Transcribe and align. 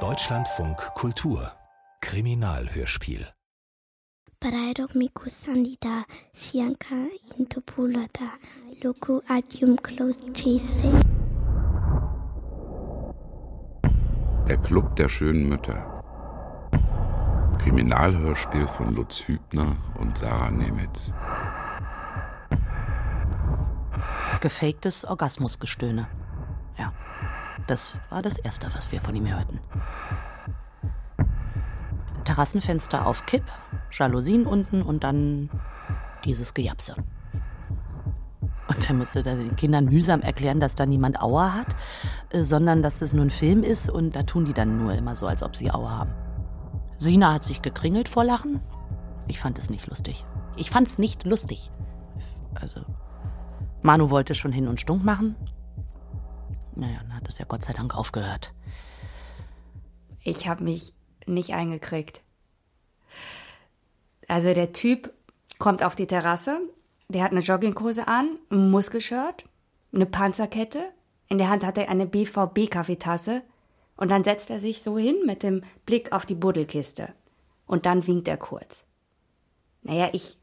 Deutschlandfunk 0.00 0.76
Kultur 0.94 1.52
Kriminalhörspiel 2.02 3.26
Parairo 4.38 4.86
miku 4.92 5.30
sandida 5.30 6.04
sianka 6.34 7.08
intopulata 7.38 8.28
loku 8.84 9.22
adium 9.28 9.78
close 9.78 10.20
chase. 10.34 10.92
Der 14.46 14.58
Club 14.58 14.94
der 14.96 15.08
schönen 15.08 15.48
Mütter. 15.48 16.02
Kriminalhörspiel 17.58 18.66
von 18.66 18.94
Lutz 18.94 19.26
Hübner 19.26 19.78
und 19.98 20.18
Sarah 20.18 20.50
Nemitz. 20.50 21.14
Gefaktes 24.42 25.06
Orgasmusgestöhne. 25.06 26.06
Ja, 26.78 26.92
das 27.66 27.96
war 28.10 28.22
das 28.22 28.38
Erste, 28.38 28.68
was 28.74 28.92
wir 28.92 29.00
von 29.00 29.14
ihm 29.14 29.28
hörten. 29.28 29.60
Terrassenfenster 32.24 33.06
auf 33.06 33.26
Kipp, 33.26 33.44
Jalousien 33.92 34.46
unten 34.46 34.82
und 34.82 35.04
dann 35.04 35.50
dieses 36.24 36.54
Gejapse. 36.54 36.96
Und 38.68 38.88
er 38.88 38.94
musste 38.96 39.22
da 39.22 39.36
den 39.36 39.54
Kindern 39.54 39.84
mühsam 39.84 40.22
erklären, 40.22 40.58
dass 40.58 40.74
da 40.74 40.86
niemand 40.86 41.22
Aua 41.22 41.54
hat, 41.54 41.76
äh, 42.30 42.42
sondern 42.42 42.82
dass 42.82 43.00
es 43.00 43.14
nur 43.14 43.24
ein 43.24 43.30
Film 43.30 43.62
ist 43.62 43.88
und 43.88 44.16
da 44.16 44.24
tun 44.24 44.44
die 44.44 44.52
dann 44.52 44.78
nur 44.78 44.92
immer 44.94 45.14
so, 45.14 45.26
als 45.26 45.42
ob 45.42 45.54
sie 45.54 45.70
Aua 45.70 45.90
haben. 45.90 46.10
Sina 46.98 47.32
hat 47.32 47.44
sich 47.44 47.62
gekringelt 47.62 48.08
vor 48.08 48.24
Lachen. 48.24 48.60
Ich 49.28 49.38
fand 49.38 49.58
es 49.58 49.70
nicht 49.70 49.86
lustig. 49.86 50.24
Ich 50.56 50.70
fand 50.70 50.88
es 50.88 50.98
nicht 50.98 51.24
lustig. 51.24 51.70
Also, 52.54 52.80
Manu 53.82 54.10
wollte 54.10 54.34
schon 54.34 54.52
hin 54.52 54.66
und 54.66 54.80
stunk 54.80 55.04
machen. 55.04 55.36
Naja, 56.76 56.98
dann 57.00 57.14
hat 57.14 57.28
es 57.28 57.38
ja 57.38 57.44
Gott 57.46 57.62
sei 57.62 57.72
Dank 57.72 57.96
aufgehört. 57.96 58.52
Ich 60.22 60.46
habe 60.46 60.62
mich 60.62 60.92
nicht 61.26 61.54
eingekriegt. 61.54 62.22
Also 64.28 64.52
der 64.54 64.72
Typ 64.72 65.12
kommt 65.58 65.82
auf 65.82 65.94
die 65.94 66.06
Terrasse, 66.06 66.60
der 67.08 67.22
hat 67.22 67.32
eine 67.32 67.40
Jogginghose 67.40 68.08
an, 68.08 68.38
ein 68.50 68.70
Muskelshirt, 68.70 69.44
eine 69.92 70.06
Panzerkette, 70.06 70.90
in 71.28 71.38
der 71.38 71.48
Hand 71.48 71.64
hat 71.64 71.78
er 71.78 71.88
eine 71.88 72.06
BVB-Kaffeetasse 72.06 73.42
und 73.96 74.10
dann 74.10 74.24
setzt 74.24 74.50
er 74.50 74.60
sich 74.60 74.82
so 74.82 74.98
hin 74.98 75.16
mit 75.24 75.42
dem 75.42 75.62
Blick 75.86 76.12
auf 76.12 76.26
die 76.26 76.34
Buddelkiste. 76.34 77.12
Und 77.66 77.86
dann 77.86 78.06
winkt 78.06 78.28
er 78.28 78.36
kurz. 78.36 78.84
Naja, 79.82 80.10
ich. 80.12 80.38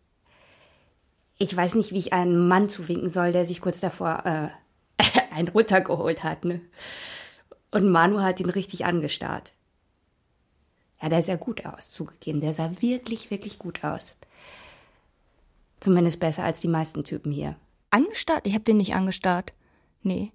Ich 1.38 1.56
weiß 1.56 1.75
nicht, 1.75 1.92
wie 1.92 2.00
ich 2.00 2.14
einen 2.14 2.47
Mann 2.47 2.70
zuwinken 2.70 3.09
soll, 3.09 3.31
der 3.31 3.45
sich 3.45 3.59
kurz 3.59 3.80
davor 3.80 4.25
äh, 4.25 4.50
einen 5.34 5.48
runtergeholt 5.48 6.23
hat, 6.23 6.45
ne? 6.45 6.62
Und 7.72 7.89
Manu 7.89 8.22
hat 8.22 8.39
ihn 8.39 8.50
richtig 8.50 8.86
angestarrt. 8.86 9.53
Ja, 11.02 11.09
der 11.09 11.23
sah 11.23 11.36
gut 11.36 11.66
aus, 11.66 11.90
zugegeben. 11.92 12.40
Der 12.40 12.53
sah 12.53 12.72
wirklich, 12.81 13.31
wirklich 13.31 13.59
gut 13.59 13.84
aus. 13.84 14.16
Zumindest 15.80 16.20
besser 16.20 16.44
als 16.44 16.62
die 16.62 16.67
meisten 16.67 17.03
Typen 17.03 17.31
hier. 17.31 17.56
Angestarrt? 17.90 18.48
Ich 18.48 18.56
hab 18.56 18.64
den 18.64 18.78
nicht 18.78 18.95
angestarrt. 18.95 19.53
Nee. 20.02 20.31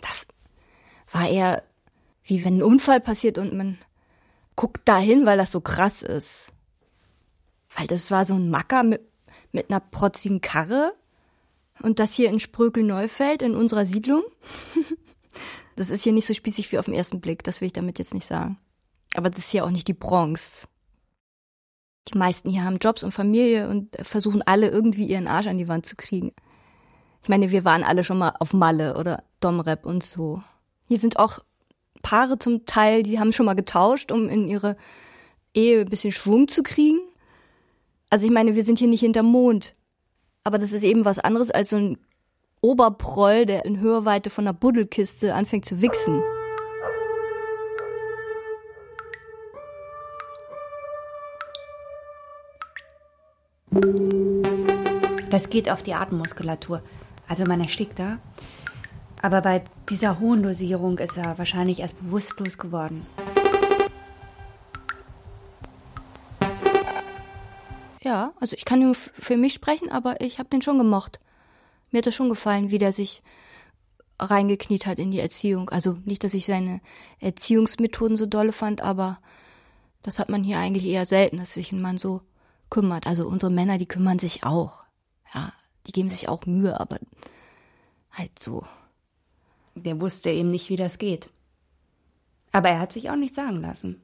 Das 0.00 0.28
war 1.10 1.28
eher 1.28 1.62
wie 2.24 2.44
wenn 2.44 2.58
ein 2.58 2.62
Unfall 2.62 3.00
passiert 3.00 3.38
und 3.38 3.52
man 3.54 3.78
guckt 4.56 4.88
dahin, 4.88 5.26
weil 5.26 5.36
das 5.36 5.52
so 5.52 5.60
krass 5.60 6.02
ist. 6.02 6.52
Weil 7.76 7.86
das 7.86 8.10
war 8.10 8.24
so 8.24 8.34
ein 8.34 8.50
Macker 8.50 8.82
mit, 8.82 9.02
mit 9.52 9.68
einer 9.68 9.80
protzigen 9.80 10.40
Karre. 10.40 10.94
Und 11.82 11.98
das 11.98 12.14
hier 12.14 12.28
in 12.28 12.40
Sprökel-Neufeld 12.40 13.42
in 13.42 13.54
unserer 13.54 13.84
Siedlung. 13.84 14.22
das 15.76 15.90
ist 15.90 16.02
hier 16.02 16.12
nicht 16.12 16.26
so 16.26 16.34
spießig 16.34 16.72
wie 16.72 16.78
auf 16.78 16.84
den 16.84 16.94
ersten 16.94 17.20
Blick, 17.20 17.42
das 17.42 17.60
will 17.60 17.66
ich 17.66 17.72
damit 17.72 17.98
jetzt 17.98 18.14
nicht 18.14 18.26
sagen. 18.26 18.58
Aber 19.14 19.30
das 19.30 19.38
ist 19.38 19.50
hier 19.50 19.64
auch 19.64 19.70
nicht 19.70 19.88
die 19.88 19.94
Bronx. 19.94 20.68
Die 22.12 22.18
meisten 22.18 22.50
hier 22.50 22.64
haben 22.64 22.78
Jobs 22.80 23.02
und 23.02 23.12
Familie 23.12 23.68
und 23.68 23.96
versuchen 24.02 24.42
alle 24.42 24.68
irgendwie 24.68 25.06
ihren 25.06 25.28
Arsch 25.28 25.46
an 25.46 25.58
die 25.58 25.68
Wand 25.68 25.86
zu 25.86 25.96
kriegen. 25.96 26.32
Ich 27.22 27.28
meine, 27.28 27.50
wir 27.50 27.64
waren 27.64 27.84
alle 27.84 28.04
schon 28.04 28.18
mal 28.18 28.34
auf 28.38 28.52
Malle 28.52 28.96
oder 28.96 29.24
Domrep 29.40 29.84
und 29.84 30.02
so. 30.02 30.42
Hier 30.88 30.98
sind 30.98 31.18
auch 31.18 31.40
Paare 32.02 32.38
zum 32.38 32.64
Teil, 32.64 33.02
die 33.02 33.20
haben 33.20 33.32
schon 33.32 33.46
mal 33.46 33.54
getauscht, 33.54 34.10
um 34.10 34.28
in 34.28 34.48
ihre 34.48 34.76
Ehe 35.54 35.82
ein 35.82 35.88
bisschen 35.88 36.12
Schwung 36.12 36.48
zu 36.48 36.62
kriegen. 36.62 37.00
Also 38.08 38.24
ich 38.24 38.32
meine, 38.32 38.54
wir 38.54 38.64
sind 38.64 38.78
hier 38.78 38.88
nicht 38.88 39.00
hinterm 39.00 39.26
Mond. 39.26 39.74
Aber 40.44 40.58
das 40.58 40.72
ist 40.72 40.84
eben 40.84 41.04
was 41.04 41.18
anderes 41.18 41.50
als 41.50 41.70
so 41.70 41.76
ein 41.76 41.98
Oberproll, 42.62 43.46
der 43.46 43.64
in 43.64 43.80
Hörweite 43.80 44.30
von 44.30 44.46
einer 44.46 44.54
Buddelkiste 44.54 45.34
anfängt 45.34 45.64
zu 45.64 45.80
wichsen. 45.80 46.22
Das 55.30 55.48
geht 55.48 55.70
auf 55.70 55.82
die 55.82 55.94
Atemmuskulatur. 55.94 56.82
Also 57.28 57.44
man 57.44 57.60
erstickt 57.60 57.98
da. 57.98 58.18
Aber 59.22 59.42
bei 59.42 59.62
dieser 59.88 60.18
hohen 60.18 60.42
Dosierung 60.42 60.98
ist 60.98 61.16
er 61.16 61.38
wahrscheinlich 61.38 61.80
erst 61.80 61.98
bewusstlos 62.00 62.58
geworden. 62.58 63.06
Ja, 68.02 68.32
also 68.40 68.56
ich 68.56 68.64
kann 68.64 68.80
nur 68.80 68.94
für 68.94 69.36
mich 69.36 69.52
sprechen, 69.52 69.90
aber 69.90 70.20
ich 70.20 70.38
habe 70.38 70.48
den 70.48 70.62
schon 70.62 70.78
gemocht. 70.78 71.20
Mir 71.90 71.98
hat 71.98 72.06
das 72.06 72.14
schon 72.14 72.30
gefallen, 72.30 72.70
wie 72.70 72.78
der 72.78 72.92
sich 72.92 73.22
reingekniet 74.18 74.86
hat 74.86 74.98
in 74.98 75.10
die 75.10 75.20
Erziehung. 75.20 75.70
Also 75.70 75.98
nicht, 76.04 76.24
dass 76.24 76.34
ich 76.34 76.46
seine 76.46 76.80
Erziehungsmethoden 77.18 78.16
so 78.16 78.26
dolle 78.26 78.52
fand, 78.52 78.80
aber 78.80 79.18
das 80.02 80.18
hat 80.18 80.28
man 80.28 80.44
hier 80.44 80.58
eigentlich 80.58 80.84
eher 80.84 81.06
selten, 81.06 81.38
dass 81.38 81.54
sich 81.54 81.72
ein 81.72 81.82
Mann 81.82 81.98
so 81.98 82.22
kümmert. 82.70 83.06
Also 83.06 83.26
unsere 83.28 83.52
Männer, 83.52 83.76
die 83.76 83.86
kümmern 83.86 84.18
sich 84.18 84.44
auch. 84.44 84.84
Ja, 85.34 85.52
die 85.86 85.92
geben 85.92 86.08
sich 86.08 86.28
auch 86.28 86.46
Mühe, 86.46 86.78
aber 86.78 86.98
halt 88.12 88.38
so. 88.38 88.64
Der 89.74 90.00
wusste 90.00 90.30
eben 90.30 90.50
nicht, 90.50 90.68
wie 90.68 90.76
das 90.76 90.98
geht. 90.98 91.30
Aber 92.52 92.68
er 92.70 92.80
hat 92.80 92.92
sich 92.92 93.10
auch 93.10 93.16
nicht 93.16 93.34
sagen 93.34 93.60
lassen. 93.60 94.02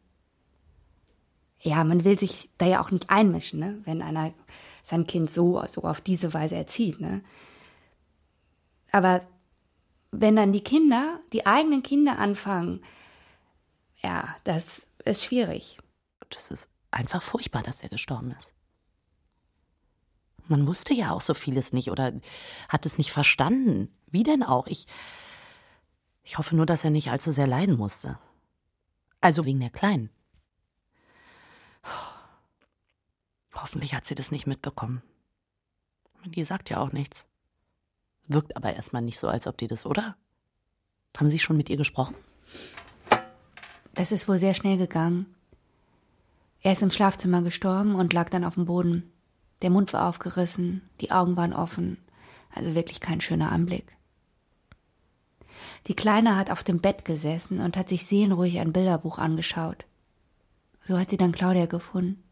Ja, 1.61 1.85
man 1.85 2.05
will 2.05 2.19
sich 2.19 2.51
da 2.59 2.67
ja 2.67 2.83
auch 2.83 2.91
nicht 2.91 3.11
einmischen, 3.11 3.61
ne? 3.61 3.81
wenn 3.85 4.03
einer 4.03 4.33
sein 4.83 5.07
Kind 5.07 5.31
so, 5.31 5.65
so 5.67 5.83
auf 5.83 6.01
diese 6.01 6.35
Weise 6.35 6.55
erzieht. 6.55 7.01
Ne? 7.01 7.23
Aber 8.93 9.23
wenn 10.11 10.37
dann 10.37 10.53
die 10.53 10.63
Kinder, 10.63 11.21
die 11.33 11.47
eigenen 11.47 11.83
Kinder 11.83 12.19
anfangen, 12.19 12.83
ja, 14.03 14.37
das 14.45 14.87
ist 15.05 15.25
schwierig. 15.25 15.79
Das 16.31 16.51
ist 16.51 16.69
einfach 16.91 17.23
furchtbar, 17.23 17.63
dass 17.63 17.83
er 17.83 17.89
gestorben 17.89 18.33
ist. 18.33 18.53
Man 20.49 20.67
wusste 20.67 20.95
ja 20.95 21.11
auch 21.11 21.21
so 21.21 21.35
vieles 21.35 21.73
nicht 21.73 21.91
oder 21.91 22.13
hat 22.69 22.87
es 22.87 22.99
nicht 22.99 23.13
verstanden. 23.13 23.93
Wie 24.07 24.23
denn 24.23 24.43
auch? 24.43 24.67
Ich, 24.69 24.87
ich 26.23 26.39
hoffe 26.39 26.55
nur, 26.55 26.67
dass 26.67 26.85
er 26.85 26.91
nicht 26.91 27.11
allzu 27.11 27.33
sehr 27.33 27.47
leiden 27.47 27.77
musste. 27.77 28.19
Also 29.21 29.45
wegen 29.45 29.61
der 29.61 29.71
Kleinen. 29.71 30.11
Hoffentlich 33.57 33.95
hat 33.95 34.05
sie 34.05 34.15
das 34.15 34.31
nicht 34.31 34.47
mitbekommen. 34.47 35.03
Die 36.25 36.45
sagt 36.45 36.71
ja 36.71 36.79
auch 36.79 36.93
nichts. 36.93 37.25
Wirkt 38.29 38.57
aber 38.57 38.75
erstmal 38.75 39.03
nicht 39.03 39.19
so, 39.19 39.29
als 39.29 39.47
ob 39.47 39.57
die 39.57 39.69
das, 39.69 39.87
oder? 39.87 40.17
Haben 41.17 41.31
Sie 41.31 41.39
schon 41.39 41.57
mit 41.57 41.71
ihr 41.71 41.77
gesprochen? 41.77 42.15
Das 43.95 44.13
ist 44.13 44.29
wohl 44.29 44.39
sehr 44.39 44.55
schnell 44.55 44.77
gegangen. 44.77 45.35
Er 46.61 46.73
ist 46.73 46.83
im 46.83 46.91
Schlafzimmer 46.91 47.43
gestorben 47.43 47.95
und 47.95 48.13
lag 48.13 48.29
dann 48.29 48.45
auf 48.45 48.55
dem 48.55 48.67
Boden. 48.67 49.11
Der 49.63 49.71
Mund 49.71 49.93
war 49.93 50.09
aufgerissen, 50.09 50.83
die 51.01 51.13
Augen 51.13 51.37
waren 51.37 51.55
offen, 51.55 51.97
also 52.55 52.75
wirklich 52.75 53.01
kein 53.01 53.21
schöner 53.21 53.53
Anblick. 53.53 53.97
Die 55.87 55.95
Kleine 55.95 56.37
hat 56.37 56.51
auf 56.51 56.63
dem 56.63 56.81
Bett 56.81 57.05
gesessen 57.05 57.61
und 57.61 57.77
hat 57.77 57.89
sich 57.89 58.05
seelenruhig 58.05 58.59
ein 58.59 58.73
Bilderbuch 58.73 59.19
angeschaut. 59.19 59.87
So 60.81 60.99
hat 60.99 61.11
sie 61.11 61.17
dann 61.17 61.33
Claudia 61.33 61.67
gefunden. 61.67 62.23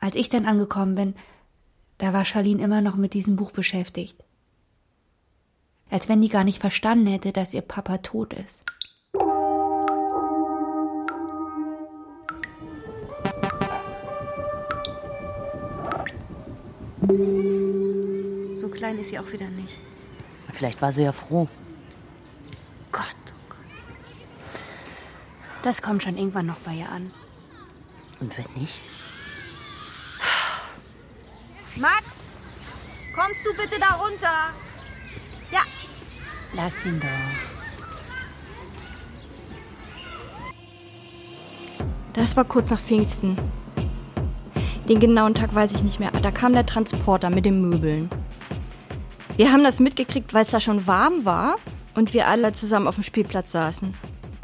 Als 0.00 0.16
ich 0.16 0.30
dann 0.30 0.46
angekommen 0.46 0.94
bin, 0.94 1.14
da 1.98 2.14
war 2.14 2.24
Charlene 2.24 2.62
immer 2.62 2.80
noch 2.80 2.96
mit 2.96 3.12
diesem 3.12 3.36
Buch 3.36 3.52
beschäftigt. 3.52 4.16
Als 5.90 6.08
wenn 6.08 6.22
die 6.22 6.30
gar 6.30 6.44
nicht 6.44 6.58
verstanden 6.58 7.06
hätte, 7.06 7.32
dass 7.32 7.52
ihr 7.52 7.60
Papa 7.60 7.98
tot 7.98 8.32
ist. 8.32 8.62
So 18.56 18.68
klein 18.68 18.98
ist 18.98 19.10
sie 19.10 19.18
auch 19.18 19.30
wieder 19.32 19.48
nicht. 19.48 19.76
Vielleicht 20.52 20.80
war 20.80 20.92
sie 20.92 21.02
ja 21.02 21.12
froh. 21.12 21.48
Gott, 22.92 23.04
oh 23.28 23.48
Gott. 23.50 24.60
Das 25.62 25.82
kommt 25.82 26.02
schon 26.02 26.16
irgendwann 26.16 26.46
noch 26.46 26.60
bei 26.60 26.74
ihr 26.74 26.88
an. 26.88 27.10
Und 28.20 28.36
wenn 28.38 28.46
nicht? 28.54 28.80
Max, 31.76 32.04
kommst 33.14 33.44
du 33.44 33.52
bitte 33.54 33.78
da 33.80 33.94
runter? 33.94 34.50
Ja. 35.50 35.62
Lass 36.52 36.84
ihn 36.84 37.00
da. 37.00 37.08
Das 42.12 42.36
war 42.36 42.44
kurz 42.44 42.70
nach 42.70 42.80
Pfingsten. 42.80 43.38
Den 44.88 44.98
genauen 44.98 45.34
Tag 45.34 45.54
weiß 45.54 45.72
ich 45.72 45.84
nicht 45.84 46.00
mehr. 46.00 46.10
Da 46.10 46.32
kam 46.32 46.52
der 46.52 46.66
Transporter 46.66 47.30
mit 47.30 47.46
den 47.46 47.62
Möbeln. 47.62 48.10
Wir 49.36 49.52
haben 49.52 49.62
das 49.62 49.78
mitgekriegt, 49.78 50.34
weil 50.34 50.42
es 50.42 50.50
da 50.50 50.58
schon 50.60 50.86
warm 50.88 51.24
war 51.24 51.56
und 51.94 52.12
wir 52.12 52.26
alle 52.26 52.52
zusammen 52.52 52.88
auf 52.88 52.96
dem 52.96 53.04
Spielplatz 53.04 53.52
saßen. 53.52 53.94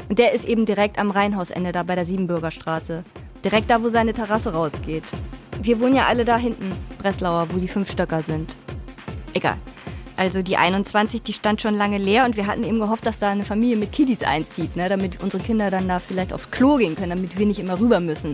Und 0.07 0.17
der 0.17 0.31
ist 0.31 0.45
eben 0.45 0.65
direkt 0.65 0.97
am 0.97 1.11
Rheinhausende 1.11 1.73
da 1.73 1.83
bei 1.83 1.95
der 1.95 2.05
Siebenbürgerstraße. 2.05 3.03
Direkt 3.43 3.69
da, 3.69 3.83
wo 3.83 3.89
seine 3.89 4.13
Terrasse 4.13 4.53
rausgeht. 4.53 5.03
Wir 5.61 5.79
wohnen 5.79 5.95
ja 5.95 6.05
alle 6.05 6.25
da 6.25 6.37
hinten, 6.37 6.73
Breslauer, 6.99 7.47
wo 7.51 7.57
die 7.57 7.67
fünf 7.67 7.91
Stöcker 7.91 8.21
sind. 8.21 8.55
Egal. 9.33 9.57
Also 10.15 10.41
die 10.41 10.57
21, 10.57 11.21
die 11.21 11.33
stand 11.33 11.61
schon 11.61 11.75
lange 11.75 11.99
leer 11.99 12.25
und 12.25 12.35
wir 12.35 12.47
hatten 12.47 12.63
eben 12.63 12.79
gehofft, 12.79 13.05
dass 13.05 13.19
da 13.19 13.29
eine 13.29 13.45
Familie 13.45 13.77
mit 13.77 13.91
Kiddies 13.91 14.23
einzieht, 14.23 14.75
ne, 14.75 14.89
damit 14.89 15.21
unsere 15.21 15.43
Kinder 15.43 15.69
dann 15.69 15.87
da 15.87 15.99
vielleicht 15.99 16.33
aufs 16.33 16.49
Klo 16.49 16.77
gehen 16.77 16.95
können, 16.95 17.11
damit 17.11 17.37
wir 17.37 17.45
nicht 17.45 17.59
immer 17.59 17.79
rüber 17.79 17.99
müssen. 17.99 18.33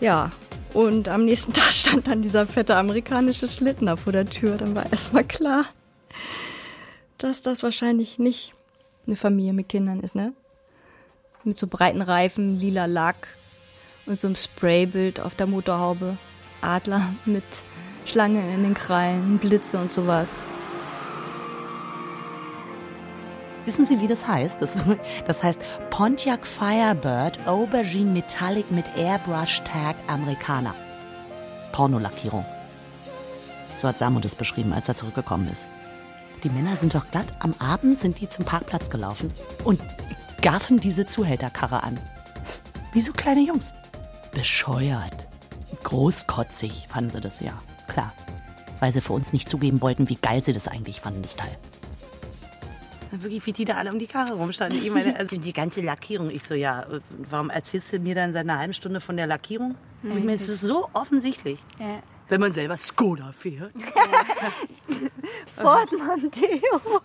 Ja, 0.00 0.30
und 0.72 1.08
am 1.08 1.26
nächsten 1.26 1.52
Tag 1.54 1.72
stand 1.72 2.06
dann 2.06 2.22
dieser 2.22 2.46
fette 2.46 2.76
amerikanische 2.76 3.48
Schlitten 3.48 3.86
da 3.86 3.96
vor 3.96 4.12
der 4.12 4.24
Tür. 4.26 4.56
Dann 4.56 4.74
war 4.74 4.90
erstmal 4.90 5.24
klar, 5.24 5.66
dass 7.18 7.42
das 7.42 7.62
wahrscheinlich 7.62 8.18
nicht 8.18 8.54
eine 9.06 9.16
Familie 9.16 9.52
mit 9.52 9.68
Kindern 9.68 10.00
ist, 10.00 10.14
ne? 10.14 10.32
Mit 11.44 11.56
so 11.56 11.66
breiten 11.66 12.02
Reifen, 12.02 12.58
lila 12.58 12.86
Lack 12.86 13.16
und 14.06 14.18
so 14.18 14.28
einem 14.28 14.36
Spraybild 14.36 15.20
auf 15.20 15.34
der 15.34 15.46
Motorhaube. 15.46 16.16
Adler 16.60 17.14
mit 17.24 17.44
Schlange 18.04 18.54
in 18.54 18.62
den 18.62 18.74
Krallen, 18.74 19.38
Blitze 19.38 19.78
und 19.78 19.90
sowas. 19.90 20.44
Wissen 23.64 23.84
Sie, 23.84 24.00
wie 24.00 24.06
das 24.06 24.28
heißt? 24.28 24.62
Das, 24.62 24.74
das 25.26 25.42
heißt 25.42 25.60
Pontiac 25.90 26.46
Firebird 26.46 27.46
Aubergine 27.46 28.12
Metallic 28.12 28.70
mit 28.70 28.86
Airbrush 28.96 29.60
Tag 29.62 29.96
Amerikaner. 30.06 30.74
Pornolackierung. 31.72 32.46
So 33.74 33.88
hat 33.88 33.98
Samu 33.98 34.20
das 34.20 34.34
beschrieben, 34.34 34.72
als 34.72 34.88
er 34.88 34.94
zurückgekommen 34.94 35.48
ist. 35.48 35.66
Die 36.44 36.48
Männer 36.48 36.76
sind 36.76 36.94
doch 36.94 37.10
glatt. 37.10 37.26
Am 37.40 37.54
Abend 37.58 37.98
sind 37.98 38.20
die 38.20 38.28
zum 38.28 38.44
Parkplatz 38.44 38.88
gelaufen 38.88 39.32
und 39.64 39.80
gaffen 40.42 40.78
diese 40.78 41.06
Zuhälterkarre 41.06 41.82
an. 41.82 41.98
Wie 42.92 43.00
so 43.00 43.12
kleine 43.12 43.40
Jungs. 43.40 43.74
Bescheuert. 44.36 45.26
Großkotzig 45.82 46.88
fanden 46.90 47.08
sie 47.08 47.20
das, 47.22 47.40
ja. 47.40 47.58
Klar. 47.88 48.12
Weil 48.80 48.92
sie 48.92 49.00
für 49.00 49.14
uns 49.14 49.32
nicht 49.32 49.48
zugeben 49.48 49.80
wollten, 49.80 50.10
wie 50.10 50.16
geil 50.16 50.42
sie 50.42 50.52
das 50.52 50.68
eigentlich 50.68 51.00
fanden, 51.00 51.22
das 51.22 51.36
Teil. 51.36 51.56
Wirklich, 53.12 53.46
wie 53.46 53.52
die 53.52 53.64
da 53.64 53.76
alle 53.76 53.90
um 53.90 53.98
die 53.98 54.06
Karre 54.06 54.34
rumstanden. 54.34 54.84
Ich 54.84 54.90
meine, 54.90 55.16
also 55.16 55.38
die 55.38 55.54
ganze 55.54 55.80
Lackierung. 55.80 56.28
Ich 56.28 56.42
so, 56.42 56.52
ja, 56.52 56.86
warum 57.30 57.48
erzählst 57.48 57.94
du 57.94 57.98
mir 57.98 58.14
dann 58.14 58.34
seit 58.34 58.42
einer 58.42 58.58
halben 58.58 58.74
Stunde 58.74 59.00
von 59.00 59.16
der 59.16 59.26
Lackierung? 59.26 59.74
Ich 60.02 60.10
meine, 60.10 60.34
es 60.34 60.50
ist 60.50 60.60
so 60.60 60.90
offensichtlich. 60.92 61.58
Ja. 61.78 62.02
Wenn 62.28 62.42
man 62.42 62.52
selber 62.52 62.76
Skoda 62.76 63.32
fährt. 63.32 63.72
Ford 65.56 65.90
Mondeo. 65.92 67.00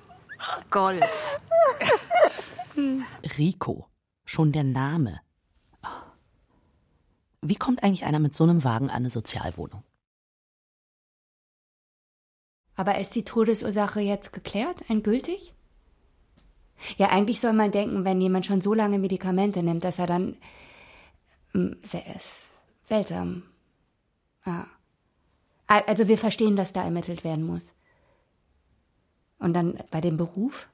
Golf. 0.70 1.40
Rico. 3.38 3.88
Schon 4.26 4.52
der 4.52 4.66
Name. 4.66 5.22
Wie 7.42 7.56
kommt 7.56 7.84
eigentlich 7.84 8.06
einer 8.06 8.20
mit 8.20 8.36
so 8.36 8.44
einem 8.44 8.64
Wagen 8.64 8.90
an 8.90 8.98
eine 8.98 9.10
Sozialwohnung? 9.10 9.84
Aber 12.76 12.98
ist 13.00 13.16
die 13.16 13.24
Todesursache 13.24 14.00
jetzt 14.00 14.32
geklärt, 14.34 14.90
endgültig? 14.90 15.54
Ja, 16.98 17.10
eigentlich 17.10 17.40
soll 17.40 17.54
man 17.54 17.72
denken, 17.72 18.06
wenn 18.06 18.22
jemand 18.22 18.46
schon 18.46 18.62
so 18.62 18.74
lange 18.74 18.98
Medikamente 18.98 19.62
nimmt, 19.62 19.84
dass 19.84 20.00
er 20.00 20.08
dann. 20.08 20.38
Hm, 21.52 21.78
seltsam. 22.84 23.44
Al- 25.68 25.84
Also 25.88 26.08
wir 26.08 26.18
verstehen, 26.18 26.56
dass 26.56 26.74
da 26.74 26.84
ermittelt 26.84 27.24
werden 27.24 27.46
muss. 27.46 27.70
Und 29.38 29.54
dann 29.54 29.78
bei 29.92 30.02
dem 30.02 30.18
Beruf? 30.18 30.70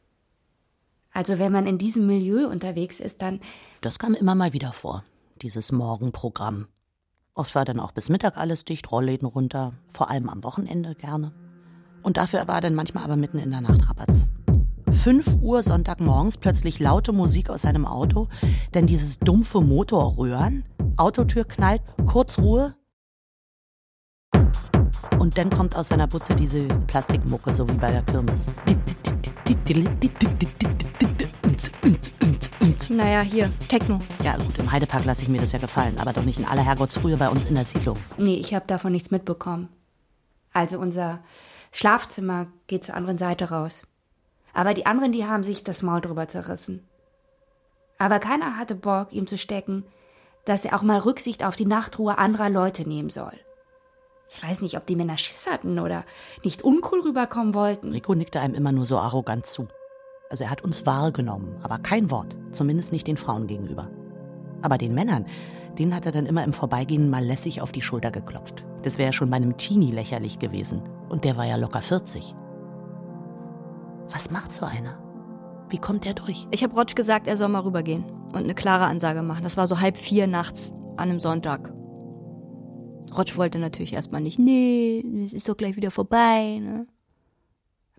Also 1.12 1.40
wenn 1.40 1.52
man 1.52 1.68
in 1.68 1.78
diesem 1.78 2.06
Milieu 2.08 2.48
unterwegs 2.48 3.00
ist, 3.00 3.22
dann. 3.22 3.42
Das 3.82 4.00
kam 4.00 4.14
immer 4.14 4.36
mal 4.36 4.54
wieder 4.54 4.72
vor, 4.72 5.04
dieses 5.38 5.72
Morgenprogramm. 5.72 6.68
Oft 7.34 7.54
war 7.56 7.66
dann 7.66 7.80
auch 7.80 7.92
bis 7.92 8.10
Mittag 8.10 8.38
alles 8.38 8.66
dicht, 8.66 8.92
Rollläden 8.92 9.28
runter, 9.28 9.74
vor 9.90 10.10
allem 10.10 10.30
am 10.30 10.44
Wochenende 10.44 10.96
gerne. 10.96 11.34
Und 12.04 12.18
dafür 12.18 12.48
war 12.48 12.62
dann 12.62 12.76
manchmal 12.76 13.04
aber 13.04 13.16
mitten 13.16 13.38
in 13.38 13.52
der 13.52 13.62
Nacht 13.62 13.90
Rabatz. 13.90 14.28
5 14.92 15.38
Uhr 15.42 15.62
Sonntagmorgens 15.62 16.38
plötzlich 16.38 16.80
laute 16.80 17.14
Musik 17.14 17.50
aus 17.50 17.62
seinem 17.62 17.86
Auto, 17.86 18.28
dann 18.72 18.88
dieses 18.88 19.20
dumpfe 19.20 19.62
Motorröhren, 19.62 20.64
Autotür 20.96 21.46
knallt, 21.46 21.82
kurz 22.06 22.40
Ruhe. 22.40 22.76
Und 25.20 25.38
dann 25.38 25.50
kommt 25.50 25.76
aus 25.76 25.90
seiner 25.90 26.08
Butze 26.08 26.36
diese 26.36 26.68
Plastikmucke, 26.88 27.54
so 27.54 27.68
wie 27.70 27.74
bei 27.74 27.92
der 27.92 28.04
Kirmes. 28.04 28.48
Naja, 32.90 33.22
hier, 33.22 33.52
Techno. 33.68 34.00
Ja, 34.24 34.38
gut, 34.38 34.58
im 34.58 34.72
Heidepark 34.72 35.06
lasse 35.06 35.22
ich 35.24 35.28
mir 35.28 35.42
das 35.42 35.52
ja 35.52 35.60
gefallen, 35.60 35.98
aber 36.00 36.14
doch 36.14 36.24
nicht 36.24 36.40
in 36.40 36.46
aller 36.46 36.64
Herrgottsfrühe 36.64 37.18
bei 37.18 37.30
uns 37.30 37.46
in 37.46 37.56
der 37.56 37.66
Siedlung. 37.66 37.98
Nee, 38.18 38.36
ich 38.36 38.54
habe 38.54 38.66
davon 38.68 38.92
nichts 38.92 39.12
mitbekommen. 39.12 39.70
Also 40.54 40.80
unser 40.80 41.20
Schlafzimmer 41.72 42.48
geht 42.68 42.86
zur 42.86 42.96
anderen 42.96 43.18
Seite 43.18 43.50
raus. 43.50 43.84
Aber 44.54 44.74
die 44.74 44.86
anderen, 44.86 45.12
die 45.12 45.26
haben 45.26 45.44
sich 45.44 45.64
das 45.64 45.82
Maul 45.82 46.02
drüber 46.02 46.28
zerrissen. 46.28 46.84
Aber 48.00 48.20
keiner 48.20 48.58
hatte 48.58 48.76
Bock, 48.76 49.12
ihm 49.12 49.28
zu 49.28 49.38
stecken, 49.38 49.84
dass 50.46 50.66
er 50.66 50.76
auch 50.76 50.82
mal 50.82 51.00
Rücksicht 51.00 51.44
auf 51.44 51.56
die 51.56 51.66
Nachtruhe 51.66 52.18
anderer 52.18 52.50
Leute 52.50 52.88
nehmen 52.88 53.10
soll. 53.10 53.34
Ich 54.30 54.44
weiß 54.44 54.62
nicht, 54.62 54.78
ob 54.78 54.86
die 54.86 54.96
Männer 54.96 55.18
Schiss 55.18 55.48
hatten 55.50 55.80
oder 55.80 56.04
nicht 56.44 56.64
uncool 56.64 57.02
rüberkommen 57.02 57.54
wollten. 57.54 57.92
Rico 57.92 58.16
nickte 58.16 58.40
einem 58.40 58.56
immer 58.56 58.72
nur 58.72 58.86
so 58.86 58.98
arrogant 58.98 59.46
zu. 59.46 59.68
Also 60.30 60.44
er 60.44 60.50
hat 60.50 60.64
uns 60.64 60.86
wahrgenommen, 60.86 61.56
aber 61.64 61.80
kein 61.80 62.12
Wort, 62.12 62.36
zumindest 62.52 62.92
nicht 62.92 63.08
den 63.08 63.18
Frauen 63.18 63.48
gegenüber. 63.48 63.90
Aber 64.62 64.78
den 64.78 64.94
Männern, 64.94 65.26
denen 65.78 65.96
hat 65.96 66.06
er 66.06 66.12
dann 66.12 66.26
immer 66.26 66.44
im 66.44 66.54
Vorbeigehen 66.54 67.10
mal 67.10 67.24
lässig 67.24 67.62
auf 67.62 67.72
die 67.72 67.82
Schulter 67.82 68.12
geklopft. 68.12 68.66
Das 68.84 68.98
wäre 68.98 69.14
schon 69.14 69.30
bei 69.30 69.38
einem 69.38 69.58
Teenie 69.58 69.92
lächerlich 69.92 70.40
gewesen. 70.40 70.82
Und 71.10 71.24
der 71.24 71.38
war 71.38 71.46
ja 71.46 71.56
locker 71.56 71.82
40. 71.82 72.36
Was 74.12 74.32
macht 74.32 74.54
so 74.54 74.66
einer? 74.66 74.98
Wie 75.70 75.78
kommt 75.78 76.06
der 76.06 76.14
durch? 76.14 76.48
Ich 76.52 76.64
habe 76.64 76.74
Rotsch 76.74 76.96
gesagt, 76.96 77.28
er 77.28 77.38
soll 77.38 77.50
mal 77.50 77.62
rübergehen 77.62 78.06
und 78.28 78.38
eine 78.38 78.56
klare 78.56 78.86
Ansage 78.86 79.22
machen. 79.22 79.44
Das 79.44 79.58
war 79.58 79.68
so 79.68 79.80
halb 79.80 79.98
vier 79.98 80.28
nachts 80.28 80.72
an 80.96 81.10
einem 81.10 81.20
Sonntag. 81.20 81.74
Rotsch 83.16 83.38
wollte 83.38 83.60
natürlich 83.60 83.94
erstmal 83.94 84.22
nicht, 84.22 84.40
nee, 84.40 85.04
es 85.24 85.34
ist 85.34 85.48
doch 85.48 85.58
gleich 85.58 85.76
wieder 85.76 85.92
vorbei. 85.92 86.60
Ne? 86.62 86.88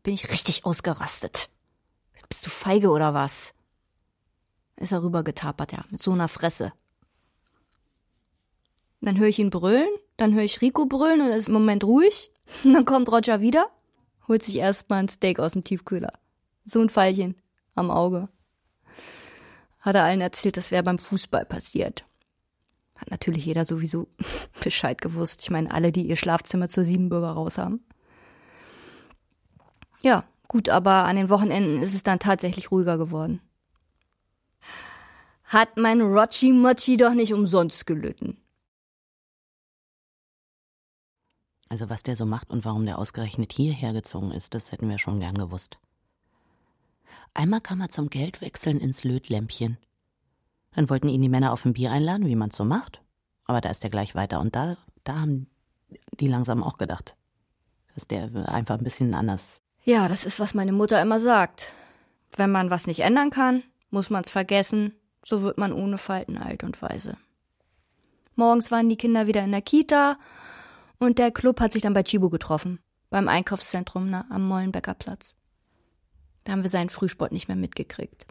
Bin 0.03 0.15
ich 0.15 0.31
richtig 0.31 0.65
ausgerastet. 0.65 1.51
Bist 2.29 2.47
du 2.47 2.51
feige 2.51 2.91
oder 2.91 3.15
was? 3.15 3.55
Ist 4.77 4.93
er 4.93 5.03
rübergetapert, 5.03 5.73
ja, 5.73 5.85
mit 5.91 6.03
so 6.03 6.13
einer 6.13 6.29
Fresse. 6.29 6.73
Dann 9.01 9.19
höre 9.19 9.29
ich 9.29 9.39
ihn 9.39 9.51
brüllen, 9.51 9.89
dann 10.17 10.35
höre 10.35 10.43
ich 10.43 10.61
Rico 10.61 10.87
brüllen 10.87 11.21
und 11.21 11.29
ist 11.29 11.49
im 11.49 11.55
Moment 11.55 11.85
ruhig. 11.85 12.31
Und 12.65 12.73
dann 12.75 12.85
kommt 12.85 13.11
Roger 13.11 13.41
wieder, 13.41 13.69
holt 14.27 14.43
sich 14.43 14.57
erstmal 14.57 15.01
ein 15.01 15.09
Steak 15.09 15.39
aus 15.39 15.53
dem 15.53 15.65
Tiefkühler. 15.65 16.13
So 16.65 16.81
ein 16.81 16.91
Pfeilchen 16.91 17.37
am 17.75 17.91
Auge. 17.91 18.29
Hat 19.81 19.95
er 19.95 20.05
allen 20.05 20.21
erzählt, 20.21 20.57
das 20.57 20.71
wäre 20.71 20.83
beim 20.83 20.99
Fußball 20.99 21.45
passiert. 21.45 22.05
Hat 22.97 23.11
natürlich 23.11 23.47
jeder 23.47 23.65
sowieso 23.65 24.09
Bescheid 24.63 25.01
gewusst. 25.01 25.43
Ich 25.43 25.51
meine, 25.51 25.71
alle, 25.71 25.93
die 25.93 26.07
ihr 26.07 26.17
Schlafzimmer 26.17 26.69
zur 26.69 26.85
Siebenbürger 26.85 27.31
raus 27.31 27.59
haben. 27.59 27.85
Ja, 30.01 30.25
gut, 30.49 30.69
aber 30.69 31.05
an 31.05 31.17
den 31.17 31.31
Wochenenden 31.31 31.83
ist 31.83 31.95
es 31.95 32.03
dann 32.03 32.19
tatsächlich 32.19 32.71
ruhiger 32.71 32.99
geworden. 32.99 33.41
Hat 35.45 35.77
mein 35.77 36.01
Rochi 36.01 36.53
Mochi 36.53 36.97
doch 36.97 37.15
nicht 37.15 37.33
umsonst 37.33 37.87
gelitten. 37.87 38.37
Also 41.69 41.91
was 41.91 42.03
der 42.03 42.17
so 42.17 42.27
macht 42.27 42.51
und 42.51 42.65
warum 42.65 42.87
der 42.87 42.99
ausgerechnet 42.99 43.53
hierher 43.53 43.93
gezogen 43.93 44.31
ist, 44.33 44.55
das 44.55 44.73
hätten 44.73 44.89
wir 44.89 44.99
schon 44.99 45.21
gern 45.21 45.37
gewusst. 45.37 45.79
Einmal 47.35 47.61
kam 47.61 47.81
er 47.81 47.91
zum 47.91 48.11
Geldwechseln 48.11 48.81
ins 48.81 49.05
Lötlämpchen. 49.05 49.79
Dann 50.75 50.89
wollten 50.91 51.09
ihn 51.09 51.23
die 51.23 51.29
Männer 51.29 51.53
auf 51.53 51.65
ein 51.65 51.75
Bier 51.75 51.93
einladen, 51.93 52.27
wie 52.27 52.37
man's 52.37 52.57
so 52.57 52.65
macht. 52.65 53.03
Aber 53.45 53.61
da 53.61 53.71
ist 53.71 53.85
er 53.85 53.91
gleich 53.91 54.15
weiter. 54.15 54.41
Und 54.41 54.55
da, 54.57 54.77
da 55.05 55.21
haben 55.21 55.47
die 56.21 56.29
langsam 56.29 56.63
auch 56.63 56.79
gedacht, 56.79 57.17
dass 57.95 58.07
der 58.07 58.49
einfach 58.49 58.79
ein 58.79 58.85
bisschen 58.85 59.15
anders. 59.15 59.61
Ja, 59.89 60.07
das 60.07 60.27
ist, 60.27 60.39
was 60.39 60.53
meine 60.53 60.73
Mutter 60.73 61.01
immer 61.01 61.19
sagt. 61.19 61.73
Wenn 62.37 62.53
man 62.53 62.69
was 62.69 62.87
nicht 62.87 63.01
ändern 63.01 63.31
kann, 63.31 63.63
muss 63.89 64.11
man's 64.11 64.29
vergessen, 64.29 64.93
so 65.25 65.41
wird 65.41 65.57
man 65.57 65.73
ohne 65.73 65.97
Falten 65.97 66.37
alt 66.37 66.63
und 66.63 66.83
weise. 66.83 67.17
Morgens 68.35 68.71
waren 68.71 68.91
die 68.91 68.99
Kinder 68.99 69.27
wieder 69.27 69.43
in 69.43 69.51
der 69.51 69.63
Kita 69.63 70.19
und 70.99 71.19
der 71.19 71.31
Club 71.31 71.59
hat 71.59 71.73
sich 71.73 71.81
dann 71.81 71.95
bei 71.95 72.03
Chibo 72.03 72.29
getroffen, 72.29 72.81
beim 73.09 73.29
Einkaufszentrum 73.29 74.11
na, 74.11 74.27
am 74.29 74.47
Mollenbecker 74.47 74.93
Platz. 74.93 75.37
Da 76.45 76.53
haben 76.53 76.63
wir 76.63 76.69
seinen 76.69 76.91
Frühsport 76.91 77.33
nicht 77.33 77.49
mehr 77.49 77.57
mitgekriegt. 77.57 78.27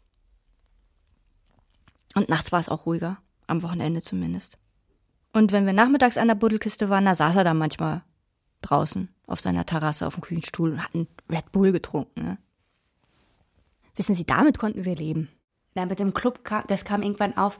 Und 2.13 2.29
nachts 2.29 2.51
war 2.51 2.59
es 2.59 2.69
auch 2.69 2.85
ruhiger. 2.85 3.17
Am 3.47 3.63
Wochenende 3.63 4.03
zumindest. 4.03 4.59
Und 5.33 5.51
wenn 5.51 5.65
wir 5.65 5.73
nachmittags 5.73 6.19
an 6.19 6.27
der 6.27 6.35
Buddelkiste 6.35 6.89
waren, 6.89 7.05
da 7.05 7.15
saß 7.15 7.35
er 7.35 7.43
dann 7.43 7.57
manchmal 7.57 8.03
draußen 8.61 9.09
auf 9.27 9.41
seiner 9.41 9.65
Terrasse 9.65 10.07
auf 10.07 10.15
dem 10.15 10.23
Küchenstuhl 10.23 10.71
und 10.71 10.83
hat 10.83 10.95
einen 10.95 11.07
Red 11.29 11.51
Bull 11.51 11.71
getrunken. 11.71 12.23
Ne? 12.23 12.37
Wissen 13.95 14.15
Sie, 14.15 14.25
damit 14.25 14.57
konnten 14.57 14.85
wir 14.85 14.95
leben. 14.95 15.29
Na, 15.75 15.85
mit 15.85 15.99
dem 15.99 16.13
Club, 16.13 16.43
kam, 16.43 16.63
das 16.67 16.85
kam 16.85 17.03
irgendwann 17.03 17.37
auf, 17.37 17.59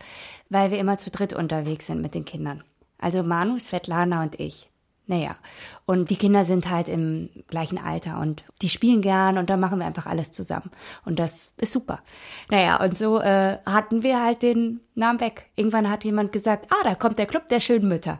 weil 0.49 0.71
wir 0.71 0.79
immer 0.79 0.97
zu 0.97 1.11
dritt 1.11 1.33
unterwegs 1.33 1.87
sind 1.87 2.01
mit 2.01 2.15
den 2.15 2.25
Kindern. 2.25 2.63
Also 2.97 3.21
Manu, 3.21 3.59
Svetlana 3.59 4.23
und 4.23 4.39
ich. 4.39 4.69
Naja, 5.09 5.37
und 5.85 6.09
die 6.09 6.17
Kinder 6.17 6.43
sind 6.43 6.69
halt 6.69 6.89
im 6.89 7.29
gleichen 7.47 7.77
Alter 7.77 8.19
und 8.19 8.43
die 8.61 8.67
spielen 8.67 9.01
gern 9.01 9.37
und 9.37 9.49
da 9.49 9.55
machen 9.55 9.79
wir 9.79 9.85
einfach 9.85 10.05
alles 10.05 10.31
zusammen. 10.31 10.69
Und 11.05 11.17
das 11.17 11.49
ist 11.57 11.71
super. 11.71 12.01
Naja, 12.49 12.83
und 12.83 12.97
so 12.97 13.19
äh, 13.19 13.57
hatten 13.65 14.03
wir 14.03 14.21
halt 14.21 14.41
den 14.41 14.81
Namen 14.95 15.21
weg. 15.21 15.49
Irgendwann 15.55 15.89
hat 15.89 16.03
jemand 16.03 16.33
gesagt, 16.33 16.67
ah, 16.71 16.83
da 16.83 16.95
kommt 16.95 17.19
der 17.19 17.25
Club 17.25 17.47
der 17.47 17.61
schönen 17.61 17.87
Mütter. 17.87 18.19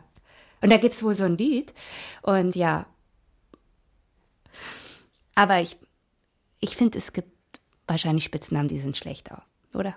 Und 0.62 0.72
da 0.72 0.78
gibt's 0.78 1.04
wohl 1.04 1.16
so 1.16 1.26
ein 1.26 1.38
Lied. 1.38 1.74
Und 2.22 2.56
ja. 2.56 2.86
Aber 5.38 5.62
ich, 5.62 5.78
ich 6.60 6.76
finde, 6.76 6.98
es 6.98 7.14
gibt 7.14 7.30
wahrscheinlich 7.86 8.24
Spitznamen, 8.24 8.68
die 8.68 8.80
sind 8.80 8.98
schlechter, 8.98 9.44
oder? 9.76 9.94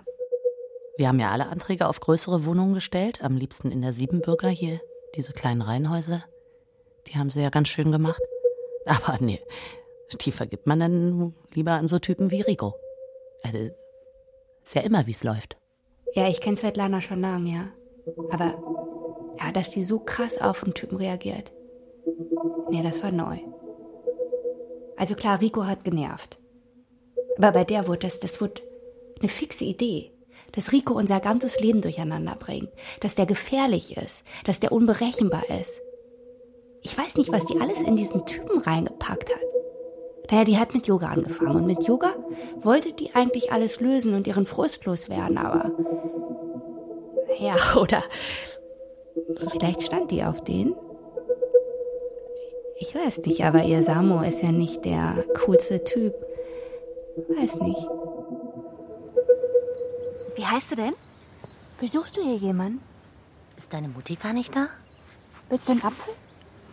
Wir 0.97 1.07
haben 1.07 1.19
ja 1.19 1.31
alle 1.31 1.47
Anträge 1.47 1.87
auf 1.87 1.99
größere 1.99 2.45
Wohnungen 2.45 2.75
gestellt, 2.75 3.23
am 3.23 3.37
liebsten 3.37 3.71
in 3.71 3.81
der 3.81 3.91
Siebenbürger 3.91 4.49
hier, 4.49 4.79
diese 5.15 5.33
kleinen 5.33 5.63
Reihenhäuser. 5.63 6.23
Die 7.07 7.15
haben 7.15 7.31
sie 7.31 7.41
ja 7.41 7.49
ganz 7.49 7.69
schön 7.69 7.91
gemacht. 7.91 8.21
Aber 8.85 9.17
nee, 9.19 9.41
die 10.21 10.31
vergibt 10.31 10.67
man 10.67 10.79
dann 10.79 11.33
lieber 11.55 11.71
an 11.71 11.87
so 11.87 11.97
Typen 11.97 12.29
wie 12.29 12.41
Rico. 12.41 12.75
Also, 13.41 13.71
ist 14.63 14.75
ja 14.75 14.81
immer, 14.81 15.07
wie 15.07 15.11
es 15.11 15.23
läuft. 15.23 15.57
Ja, 16.13 16.29
ich 16.29 16.39
kenne 16.39 16.57
Svetlana 16.57 17.01
schon 17.01 17.21
lange, 17.21 17.49
ja. 17.49 17.67
Aber 18.29 18.61
ja, 19.39 19.51
dass 19.51 19.71
die 19.71 19.83
so 19.83 19.97
krass 19.97 20.39
auf 20.39 20.63
den 20.63 20.75
Typen 20.75 20.97
reagiert. 20.97 21.51
Nee, 22.69 22.83
das 22.83 23.01
war 23.01 23.11
neu. 23.11 23.39
Also 25.01 25.15
klar, 25.15 25.41
Rico 25.41 25.65
hat 25.65 25.83
genervt. 25.83 26.37
Aber 27.39 27.53
bei 27.53 27.63
der 27.63 27.87
wurde 27.87 28.01
das, 28.01 28.19
das 28.19 28.39
wurde 28.39 28.61
eine 29.19 29.29
fixe 29.29 29.63
Idee. 29.63 30.11
Dass 30.51 30.71
Rico 30.71 30.93
unser 30.93 31.19
ganzes 31.19 31.59
Leben 31.59 31.81
durcheinander 31.81 32.35
bringt. 32.35 32.69
Dass 32.99 33.15
der 33.15 33.25
gefährlich 33.25 33.97
ist. 33.97 34.21
Dass 34.45 34.59
der 34.59 34.71
unberechenbar 34.71 35.41
ist. 35.59 35.73
Ich 36.83 36.95
weiß 36.95 37.17
nicht, 37.17 37.31
was 37.31 37.47
die 37.47 37.59
alles 37.59 37.79
in 37.79 37.95
diesen 37.95 38.27
Typen 38.27 38.59
reingepackt 38.59 39.31
hat. 39.33 39.41
Naja, 40.29 40.43
die 40.43 40.59
hat 40.59 40.75
mit 40.75 40.85
Yoga 40.85 41.07
angefangen 41.07 41.55
und 41.55 41.65
mit 41.65 41.87
Yoga 41.87 42.13
wollte 42.59 42.93
die 42.93 43.15
eigentlich 43.15 43.51
alles 43.51 43.79
lösen 43.79 44.13
und 44.13 44.27
ihren 44.27 44.45
Frust 44.45 44.85
loswerden, 44.85 45.39
aber 45.39 45.71
ja, 47.39 47.55
oder 47.81 48.03
vielleicht 49.49 49.81
stand 49.81 50.11
die 50.11 50.23
auf 50.23 50.43
den. 50.43 50.75
Ich 52.81 52.95
weiß 52.95 53.19
nicht, 53.19 53.43
aber 53.43 53.63
ihr 53.63 53.83
Samo 53.83 54.23
ist 54.23 54.41
ja 54.41 54.51
nicht 54.51 54.83
der 54.85 55.23
coolste 55.45 55.83
Typ. 55.83 56.15
Weiß 57.29 57.53
nicht. 57.57 57.87
Wie 60.35 60.43
heißt 60.43 60.71
du 60.71 60.75
denn? 60.77 60.93
Besuchst 61.79 62.17
du 62.17 62.23
hier 62.23 62.37
jemanden? 62.37 62.81
Ist 63.55 63.71
deine 63.71 63.87
Mutti 63.87 64.15
gar 64.15 64.33
nicht 64.33 64.55
da? 64.55 64.67
Willst 65.47 65.67
du 65.67 65.73
einen 65.73 65.83
Apfel? 65.83 66.11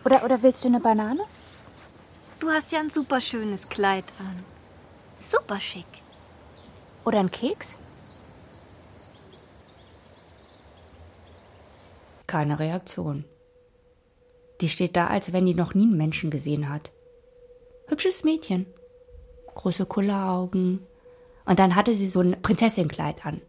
Oder, 0.03 0.23
oder 0.23 0.41
willst 0.41 0.63
du 0.63 0.69
eine 0.69 0.79
Banane? 0.79 1.25
Du 2.39 2.49
hast 2.49 2.71
ja 2.71 2.79
ein 2.79 2.89
super 2.89 3.21
schönes 3.21 3.69
Kleid 3.69 4.05
an. 4.17 4.43
Super 5.19 5.59
schick. 5.59 5.85
Oder 7.05 7.19
einen 7.19 7.29
Keks? 7.29 7.75
Keine 12.25 12.57
Reaktion. 12.57 13.25
Die 14.61 14.69
steht 14.69 14.95
da, 14.95 15.07
als 15.07 15.31
wenn 15.33 15.45
die 15.45 15.53
noch 15.53 15.73
nie 15.73 15.83
einen 15.83 15.97
Menschen 15.97 16.29
gesehen 16.29 16.69
hat. 16.69 16.91
Hübsches 17.87 18.23
Mädchen. 18.23 18.65
Große 19.55 19.85
Kulleraugen. 19.85 20.85
Und 21.45 21.59
dann 21.59 21.75
hatte 21.75 21.95
sie 21.95 22.07
so 22.07 22.21
ein 22.21 22.41
Prinzessinnenkleid 22.41 23.25
an. 23.25 23.41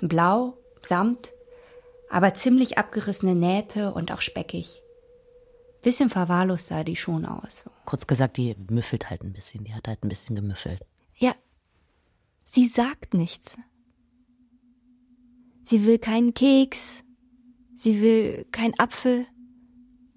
Blau, 0.00 0.58
Samt, 0.86 1.32
aber 2.08 2.34
ziemlich 2.34 2.78
abgerissene 2.78 3.34
Nähte 3.34 3.92
und 3.92 4.12
auch 4.12 4.20
speckig. 4.20 4.82
Bisschen 5.82 6.10
verwahrlost 6.10 6.68
sah 6.68 6.84
die 6.84 6.96
schon 6.96 7.24
aus. 7.24 7.64
Kurz 7.84 8.06
gesagt, 8.06 8.36
die 8.36 8.56
müffelt 8.68 9.10
halt 9.10 9.22
ein 9.22 9.32
bisschen. 9.32 9.64
Die 9.64 9.74
hat 9.74 9.88
halt 9.88 10.04
ein 10.04 10.08
bisschen 10.08 10.36
gemüffelt. 10.36 10.80
Ja, 11.16 11.34
sie 12.42 12.68
sagt 12.68 13.14
nichts. 13.14 13.56
Sie 15.62 15.84
will 15.84 15.98
keinen 15.98 16.34
Keks. 16.34 17.02
Sie 17.74 18.00
will 18.00 18.46
keinen 18.52 18.78
Apfel. 18.78 19.26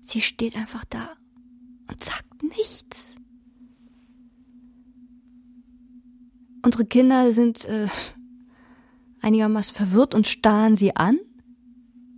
Sie 0.01 0.21
steht 0.21 0.55
einfach 0.55 0.85
da 0.85 1.15
und 1.89 2.03
sagt 2.03 2.43
nichts. 2.43 3.15
Unsere 6.63 6.85
Kinder 6.85 7.31
sind 7.31 7.65
äh, 7.65 7.87
einigermaßen 9.21 9.75
verwirrt 9.75 10.13
und 10.13 10.27
starren 10.27 10.75
sie 10.75 10.95
an. 10.95 11.19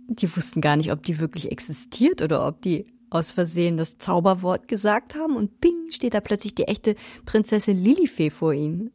Die 0.08 0.36
wussten 0.36 0.60
gar 0.60 0.76
nicht, 0.76 0.92
ob 0.92 1.02
die 1.02 1.18
wirklich 1.18 1.50
existiert 1.50 2.22
oder 2.22 2.46
ob 2.46 2.62
die 2.62 2.86
aus 3.10 3.30
Versehen 3.30 3.76
das 3.76 3.98
Zauberwort 3.98 4.68
gesagt 4.68 5.14
haben 5.14 5.36
und 5.36 5.60
ping, 5.60 5.90
steht 5.90 6.14
da 6.14 6.20
plötzlich 6.20 6.54
die 6.54 6.64
echte 6.64 6.96
Prinzessin 7.24 7.82
Lilifee 7.82 8.30
vor 8.30 8.52
ihnen. 8.52 8.90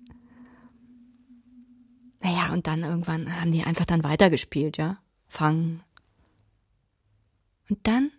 Naja, 2.22 2.52
und 2.52 2.68
dann 2.68 2.84
irgendwann 2.84 3.40
haben 3.40 3.52
die 3.52 3.64
einfach 3.64 3.86
dann 3.86 4.04
weitergespielt, 4.04 4.78
ja. 4.78 4.98
Fangen. 5.28 5.84
Und 7.70 7.80
dann 7.84 8.12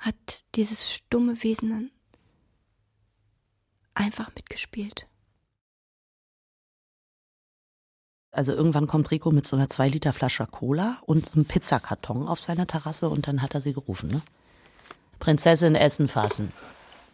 hat 0.00 0.44
dieses 0.56 0.92
stumme 0.92 1.42
Wesen 1.42 1.90
einfach 3.94 4.34
mitgespielt. 4.34 5.06
Also 8.32 8.52
irgendwann 8.52 8.86
kommt 8.86 9.10
Rico 9.10 9.30
mit 9.30 9.46
so 9.46 9.56
einer 9.56 9.68
2 9.68 9.88
Liter 9.88 10.12
Flasche 10.12 10.46
Cola 10.46 11.02
und 11.04 11.34
einem 11.34 11.44
Pizzakarton 11.44 12.28
auf 12.28 12.40
seiner 12.40 12.66
Terrasse 12.66 13.08
und 13.08 13.26
dann 13.26 13.42
hat 13.42 13.54
er 13.54 13.60
sie 13.60 13.72
gerufen, 13.72 14.08
ne? 14.08 14.22
Prinzessin 15.18 15.74
Essen 15.74 16.08
fassen. 16.08 16.52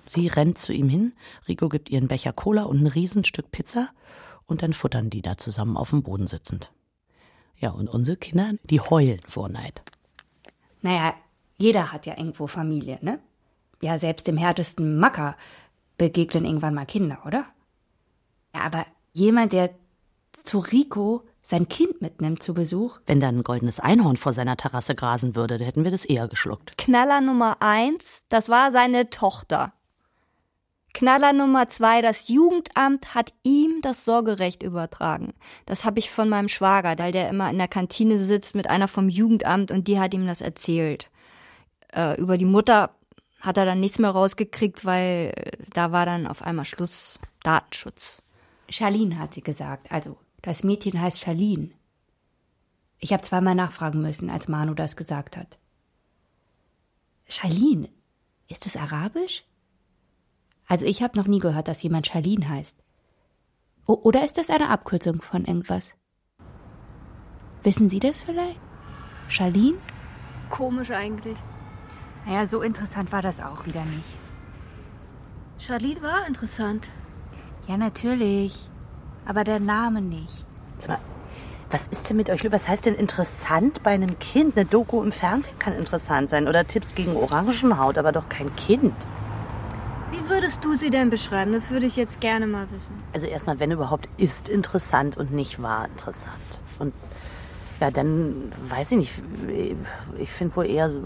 Sie 0.09 0.29
rennt 0.29 0.59
zu 0.59 0.73
ihm 0.73 0.89
hin, 0.89 1.15
Rico 1.49 1.69
gibt 1.69 1.89
ihr 1.91 1.99
einen 1.99 2.09
Becher 2.09 2.33
Cola 2.33 2.65
und 2.65 2.83
ein 2.83 2.87
Riesenstück 2.87 3.51
Pizza 3.51 3.89
und 4.47 4.63
dann 4.63 4.75
futtern 4.75 5.11
die 5.11 5.23
da 5.23 5.37
zusammen 5.37 5.77
auf 5.77 5.91
dem 5.91 6.03
Boden 6.03 6.29
sitzend. 6.29 6.71
Ja, 7.57 7.71
und 7.71 7.89
unsere 7.89 8.17
Kinder, 8.17 8.53
die 8.65 8.81
heulen 8.81 9.21
vor 9.27 9.49
Neid. 9.49 9.83
Naja, 10.83 11.15
jeder 11.57 11.93
hat 11.93 12.07
ja 12.07 12.17
irgendwo 12.17 12.47
Familie, 12.47 12.99
ne? 13.03 13.19
Ja, 13.83 13.99
selbst 13.99 14.27
dem 14.27 14.37
härtesten 14.37 14.99
Macker 14.99 15.37
begegnen 15.99 16.45
irgendwann 16.45 16.75
mal 16.75 16.87
Kinder, 16.87 17.19
oder? 17.27 17.45
Ja, 18.55 18.63
aber 18.63 18.87
jemand, 19.13 19.53
der 19.53 19.71
zu 20.33 20.59
Rico 20.59 21.23
sein 21.43 21.69
Kind 21.69 22.03
mitnimmt 22.03 22.43
zu 22.43 22.55
Besuch. 22.55 22.99
Wenn 23.07 23.21
da 23.21 23.29
ein 23.29 23.45
goldenes 23.45 23.79
Einhorn 23.79 24.17
vor 24.17 24.33
seiner 24.33 24.57
Terrasse 24.57 24.95
grasen 24.95 25.37
würde, 25.37 25.63
hätten 25.65 25.85
wir 25.85 25.93
das 25.93 26.05
eher 26.05 26.27
geschluckt. 26.27 26.77
Knaller 26.77 27.21
Nummer 27.21 27.59
eins, 27.61 28.27
das 28.29 28.49
war 28.49 28.73
seine 28.73 29.11
Tochter. 29.11 29.73
Knaller 30.93 31.33
Nummer 31.33 31.69
zwei, 31.69 32.01
das 32.03 32.29
Jugendamt 32.29 33.15
hat 33.15 33.33
ihm 33.43 33.81
das 33.83 34.05
Sorgerecht 34.05 34.63
übertragen. 34.63 35.35
Das 35.67 35.85
habe 35.85 35.99
ich 35.99 36.11
von 36.11 36.29
meinem 36.29 36.49
Schwager, 36.49 36.99
weil 36.99 37.13
der 37.13 37.29
immer 37.29 37.51
in 37.51 37.59
der 37.59 37.69
Kantine 37.69 38.19
sitzt 38.19 38.55
mit 38.55 38.69
einer 38.69 38.89
vom 38.89 39.09
Jugendamt 39.09 39.71
und 39.71 39.89
die 39.89 40.01
hat 40.01 40.15
ihm 40.15 40.27
das 40.27 40.41
erzählt. 40.41 41.11
Äh, 41.97 42.21
über 42.21 42.37
die 42.37 42.45
Mutter 42.45 42.91
hat 43.41 43.57
er 43.57 43.65
dann 43.65 43.81
nichts 43.81 43.99
mehr 43.99 44.11
rausgekriegt, 44.11 44.85
weil 44.85 45.33
da 45.73 45.93
war 45.93 46.05
dann 46.07 46.27
auf 46.27 46.43
einmal 46.43 46.65
Schluss 46.65 47.19
Datenschutz. 47.43 48.23
Charlene 48.69 49.19
hat 49.19 49.35
sie 49.35 49.43
gesagt, 49.43 49.91
also 49.91 50.17
das 50.43 50.63
Mädchen 50.63 51.01
heißt 51.01 51.21
Charlene. 51.21 51.71
Ich 52.99 53.13
habe 53.13 53.23
zweimal 53.23 53.55
nachfragen 53.55 54.03
müssen, 54.03 54.31
als 54.31 54.49
Manu 54.49 54.75
das 54.75 54.97
gesagt 54.97 55.37
hat. 55.37 55.59
Charlene? 57.29 57.89
Ist 58.49 58.67
es 58.67 58.77
arabisch? 58.77 59.45
Also 60.67 60.85
ich 60.85 61.03
habe 61.03 61.19
noch 61.19 61.27
nie 61.27 61.39
gehört, 61.39 61.69
dass 61.69 61.83
jemand 61.83 62.07
Charlene 62.07 62.49
heißt. 62.49 62.77
O 63.87 63.95
oder 63.95 64.25
ist 64.25 64.39
das 64.39 64.51
eine 64.51 64.69
Abkürzung 64.69 65.23
von 65.23 65.45
irgendwas? 65.45 65.93
Wissen 67.63 67.89
Sie 67.89 68.01
das 68.01 68.21
vielleicht? 68.21 68.61
Charlene? 69.29 69.79
Komisch 70.51 70.91
eigentlich. 70.91 71.37
Naja, 72.27 72.47
so 72.47 72.61
interessant 72.61 73.13
war 73.13 73.23
das 73.23 73.41
auch 73.41 73.67
wieder 73.67 73.85
nicht. 73.85 74.17
Charlene 75.59 76.03
war 76.03 76.27
interessant. 76.27 76.91
Ja, 77.69 77.77
natürlich 77.77 78.69
aber 79.25 79.45
der 79.45 79.59
Name 79.61 80.03
nicht. 80.03 80.45
Sag 80.79 80.89
mal, 80.89 80.99
was 81.71 81.87
ist 81.89 82.09
denn 82.09 82.17
mit 82.17 82.31
euch? 82.31 82.51
Was 82.53 82.69
heißt 82.69 82.87
denn 82.87 82.95
interessant 82.95 83.83
bei 83.83 83.91
einem 83.91 84.19
Kind? 84.19 84.57
Eine 84.57 84.67
Doku 84.67 85.03
im 85.03 85.13
Fernsehen 85.13 85.59
kann 85.59 85.73
interessant 85.73 86.29
sein 86.29 86.47
oder 86.47 86.65
Tipps 86.67 86.95
gegen 86.95 87.17
Orangenhaut, 87.17 87.99
aber 87.99 88.13
doch 88.13 88.29
kein 88.29 88.55
Kind. 88.57 88.95
Wie 90.13 90.29
würdest 90.29 90.65
du 90.65 90.77
sie 90.77 90.91
denn 90.91 91.11
beschreiben? 91.11 91.53
Das 91.53 91.71
würde 91.71 91.87
ich 91.87 91.97
jetzt 91.97 92.21
gerne 92.21 92.47
mal 92.47 92.69
wissen. 92.71 92.95
Also 93.13 93.27
erstmal, 93.27 93.59
wenn 93.59 93.73
überhaupt, 93.73 94.09
ist 94.17 94.49
interessant 94.49 95.17
und 95.17 95.33
nicht 95.33 95.61
war 95.61 95.87
interessant. 95.87 96.35
Und 96.79 96.93
Ja, 97.81 97.91
dann 97.91 98.53
weiß 98.69 98.93
ich 98.93 98.99
nicht. 98.99 99.13
Ich 100.19 100.31
finde 100.31 100.57
wohl 100.57 100.67
eher 100.67 100.91
so. 100.91 101.03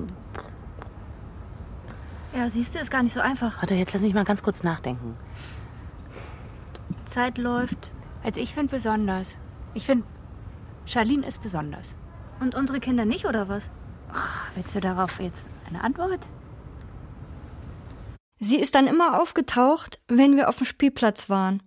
Ja, 2.35 2.49
siehst 2.49 2.75
du, 2.75 2.79
ist 2.79 2.91
gar 2.91 3.03
nicht 3.03 3.13
so 3.13 3.21
einfach. 3.21 3.61
Warte, 3.61 3.75
jetzt 3.75 3.93
lass 3.93 4.03
mich 4.03 4.15
mal 4.15 4.25
ganz 4.25 4.43
kurz 4.43 4.63
nachdenken. 4.63 5.17
Zeit 7.05 7.39
läuft. 7.39 7.93
Also 8.23 8.41
ich 8.41 8.55
finde 8.55 8.75
besonders. 8.75 9.35
Ich 9.75 9.87
finde, 9.87 10.07
Charlene 10.87 11.27
ist 11.27 11.43
besonders. 11.43 11.95
Und 12.41 12.55
unsere 12.55 12.81
Kinder 12.81 13.05
nicht, 13.05 13.27
oder 13.27 13.49
was? 13.49 13.71
Ach, 14.13 14.51
willst 14.55 14.75
du 14.75 14.81
darauf 14.81 15.21
jetzt 15.21 15.49
eine 15.69 15.83
Antwort? 15.83 16.27
Sie 18.39 18.59
ist 18.59 18.75
dann 18.75 18.87
immer 18.87 19.21
aufgetaucht, 19.21 20.01
wenn 20.09 20.37
wir 20.37 20.49
auf 20.49 20.59
dem 20.59 20.67
Spielplatz 20.67 21.29
waren. 21.29 21.63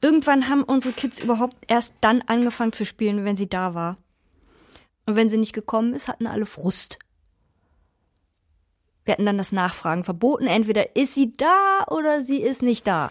Irgendwann 0.00 0.48
haben 0.48 0.62
unsere 0.62 0.94
Kids 0.94 1.22
überhaupt 1.22 1.56
erst 1.66 1.94
dann 2.00 2.22
angefangen 2.22 2.72
zu 2.72 2.84
spielen, 2.84 3.24
wenn 3.24 3.36
sie 3.36 3.48
da 3.48 3.74
war. 3.74 3.96
Und 5.06 5.16
wenn 5.16 5.28
sie 5.28 5.38
nicht 5.38 5.52
gekommen 5.52 5.94
ist, 5.94 6.08
hatten 6.08 6.26
alle 6.26 6.46
Frust. 6.46 6.98
Wir 9.04 9.12
hatten 9.12 9.26
dann 9.26 9.38
das 9.38 9.52
Nachfragen 9.52 10.04
verboten. 10.04 10.46
Entweder 10.46 10.96
ist 10.96 11.14
sie 11.14 11.36
da 11.36 11.84
oder 11.88 12.22
sie 12.22 12.40
ist 12.40 12.62
nicht 12.62 12.86
da. 12.86 13.10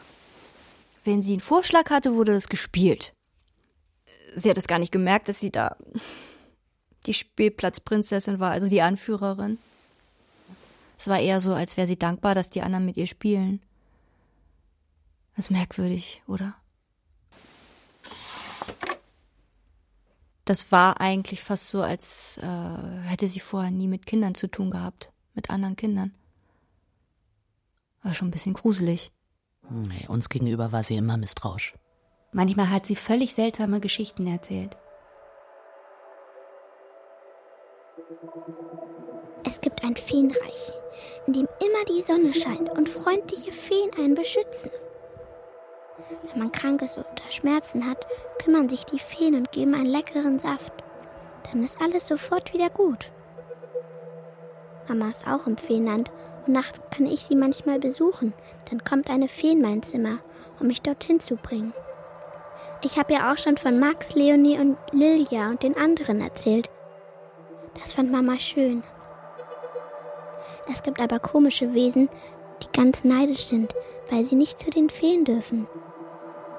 Wenn 1.03 1.21
sie 1.21 1.33
einen 1.33 1.41
Vorschlag 1.41 1.89
hatte, 1.89 2.13
wurde 2.15 2.33
das 2.33 2.47
gespielt. 2.47 3.13
Sie 4.35 4.49
hat 4.49 4.57
es 4.57 4.67
gar 4.67 4.79
nicht 4.79 4.91
gemerkt, 4.91 5.27
dass 5.27 5.39
sie 5.39 5.51
da 5.51 5.75
die 7.05 7.13
Spielplatzprinzessin 7.13 8.39
war, 8.39 8.51
also 8.51 8.69
die 8.69 8.81
Anführerin. 8.81 9.57
Es 10.97 11.07
war 11.07 11.19
eher 11.19 11.39
so, 11.39 11.53
als 11.53 11.77
wäre 11.77 11.87
sie 11.87 11.97
dankbar, 11.97 12.35
dass 12.35 12.51
die 12.51 12.61
anderen 12.61 12.85
mit 12.85 12.95
ihr 12.95 13.07
spielen. 13.07 13.61
Das 15.35 15.45
ist 15.45 15.51
merkwürdig, 15.51 16.21
oder? 16.27 16.53
Das 20.45 20.71
war 20.71 21.01
eigentlich 21.01 21.41
fast 21.41 21.69
so, 21.69 21.81
als 21.81 22.37
äh, 22.37 23.07
hätte 23.07 23.27
sie 23.27 23.39
vorher 23.39 23.71
nie 23.71 23.87
mit 23.87 24.05
Kindern 24.05 24.35
zu 24.35 24.47
tun 24.47 24.69
gehabt, 24.69 25.11
mit 25.33 25.49
anderen 25.49 25.75
Kindern. 25.75 26.13
War 28.03 28.13
schon 28.13 28.29
ein 28.29 28.31
bisschen 28.31 28.53
gruselig. 28.53 29.11
Nee, 29.69 30.07
uns 30.07 30.29
gegenüber 30.29 30.71
war 30.71 30.83
sie 30.83 30.97
immer 30.97 31.17
misstrauisch. 31.17 31.73
Manchmal 32.33 32.69
hat 32.69 32.85
sie 32.85 32.95
völlig 32.95 33.33
seltsame 33.35 33.79
Geschichten 33.79 34.25
erzählt. 34.27 34.77
Es 39.45 39.61
gibt 39.61 39.83
ein 39.83 39.95
Feenreich, 39.95 40.73
in 41.27 41.33
dem 41.33 41.47
immer 41.59 41.85
die 41.89 42.01
Sonne 42.01 42.33
scheint 42.33 42.69
und 42.69 42.89
freundliche 42.89 43.51
Feen 43.51 43.91
einen 43.97 44.15
beschützen. 44.15 44.71
Wenn 46.29 46.39
man 46.39 46.51
krank 46.51 46.81
ist 46.81 46.97
oder 46.97 47.07
Schmerzen 47.29 47.87
hat, 47.87 48.07
kümmern 48.43 48.69
sich 48.69 48.85
die 48.85 48.99
Feen 48.99 49.35
und 49.35 49.51
geben 49.51 49.73
einen 49.73 49.85
leckeren 49.85 50.39
Saft. 50.39 50.73
Dann 51.51 51.63
ist 51.63 51.81
alles 51.81 52.07
sofort 52.07 52.53
wieder 52.53 52.69
gut. 52.69 53.11
Mama 54.91 55.09
ist 55.09 55.25
auch 55.25 55.47
im 55.47 55.55
Feenland 55.55 56.11
und 56.45 56.51
nachts 56.51 56.81
kann 56.93 57.05
ich 57.05 57.21
sie 57.21 57.35
manchmal 57.35 57.79
besuchen. 57.79 58.33
Dann 58.69 58.83
kommt 58.83 59.09
eine 59.09 59.29
Fee 59.29 59.51
in 59.51 59.61
mein 59.61 59.81
Zimmer, 59.83 60.17
um 60.59 60.67
mich 60.67 60.81
dorthin 60.81 61.21
zu 61.21 61.37
bringen. 61.37 61.73
Ich 62.83 62.97
habe 62.97 63.13
ja 63.13 63.31
auch 63.31 63.37
schon 63.37 63.55
von 63.55 63.79
Max, 63.79 64.15
Leonie 64.15 64.59
und 64.59 64.77
Lilia 64.91 65.49
und 65.49 65.63
den 65.63 65.77
anderen 65.77 66.19
erzählt. 66.19 66.69
Das 67.79 67.93
fand 67.93 68.11
Mama 68.11 68.37
schön. 68.37 68.83
Es 70.69 70.83
gibt 70.83 70.99
aber 70.99 71.19
komische 71.19 71.73
Wesen, 71.73 72.09
die 72.61 72.77
ganz 72.77 73.05
neidisch 73.05 73.45
sind, 73.45 73.73
weil 74.09 74.25
sie 74.25 74.35
nicht 74.35 74.59
zu 74.59 74.71
den 74.71 74.89
Feen 74.89 75.23
dürfen. 75.23 75.69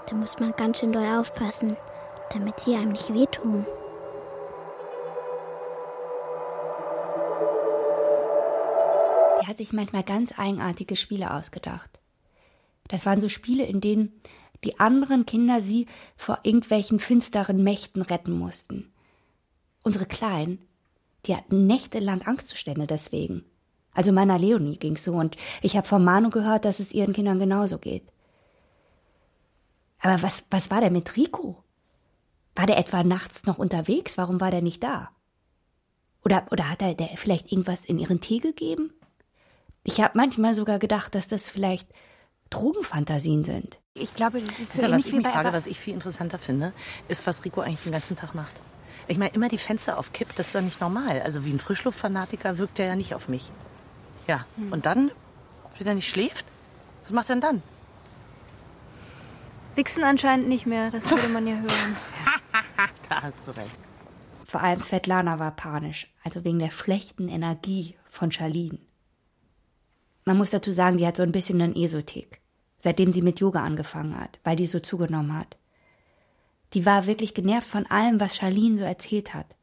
Da 0.08 0.16
muss 0.16 0.40
man 0.40 0.54
ganz 0.56 0.78
schön 0.78 0.92
doll 0.92 1.06
aufpassen, 1.18 1.76
damit 2.32 2.60
sie 2.60 2.76
einem 2.76 2.92
nicht 2.92 3.12
wehtun. 3.12 3.66
Die 9.42 9.48
hat 9.48 9.56
sich 9.56 9.72
manchmal 9.72 10.04
ganz 10.04 10.38
eigenartige 10.38 10.94
Spiele 10.94 11.34
ausgedacht. 11.34 11.90
Das 12.86 13.06
waren 13.06 13.20
so 13.20 13.28
Spiele, 13.28 13.64
in 13.64 13.80
denen 13.80 14.12
die 14.62 14.78
anderen 14.78 15.26
Kinder 15.26 15.60
sie 15.60 15.86
vor 16.16 16.38
irgendwelchen 16.44 17.00
finsteren 17.00 17.64
Mächten 17.64 18.02
retten 18.02 18.38
mussten. 18.38 18.92
Unsere 19.82 20.06
Kleinen, 20.06 20.64
die 21.26 21.34
hatten 21.34 21.66
nächtelang 21.66 22.22
Angstzustände 22.22 22.86
deswegen. 22.86 23.44
Also 23.92 24.12
meiner 24.12 24.38
Leonie 24.38 24.76
ging's 24.76 25.02
so 25.02 25.14
und 25.14 25.36
ich 25.60 25.76
habe 25.76 25.88
von 25.88 26.04
Manu 26.04 26.30
gehört, 26.30 26.64
dass 26.64 26.78
es 26.78 26.92
ihren 26.92 27.12
Kindern 27.12 27.40
genauso 27.40 27.78
geht. 27.78 28.04
Aber 29.98 30.22
was, 30.22 30.44
was 30.50 30.70
war 30.70 30.80
denn 30.80 30.92
mit 30.92 31.16
Rico? 31.16 31.64
War 32.54 32.66
der 32.66 32.78
etwa 32.78 33.02
nachts 33.02 33.44
noch 33.44 33.58
unterwegs? 33.58 34.16
Warum 34.16 34.40
war 34.40 34.52
der 34.52 34.62
nicht 34.62 34.84
da? 34.84 35.10
Oder, 36.24 36.46
oder 36.52 36.70
hat 36.70 36.80
er 36.82 36.94
der 36.94 37.08
vielleicht 37.16 37.50
irgendwas 37.50 37.84
in 37.84 37.98
ihren 37.98 38.20
Tee 38.20 38.38
gegeben? 38.38 38.92
Ich 39.84 40.00
habe 40.00 40.16
manchmal 40.16 40.54
sogar 40.54 40.78
gedacht, 40.78 41.14
dass 41.14 41.28
das 41.28 41.48
vielleicht 41.48 41.88
Drogenfantasien 42.50 43.44
sind. 43.44 43.78
Ich 43.94 44.14
glaube, 44.14 44.40
das 44.40 44.58
ist 44.58 44.74
so 44.74 44.82
Also, 44.82 44.94
was 44.94 45.06
ich 45.06 45.12
mich 45.12 45.26
frage, 45.26 45.52
was 45.52 45.66
ich 45.66 45.78
viel 45.78 45.94
interessanter 45.94 46.38
finde, 46.38 46.72
ist, 47.08 47.26
was 47.26 47.44
Rico 47.44 47.60
eigentlich 47.60 47.82
den 47.82 47.92
ganzen 47.92 48.16
Tag 48.16 48.34
macht. 48.34 48.52
Ich 49.08 49.18
meine, 49.18 49.34
immer 49.34 49.48
die 49.48 49.58
Fenster 49.58 49.98
auf 49.98 50.12
Kipp, 50.12 50.28
das 50.36 50.46
ist 50.48 50.54
doch 50.54 50.60
nicht 50.60 50.80
normal. 50.80 51.20
Also 51.22 51.44
wie 51.44 51.50
ein 51.50 51.58
Frischluftfanatiker 51.58 52.58
wirkt 52.58 52.78
er 52.78 52.86
ja 52.86 52.96
nicht 52.96 53.14
auf 53.14 53.28
mich. 53.28 53.50
Ja, 54.28 54.46
und 54.70 54.86
dann, 54.86 55.10
wenn 55.78 55.86
er 55.86 55.94
nicht 55.94 56.08
schläft, 56.08 56.46
was 57.02 57.12
macht 57.12 57.28
er 57.28 57.34
denn 57.34 57.40
dann? 57.40 57.62
Wichsen 59.74 60.04
anscheinend 60.04 60.48
nicht 60.48 60.66
mehr, 60.66 60.90
das 60.90 61.10
würde 61.10 61.28
man 61.28 61.46
ja 61.46 61.54
hören. 61.54 61.96
Da 63.08 63.22
hast 63.22 63.46
du 63.46 63.50
recht. 63.52 63.76
Vor 64.46 64.62
allem 64.62 64.80
Svetlana 64.80 65.38
war 65.38 65.50
panisch, 65.50 66.12
also 66.22 66.44
wegen 66.44 66.58
der 66.58 66.70
schlechten 66.70 67.28
Energie 67.28 67.96
von 68.10 68.30
Charlene. 68.30 68.78
Man 70.24 70.36
muss 70.36 70.50
dazu 70.50 70.72
sagen, 70.72 70.98
die 70.98 71.06
hat 71.06 71.16
so 71.16 71.22
ein 71.22 71.32
bisschen 71.32 71.60
einen 71.60 71.74
Esotik, 71.74 72.40
seitdem 72.78 73.12
sie 73.12 73.22
mit 73.22 73.40
Yoga 73.40 73.64
angefangen 73.64 74.18
hat, 74.18 74.38
weil 74.44 74.56
die 74.56 74.66
so 74.66 74.78
zugenommen 74.78 75.36
hat. 75.36 75.56
Die 76.74 76.86
war 76.86 77.06
wirklich 77.06 77.34
genervt 77.34 77.66
von 77.66 77.86
allem, 77.86 78.20
was 78.20 78.36
Charlene 78.36 78.78
so 78.78 78.84
erzählt 78.84 79.34
hat. 79.34 79.56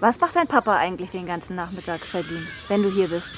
Was 0.00 0.20
macht 0.20 0.36
dein 0.36 0.48
Papa 0.48 0.76
eigentlich 0.76 1.10
den 1.10 1.26
ganzen 1.26 1.56
Nachmittag, 1.56 2.04
Charlene, 2.04 2.46
wenn 2.68 2.82
du 2.82 2.90
hier 2.90 3.08
bist? 3.08 3.30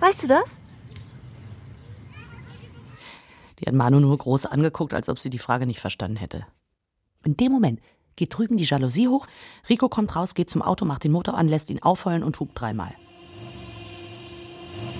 Weißt 0.00 0.22
du 0.22 0.28
das? 0.28 0.58
Die 3.58 3.66
hat 3.66 3.74
Manu 3.74 3.98
nur 3.98 4.16
groß 4.16 4.46
angeguckt, 4.46 4.94
als 4.94 5.08
ob 5.08 5.18
sie 5.18 5.30
die 5.30 5.40
Frage 5.40 5.66
nicht 5.66 5.80
verstanden 5.80 6.16
hätte. 6.16 6.46
In 7.24 7.36
dem 7.36 7.50
Moment 7.50 7.80
geht 8.18 8.36
drüben 8.36 8.56
die 8.56 8.64
Jalousie 8.64 9.08
hoch, 9.08 9.26
Rico 9.68 9.88
kommt 9.88 10.14
raus, 10.14 10.34
geht 10.34 10.50
zum 10.50 10.60
Auto, 10.60 10.84
macht 10.84 11.04
den 11.04 11.12
Motor 11.12 11.34
an, 11.34 11.48
lässt 11.48 11.70
ihn 11.70 11.82
aufheulen 11.82 12.22
und 12.22 12.38
hupt 12.40 12.60
dreimal. 12.60 12.92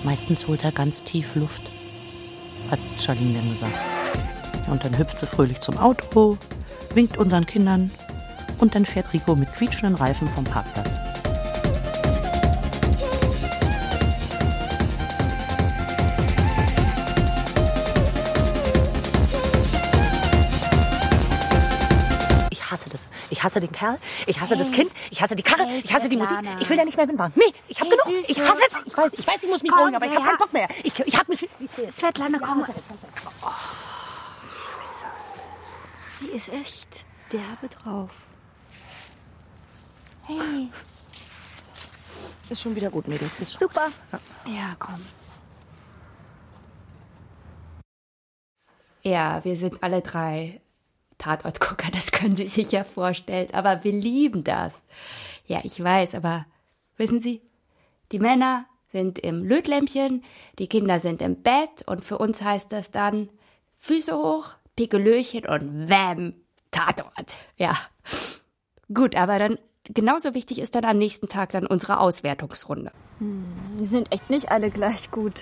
Meistens 0.03 0.47
holt 0.47 0.63
er 0.63 0.71
ganz 0.71 1.03
tief 1.03 1.35
Luft, 1.35 1.61
hat 2.71 2.79
Charlene 2.97 3.39
dann 3.39 3.51
gesagt. 3.51 3.77
Und 4.67 4.85
dann 4.85 4.97
hüpft 4.97 5.19
sie 5.19 5.27
fröhlich 5.27 5.59
zum 5.59 5.77
Auto, 5.77 6.37
winkt 6.93 7.17
unseren 7.17 7.45
Kindern 7.45 7.91
und 8.59 8.75
dann 8.75 8.85
fährt 8.85 9.13
Rico 9.13 9.35
mit 9.35 9.53
quietschenden 9.53 9.95
Reifen 9.95 10.29
vom 10.29 10.45
Parkplatz. 10.45 10.97
Ich 23.39 23.45
hasse 23.45 23.61
den 23.61 23.71
Kerl, 23.71 23.97
ich 24.27 24.41
hasse 24.41 24.57
das 24.57 24.69
Kind, 24.69 24.91
ich 25.11 25.21
hasse 25.21 25.33
die 25.33 25.43
Karre, 25.43 25.63
Hey, 25.63 25.79
ich 25.79 25.93
hasse 25.93 26.09
die 26.09 26.17
Musik. 26.17 26.35
Ich 26.59 26.69
will 26.69 26.75
da 26.75 26.83
nicht 26.83 26.97
mehr 26.97 27.07
mitmachen. 27.07 27.31
Nee, 27.37 27.53
ich 27.69 27.79
hab 27.79 27.87
Hey, 27.87 27.95
genug. 27.95 28.25
Süße. 28.25 28.31
Ich 28.33 28.39
hasse 28.41 28.63
es. 28.69 28.85
Ich 28.85 28.97
weiß, 28.97 29.13
ich 29.13 29.25
weiß, 29.25 29.43
ich 29.43 29.49
muss 29.49 29.63
mich 29.63 29.71
beruhigen, 29.71 29.95
aber 29.95 30.05
ich 30.07 30.11
ja, 30.11 30.17
hab 30.19 30.25
keinen. 30.25 30.37
Bock 30.39 30.51
mehr. 30.51 30.67
Ich, 30.83 30.99
ich 30.99 31.17
hab 31.17 31.29
mich. 31.29 31.43
Ich, 31.43 31.89
Svetlana, 31.89 32.37
komm. 32.39 32.65
Die 36.19 36.27
ist 36.35 36.49
echt 36.49 37.05
derbe 37.31 37.73
drauf. 37.73 38.09
Hey. 40.23 40.67
ist 42.49 42.61
schon 42.61 42.75
wieder 42.75 42.89
gut, 42.89 43.07
Mädels. 43.07 43.39
Ist 43.39 43.57
Super. 43.57 43.87
Ja, 44.47 44.75
komm. 44.79 44.99
Ja, 49.01 49.39
wir 49.45 49.55
sind 49.55 49.81
alle 49.81 50.01
drei 50.01 50.59
Tatortgucker, 51.19 51.91
das 51.93 52.11
können 52.11 52.35
Sie 52.35 52.47
sich 52.47 52.71
ja 52.71 52.83
vorstellen. 52.83 53.49
Aber 53.53 53.83
wir 53.83 53.91
lieben 53.91 54.43
das. 54.43 54.73
Ja, 55.45 55.59
ich 55.63 55.81
weiß, 55.81 56.15
aber 56.15 56.47
wissen 56.97 57.21
Sie, 57.21 57.41
die 58.11 58.19
Männer 58.19 58.65
sind 58.91 59.19
im 59.19 59.43
Lötlämpchen, 59.43 60.23
die 60.57 60.67
Kinder 60.67 60.99
sind 60.99 61.21
im 61.21 61.43
Bett 61.43 61.83
und 61.85 62.03
für 62.03 62.17
uns 62.17 62.41
heißt 62.41 62.71
das 62.71 62.89
dann 62.89 63.29
Füße 63.77 64.15
hoch, 64.15 64.55
Pikelöchen 64.75 65.45
und 65.45 65.89
Wham, 65.89 66.33
Tatort. 66.71 67.35
Ja. 67.57 67.77
Gut, 68.91 69.15
aber 69.15 69.37
dann 69.37 69.59
genauso 69.83 70.33
wichtig 70.33 70.59
ist 70.59 70.75
dann 70.75 70.85
am 70.85 70.97
nächsten 70.97 71.27
Tag 71.27 71.51
dann 71.51 71.67
unsere 71.67 71.99
Auswertungsrunde. 71.99 72.91
Die 73.19 73.85
sind 73.85 74.11
echt 74.11 74.29
nicht 74.29 74.51
alle 74.51 74.71
gleich 74.71 75.11
gut. 75.11 75.39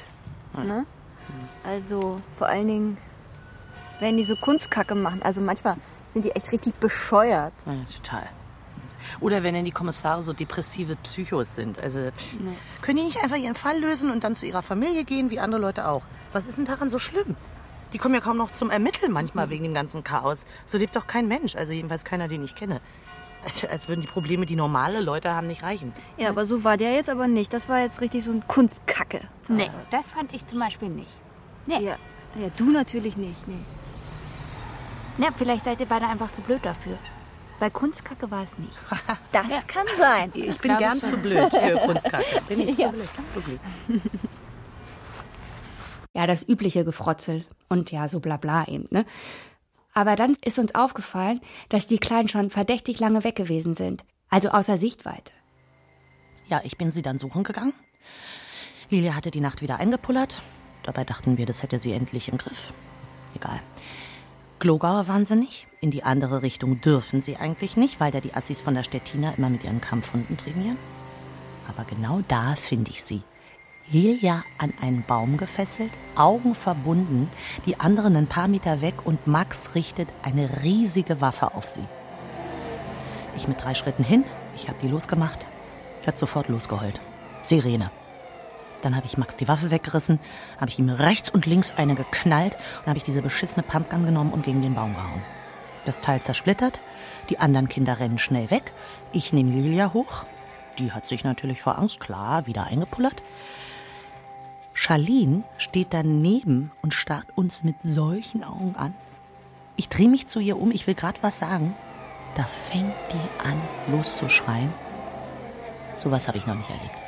Ne? 0.53 0.85
Also 1.63 2.21
vor 2.37 2.47
allen 2.47 2.67
Dingen, 2.67 2.97
wenn 3.99 4.17
die 4.17 4.23
so 4.23 4.35
Kunstkacke 4.35 4.95
machen. 4.95 5.21
Also 5.21 5.41
manchmal 5.41 5.77
Sind 6.09 6.25
die 6.25 6.31
echt 6.31 6.51
richtig 6.51 6.73
bescheuert? 6.75 7.53
Ja, 7.65 7.75
total. 7.95 8.29
Oder 9.19 9.43
wenn 9.43 9.53
denn 9.53 9.65
die 9.65 9.71
Kommissare 9.71 10.21
so 10.21 10.33
depressive 10.33 10.95
Psychos 10.97 11.55
sind. 11.55 11.79
Also 11.79 11.99
pff, 11.99 12.37
können 12.81 12.97
die 12.97 13.03
nicht 13.03 13.23
einfach 13.23 13.37
ihren 13.37 13.55
Fall 13.55 13.79
lösen 13.79 14.11
und 14.11 14.23
dann 14.23 14.35
zu 14.35 14.45
ihrer 14.45 14.61
Familie 14.61 15.03
gehen, 15.03 15.29
wie 15.29 15.39
andere 15.39 15.61
Leute 15.61 15.87
auch? 15.87 16.03
Was 16.33 16.47
ist 16.47 16.57
denn 16.57 16.65
daran 16.65 16.89
so 16.89 16.99
schlimm? 16.99 17.35
Die 17.93 17.99
kommen 17.99 18.15
ja 18.15 18.21
kaum 18.21 18.37
noch 18.37 18.51
zum 18.51 18.69
Ermitteln 18.69 19.11
manchmal 19.11 19.49
wegen 19.49 19.63
dem 19.63 19.73
ganzen 19.73 20.03
Chaos. 20.03 20.45
So 20.65 20.77
lebt 20.77 20.95
doch 20.95 21.07
kein 21.07 21.27
Mensch, 21.27 21.55
also 21.55 21.71
jedenfalls 21.71 22.03
keiner, 22.03 22.27
den 22.27 22.43
ich 22.43 22.55
kenne. 22.55 22.81
Als, 23.45 23.63
als 23.63 23.87
würden 23.87 24.01
die 24.01 24.07
Probleme, 24.07 24.45
die 24.45 24.55
normale 24.55 24.99
Leute 24.99 25.33
haben, 25.33 25.47
nicht 25.47 25.63
reichen. 25.63 25.93
Ja, 26.17 26.29
aber 26.29 26.45
so 26.45 26.65
war 26.65 26.75
der 26.75 26.93
jetzt 26.93 27.09
aber 27.09 27.27
nicht. 27.27 27.53
Das 27.53 27.69
war 27.69 27.79
jetzt 27.79 28.01
richtig 28.01 28.25
so 28.25 28.31
ein 28.31 28.45
Kunstkacke. 28.45 29.21
Nee, 29.47 29.71
das 29.89 30.09
fand 30.09 30.33
ich 30.33 30.45
zum 30.45 30.59
Beispiel 30.59 30.89
nicht. 30.89 31.11
Nee. 31.65 31.75
Ja, 31.75 31.97
ja 32.35 32.49
du 32.57 32.65
natürlich 32.71 33.15
nicht. 33.15 33.47
Nee. 33.47 33.63
Ja, 35.17 35.29
vielleicht 35.35 35.65
seid 35.65 35.79
ihr 35.79 35.85
beide 35.87 36.07
einfach 36.07 36.31
zu 36.31 36.41
blöd 36.41 36.63
dafür. 36.63 36.97
Bei 37.59 37.69
Kunstkacke 37.69 38.29
war 38.29 38.43
es 38.43 38.57
nicht. 38.59 38.77
Das 39.31 39.67
kann 39.67 39.85
sein. 39.97 40.31
Ich 40.33 40.57
bin 40.59 40.77
gern 40.77 40.95
zu 40.95 41.17
blöd 41.17 41.49
für 41.49 41.75
Kunstkacke. 41.85 42.41
Bin 42.47 42.59
ich 42.61 42.77
zu 42.77 42.89
blöd. 42.89 43.09
Wirklich. 43.33 43.59
Ja, 46.13 46.25
das 46.25 46.41
übliche 46.47 46.83
Gefrotzel 46.83 47.45
und 47.69 47.91
ja, 47.91 48.09
so 48.09 48.19
bla 48.19 48.37
bla 48.37 48.67
eben, 48.67 48.87
ne? 48.89 49.05
Aber 49.93 50.15
dann 50.15 50.35
ist 50.43 50.57
uns 50.57 50.73
aufgefallen, 50.73 51.41
dass 51.69 51.85
die 51.85 51.99
Kleinen 51.99 52.27
schon 52.27 52.49
verdächtig 52.49 52.99
lange 52.99 53.23
weg 53.23 53.35
gewesen 53.35 53.75
sind. 53.75 54.03
Also 54.27 54.49
außer 54.49 54.79
Sichtweite. 54.79 55.31
Ja, 56.47 56.61
ich 56.63 56.75
bin 56.75 56.89
sie 56.89 57.03
dann 57.03 57.19
suchen 57.19 57.43
gegangen. 57.43 57.73
Lilia 58.89 59.13
hatte 59.13 59.29
die 59.29 59.41
Nacht 59.41 59.61
wieder 59.61 59.77
eingepullert. 59.79 60.41
Dabei 60.81 61.03
dachten 61.03 61.37
wir, 61.37 61.45
das 61.45 61.61
hätte 61.61 61.77
sie 61.77 61.91
endlich 61.91 62.29
im 62.29 62.39
Griff. 62.39 62.73
Egal. 63.35 63.59
Glogauer 64.67 65.07
wahnsinnig. 65.07 65.65
In 65.79 65.91
die 65.91 66.03
andere 66.03 66.41
Richtung 66.41 66.81
dürfen 66.81 67.21
sie 67.21 67.37
eigentlich 67.37 67.77
nicht, 67.77 68.01
weil 68.01 68.11
da 68.11 68.19
die 68.19 68.33
Assis 68.33 68.59
von 68.59 68.75
der 68.75 68.83
Stettiner 68.83 69.33
immer 69.37 69.49
mit 69.49 69.63
ihren 69.63 69.79
Kampfhunden 69.79 70.35
trainieren. 70.35 70.75
Aber 71.69 71.85
genau 71.85 72.19
da 72.27 72.53
finde 72.57 72.91
ich 72.91 73.01
sie. 73.01 73.21
Lilia 73.89 74.43
an 74.57 74.73
einen 74.81 75.05
Baum 75.07 75.37
gefesselt, 75.37 75.91
Augen 76.17 76.53
verbunden, 76.53 77.29
die 77.65 77.79
anderen 77.79 78.17
ein 78.17 78.27
paar 78.27 78.49
Meter 78.49 78.81
weg 78.81 79.05
und 79.05 79.25
Max 79.25 79.73
richtet 79.73 80.09
eine 80.21 80.61
riesige 80.63 81.21
Waffe 81.21 81.55
auf 81.55 81.69
sie. 81.69 81.87
Ich 83.37 83.47
mit 83.47 83.63
drei 83.63 83.73
Schritten 83.73 84.03
hin, 84.03 84.25
ich 84.53 84.67
habe 84.67 84.79
die 84.81 84.89
losgemacht, 84.89 85.45
hat 86.05 86.17
sofort 86.17 86.49
losgeheult. 86.49 86.99
Sirene. 87.41 87.89
Dann 88.81 88.95
habe 88.95 89.07
ich 89.07 89.17
Max 89.17 89.35
die 89.35 89.47
Waffe 89.47 89.71
weggerissen, 89.71 90.19
habe 90.59 90.69
ich 90.69 90.79
ihm 90.79 90.89
rechts 90.89 91.29
und 91.29 91.45
links 91.45 91.73
eine 91.75 91.95
geknallt 91.95 92.55
und 92.81 92.87
habe 92.87 92.97
ich 92.97 93.03
diese 93.03 93.21
beschissene 93.21 93.63
Pumpgun 93.63 94.05
genommen 94.05 94.31
und 94.31 94.43
gegen 94.43 94.61
den 94.61 94.75
Baum 94.75 94.95
gehauen. 94.95 95.23
Das 95.85 96.01
Teil 96.01 96.21
zersplittert, 96.21 96.81
die 97.29 97.39
anderen 97.39 97.69
Kinder 97.69 97.99
rennen 97.99 98.19
schnell 98.19 98.51
weg. 98.51 98.73
Ich 99.13 99.33
nehme 99.33 99.51
Lilia 99.51 99.93
hoch. 99.93 100.25
Die 100.77 100.91
hat 100.91 101.07
sich 101.07 101.23
natürlich 101.23 101.61
vor 101.61 101.77
Angst 101.77 101.99
klar 101.99 102.45
wieder 102.45 102.65
eingepullert. 102.65 103.23
Charlene 104.73 105.43
steht 105.57 105.87
daneben 105.91 106.71
und 106.83 106.93
starrt 106.93 107.25
uns 107.35 107.63
mit 107.63 107.77
solchen 107.81 108.43
Augen 108.43 108.75
an. 108.75 108.93
Ich 109.75 109.89
drehe 109.89 110.09
mich 110.09 110.27
zu 110.27 110.39
ihr 110.39 110.59
um, 110.59 110.71
ich 110.71 110.85
will 110.85 110.93
gerade 110.93 111.17
was 111.23 111.39
sagen. 111.39 111.75
Da 112.35 112.43
fängt 112.43 112.93
die 113.11 113.47
an, 113.47 113.59
loszuschreien. 113.91 114.71
Sowas 115.95 116.27
habe 116.27 116.37
ich 116.37 116.45
noch 116.45 116.55
nicht 116.55 116.69
erlebt. 116.69 117.06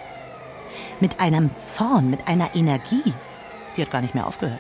Mit 1.00 1.20
einem 1.20 1.50
Zorn, 1.60 2.10
mit 2.10 2.28
einer 2.28 2.56
Energie. 2.56 3.14
Die 3.76 3.82
hat 3.82 3.92
gar 3.92 4.02
nicht 4.02 4.16
mehr 4.16 4.28
aufgehört. 4.28 4.60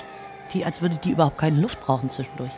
Die, 0.54 0.66
als 0.66 0.82
würde 0.82 0.98
die 0.98 1.12
überhaupt 1.12 1.38
keine 1.38 1.60
Luft 1.60 1.82
brauchen 1.82 2.10
zwischendurch. 2.10 2.52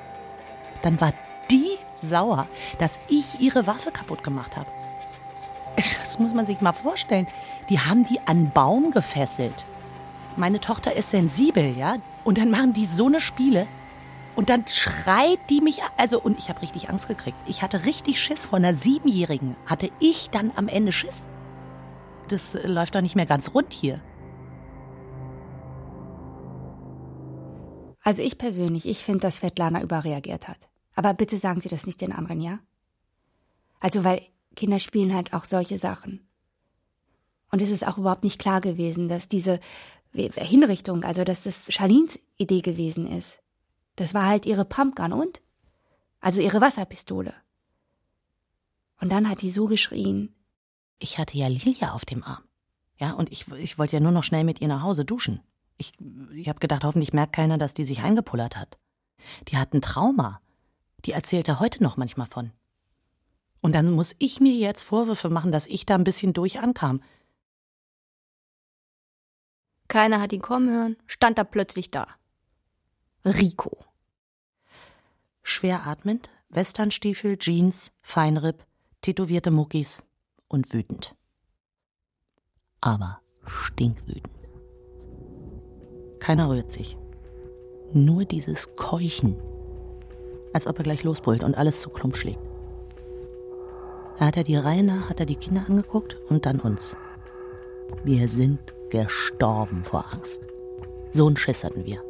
Dann 0.82 1.02
war 1.02 1.13
die 1.50 1.78
sauer, 1.98 2.48
dass 2.80 3.00
ich 3.08 3.39
ihre 3.39 3.67
Waffe 3.67 3.91
kaputt 3.91 4.24
gemacht 4.24 4.56
habe. 4.58 4.70
Das 5.76 6.20
muss 6.20 6.34
man 6.34 6.46
sich 6.46 6.62
mal 6.62 6.74
vorstellen. 6.74 7.28
Die 7.70 7.80
haben 7.80 8.04
die 8.04 8.20
an 8.26 8.52
Baum 8.52 8.91
gefesselt. 8.91 9.65
Meine 10.36 10.60
Tochter 10.60 10.96
ist 10.96 11.12
sensibel, 11.12 11.78
ja? 11.78 11.96
Und 12.24 12.38
dann 12.38 12.52
machen 12.52 12.74
die 12.74 12.86
so 12.86 13.08
eine 13.08 13.22
Spiele. 13.22 13.67
Und 14.36 14.50
dann 14.50 14.65
schreit 14.67 15.39
die 15.50 15.62
mich, 15.62 15.82
also, 15.98 16.20
und 16.22 16.39
ich 16.39 16.50
habe 16.50 16.62
richtig 16.62 16.89
Angst 16.89 17.08
gekriegt. 17.08 17.38
Ich 17.46 17.62
hatte 17.62 17.86
richtig 17.86 18.22
Schiss 18.22 18.46
vor 18.46 18.58
einer 18.58 18.74
Siebenjährigen. 18.74 19.56
Hatte 19.65 19.91
ich 20.00 20.30
dann 20.30 20.52
am 20.56 20.67
Ende 20.67 20.91
Schiss? 20.91 21.28
Das 22.32 22.56
äh, 22.56 22.67
läuft 22.67 22.96
doch 22.96 23.02
nicht 23.02 23.15
mehr 23.15 23.26
ganz 23.26 23.54
rund 23.54 23.74
hier. 23.74 24.02
Also 28.02 28.24
ich 28.24 28.38
persönlich, 28.38 28.88
ich 28.88 29.04
finde, 29.04 29.20
dass 29.20 29.38
Svetlana 29.38 29.82
überreagiert 29.82 30.48
hat. 30.48 30.70
Aber 30.96 31.13
bitte 31.13 31.38
sagen 31.38 31.62
Sie 31.62 31.70
das 31.70 31.86
nicht 31.86 32.02
den 32.02 32.12
anderen, 32.12 32.41
ja? 32.41 32.60
Also, 33.80 34.04
weil 34.04 34.22
Kinder 34.56 34.80
spielen 34.80 35.13
halt 35.13 35.34
auch 35.34 35.46
solche 35.46 35.78
Sachen. 35.78 36.28
Und 37.52 37.62
es 37.62 37.70
ist 37.70 37.86
auch 37.86 37.98
überhaupt 37.98 38.24
nicht 38.24 38.39
klar 38.39 38.62
gewesen, 38.62 39.08
dass 39.08 39.28
diese 39.28 39.60
Hinrichtung, 40.13 41.04
also 41.04 41.24
dass 41.24 41.44
das 41.44 41.72
Charlins 41.72 42.20
Idee 42.38 42.62
gewesen 42.62 43.08
ist. 43.08 43.39
Das 43.96 44.13
war 44.13 44.26
halt 44.26 44.46
ihre 44.46 44.65
Pumpgun 44.65 45.13
und? 45.13 45.41
Also 46.20 46.41
ihre 46.41 46.62
Wasserpistole. 46.62 47.34
Und 49.00 49.10
dann 49.10 49.30
hat 49.30 49.41
die 49.41 49.52
so 49.52 49.67
geschrien. 49.67 50.36
Ich 51.01 51.17
hatte 51.17 51.35
ja 51.35 51.47
Lilia 51.47 51.93
auf 51.93 52.05
dem 52.05 52.23
Arm. 52.23 52.43
Ja, 52.99 53.13
und 53.13 53.31
ich, 53.31 53.51
ich 53.53 53.79
wollte 53.79 53.93
ja 53.93 53.99
nur 53.99 54.11
noch 54.11 54.23
schnell 54.23 54.43
mit 54.43 54.61
ihr 54.61 54.67
nach 54.67 54.83
Hause 54.83 55.03
duschen. 55.03 55.41
Ich, 55.77 55.93
ich 56.31 56.47
habe 56.47 56.59
gedacht, 56.59 56.83
hoffentlich 56.83 57.11
merkt 57.11 57.33
keiner, 57.33 57.57
dass 57.57 57.73
die 57.73 57.85
sich 57.85 58.03
eingepullert 58.03 58.55
hat. 58.55 58.77
Die 59.47 59.57
hat 59.57 59.73
ein 59.73 59.81
Trauma. 59.81 60.41
Die 61.05 61.13
erzählt 61.13 61.47
er 61.47 61.59
heute 61.59 61.81
noch 61.81 61.97
manchmal 61.97 62.27
von. 62.27 62.51
Und 63.61 63.73
dann 63.73 63.89
muss 63.89 64.15
ich 64.19 64.39
mir 64.39 64.53
jetzt 64.53 64.83
Vorwürfe 64.83 65.29
machen, 65.29 65.51
dass 65.51 65.65
ich 65.65 65.87
da 65.87 65.95
ein 65.95 66.03
bisschen 66.03 66.33
durch 66.33 66.59
ankam. 66.59 67.01
Keiner 69.87 70.21
hat 70.21 70.33
ihn 70.33 70.41
kommen 70.41 70.69
hören, 70.69 70.97
stand 71.07 71.39
da 71.39 71.43
plötzlich 71.43 71.89
da. 71.89 72.07
Rico. 73.25 73.85
Schwer 75.41 75.87
atmend, 75.87 76.29
Westernstiefel, 76.49 77.39
Jeans, 77.39 77.91
Feinripp, 78.03 78.63
tätowierte 79.01 79.49
Muckis 79.49 80.03
und 80.51 80.73
wütend. 80.73 81.15
Aber 82.81 83.19
stinkwütend. 83.45 84.29
Keiner 86.19 86.49
rührt 86.49 86.71
sich. 86.71 86.97
Nur 87.93 88.25
dieses 88.25 88.75
Keuchen. 88.75 89.35
Als 90.53 90.67
ob 90.67 90.77
er 90.77 90.83
gleich 90.83 91.03
losbrüllt 91.03 91.43
und 91.43 91.57
alles 91.57 91.81
zu 91.81 91.89
Klump 91.89 92.17
schlägt. 92.17 92.39
Da 94.17 94.25
hat 94.27 94.37
er 94.37 94.43
die 94.43 94.55
Reihe 94.55 94.83
nach, 94.83 95.09
hat 95.09 95.19
er 95.19 95.25
die 95.25 95.35
Kinder 95.35 95.63
angeguckt 95.67 96.15
und 96.29 96.45
dann 96.45 96.59
uns. 96.59 96.95
Wir 98.03 98.27
sind 98.27 98.59
gestorben 98.89 99.83
vor 99.83 100.05
Angst. 100.13 100.41
So 101.11 101.27
einen 101.27 101.37
Schiss 101.37 101.63
hatten 101.63 101.85
wir. 101.85 102.03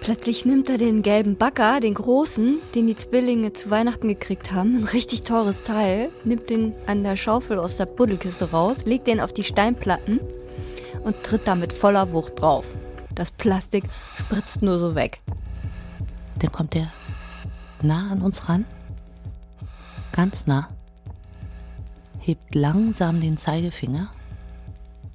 Plötzlich 0.00 0.44
nimmt 0.44 0.68
er 0.68 0.78
den 0.78 1.02
gelben 1.02 1.36
Bagger, 1.36 1.80
den 1.80 1.94
großen, 1.94 2.60
den 2.74 2.86
die 2.86 2.94
Zwillinge 2.94 3.52
zu 3.52 3.70
Weihnachten 3.70 4.08
gekriegt 4.08 4.52
haben, 4.52 4.76
ein 4.76 4.84
richtig 4.84 5.22
teures 5.22 5.64
Teil, 5.64 6.10
nimmt 6.24 6.48
den 6.48 6.74
an 6.86 7.02
der 7.02 7.16
Schaufel 7.16 7.58
aus 7.58 7.76
der 7.76 7.86
Buddelkiste 7.86 8.50
raus, 8.50 8.84
legt 8.84 9.06
den 9.08 9.20
auf 9.20 9.32
die 9.32 9.42
Steinplatten 9.42 10.20
und 11.02 11.22
tritt 11.24 11.48
da 11.48 11.54
mit 11.54 11.72
voller 11.72 12.12
Wucht 12.12 12.40
drauf. 12.40 12.66
Das 13.14 13.30
Plastik 13.30 13.84
spritzt 14.18 14.62
nur 14.62 14.78
so 14.78 14.94
weg. 14.94 15.20
Dann 16.38 16.52
kommt 16.52 16.76
er 16.76 16.92
nah 17.82 18.10
an 18.12 18.22
uns 18.22 18.48
ran, 18.48 18.64
ganz 20.12 20.46
nah, 20.46 20.68
hebt 22.18 22.54
langsam 22.54 23.20
den 23.20 23.38
Zeigefinger, 23.38 24.08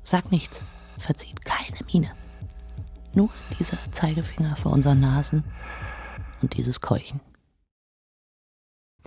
sagt 0.03 0.31
nichts, 0.31 0.61
verzieht 0.97 1.45
keine 1.45 1.77
Miene. 1.91 2.11
Nur 3.13 3.29
dieser 3.59 3.77
Zeigefinger 3.91 4.55
vor 4.55 4.71
unseren 4.71 4.99
Nasen 4.99 5.43
und 6.41 6.55
dieses 6.57 6.81
Keuchen. 6.81 7.19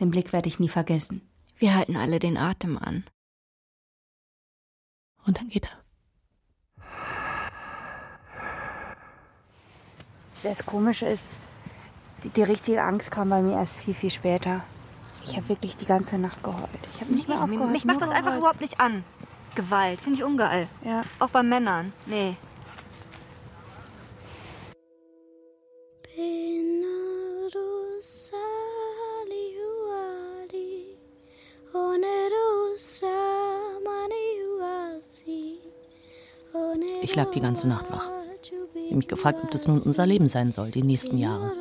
Den 0.00 0.10
Blick 0.10 0.32
werde 0.32 0.48
ich 0.48 0.60
nie 0.60 0.68
vergessen. 0.68 1.22
Wir 1.56 1.74
halten 1.74 1.96
alle 1.96 2.18
den 2.18 2.36
Atem 2.36 2.78
an. 2.78 3.04
Und 5.26 5.38
dann 5.38 5.48
geht 5.48 5.64
er. 5.64 5.84
Das 10.42 10.66
Komische 10.66 11.06
ist, 11.06 11.26
die, 12.22 12.28
die 12.28 12.42
richtige 12.42 12.82
Angst 12.82 13.10
kam 13.10 13.30
bei 13.30 13.40
mir 13.40 13.52
erst 13.52 13.78
viel, 13.78 13.94
viel 13.94 14.10
später. 14.10 14.62
Ich 15.24 15.36
habe 15.36 15.48
wirklich 15.48 15.76
die 15.76 15.86
ganze 15.86 16.18
Nacht 16.18 16.42
geheult. 16.42 16.68
Ich 16.94 17.00
habe 17.00 17.14
nicht 17.14 17.28
mehr 17.28 17.40
aufgehört. 17.42 17.70
Mich 17.70 17.86
macht 17.86 18.02
das 18.02 18.10
einfach 18.10 18.24
geheult. 18.24 18.38
überhaupt 18.40 18.60
nicht 18.60 18.78
an. 18.78 19.04
Gewalt, 19.54 20.00
finde 20.00 20.18
ich 20.18 20.24
ungeil. 20.24 20.68
Ja. 20.84 21.04
Auch 21.18 21.30
bei 21.30 21.42
Männern. 21.42 21.94
Nee. 22.06 22.36
Ich 37.14 37.16
lag 37.16 37.30
die 37.30 37.40
ganze 37.40 37.68
Nacht 37.68 37.92
wach. 37.92 38.10
Ich 38.74 38.86
habe 38.86 38.96
mich 38.96 39.06
gefragt, 39.06 39.38
ob 39.44 39.50
das 39.52 39.68
nun 39.68 39.78
unser 39.78 40.04
Leben 40.04 40.26
sein 40.26 40.50
soll, 40.50 40.72
die 40.72 40.82
nächsten 40.82 41.16
Jahre. 41.16 41.52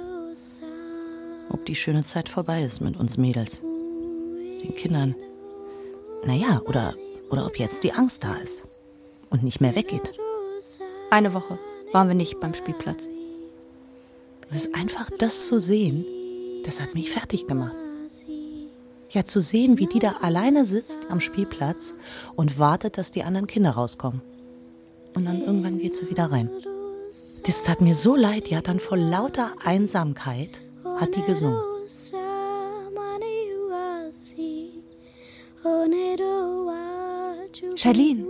ob 1.51 1.63
die 1.67 1.75
schöne 1.75 2.03
Zeit 2.03 2.27
vorbei 2.27 2.63
ist 2.63 2.81
mit 2.81 2.99
uns 2.99 3.17
Mädels, 3.17 3.61
den 3.61 4.73
Kindern. 4.75 5.13
Naja, 6.25 6.59
oder, 6.65 6.95
oder 7.29 7.45
ob 7.45 7.59
jetzt 7.59 7.83
die 7.83 7.93
Angst 7.93 8.23
da 8.23 8.33
ist 8.37 8.67
und 9.29 9.43
nicht 9.43 9.61
mehr 9.61 9.75
weggeht. 9.75 10.13
Eine 11.11 11.35
Woche 11.35 11.59
waren 11.91 12.07
wir 12.07 12.15
nicht 12.15 12.39
beim 12.39 12.55
Spielplatz. 12.55 13.07
Das 14.49 14.65
ist 14.65 14.73
einfach 14.73 15.11
das 15.19 15.45
zu 15.45 15.59
sehen, 15.59 16.03
das 16.65 16.81
hat 16.81 16.95
mich 16.95 17.11
fertig 17.11 17.45
gemacht. 17.45 17.75
Ja, 19.11 19.23
zu 19.23 19.39
sehen, 19.39 19.77
wie 19.77 19.85
die 19.85 19.99
da 19.99 20.15
alleine 20.23 20.65
sitzt 20.65 21.11
am 21.11 21.19
Spielplatz 21.19 21.93
und 22.35 22.57
wartet, 22.57 22.97
dass 22.97 23.11
die 23.11 23.21
anderen 23.21 23.45
Kinder 23.45 23.69
rauskommen. 23.69 24.23
Und 25.13 25.25
dann 25.25 25.41
irgendwann 25.41 25.77
geht 25.77 25.95
sie 25.95 26.09
wieder 26.09 26.31
rein. 26.31 26.49
Das 27.45 27.63
tat 27.63 27.81
mir 27.81 27.95
so 27.95 28.15
leid, 28.15 28.49
die 28.49 28.55
hat 28.55 28.67
dann 28.67 28.79
vor 28.79 28.97
lauter 28.97 29.51
Einsamkeit, 29.63 30.61
hat 30.99 31.15
die 31.15 31.21
gesungen. 31.21 31.59
Charlene. 37.75 38.23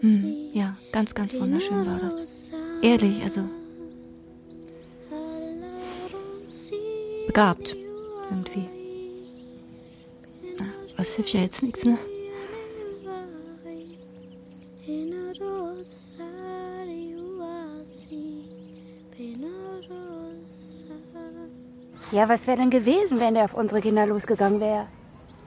Mhm. 0.00 0.50
Ja, 0.52 0.76
ganz, 0.92 1.14
ganz 1.14 1.34
wunderschön 1.34 1.86
war 1.86 1.98
das. 2.00 2.50
Ehrlich, 2.82 3.22
also. 3.22 3.42
Begabt. 7.26 7.76
Irgendwie. 8.30 8.68
Na, 10.58 10.66
was 10.96 11.14
hilft 11.14 11.34
ja 11.34 11.40
jetzt 11.40 11.62
nichts, 11.62 11.84
ne? 11.84 11.98
Ja, 22.12 22.28
was 22.28 22.46
wäre 22.46 22.58
denn 22.58 22.68
gewesen, 22.68 23.20
wenn 23.20 23.32
der 23.32 23.44
auf 23.44 23.54
unsere 23.54 23.80
Kinder 23.80 24.06
losgegangen 24.06 24.60
wäre? 24.60 24.86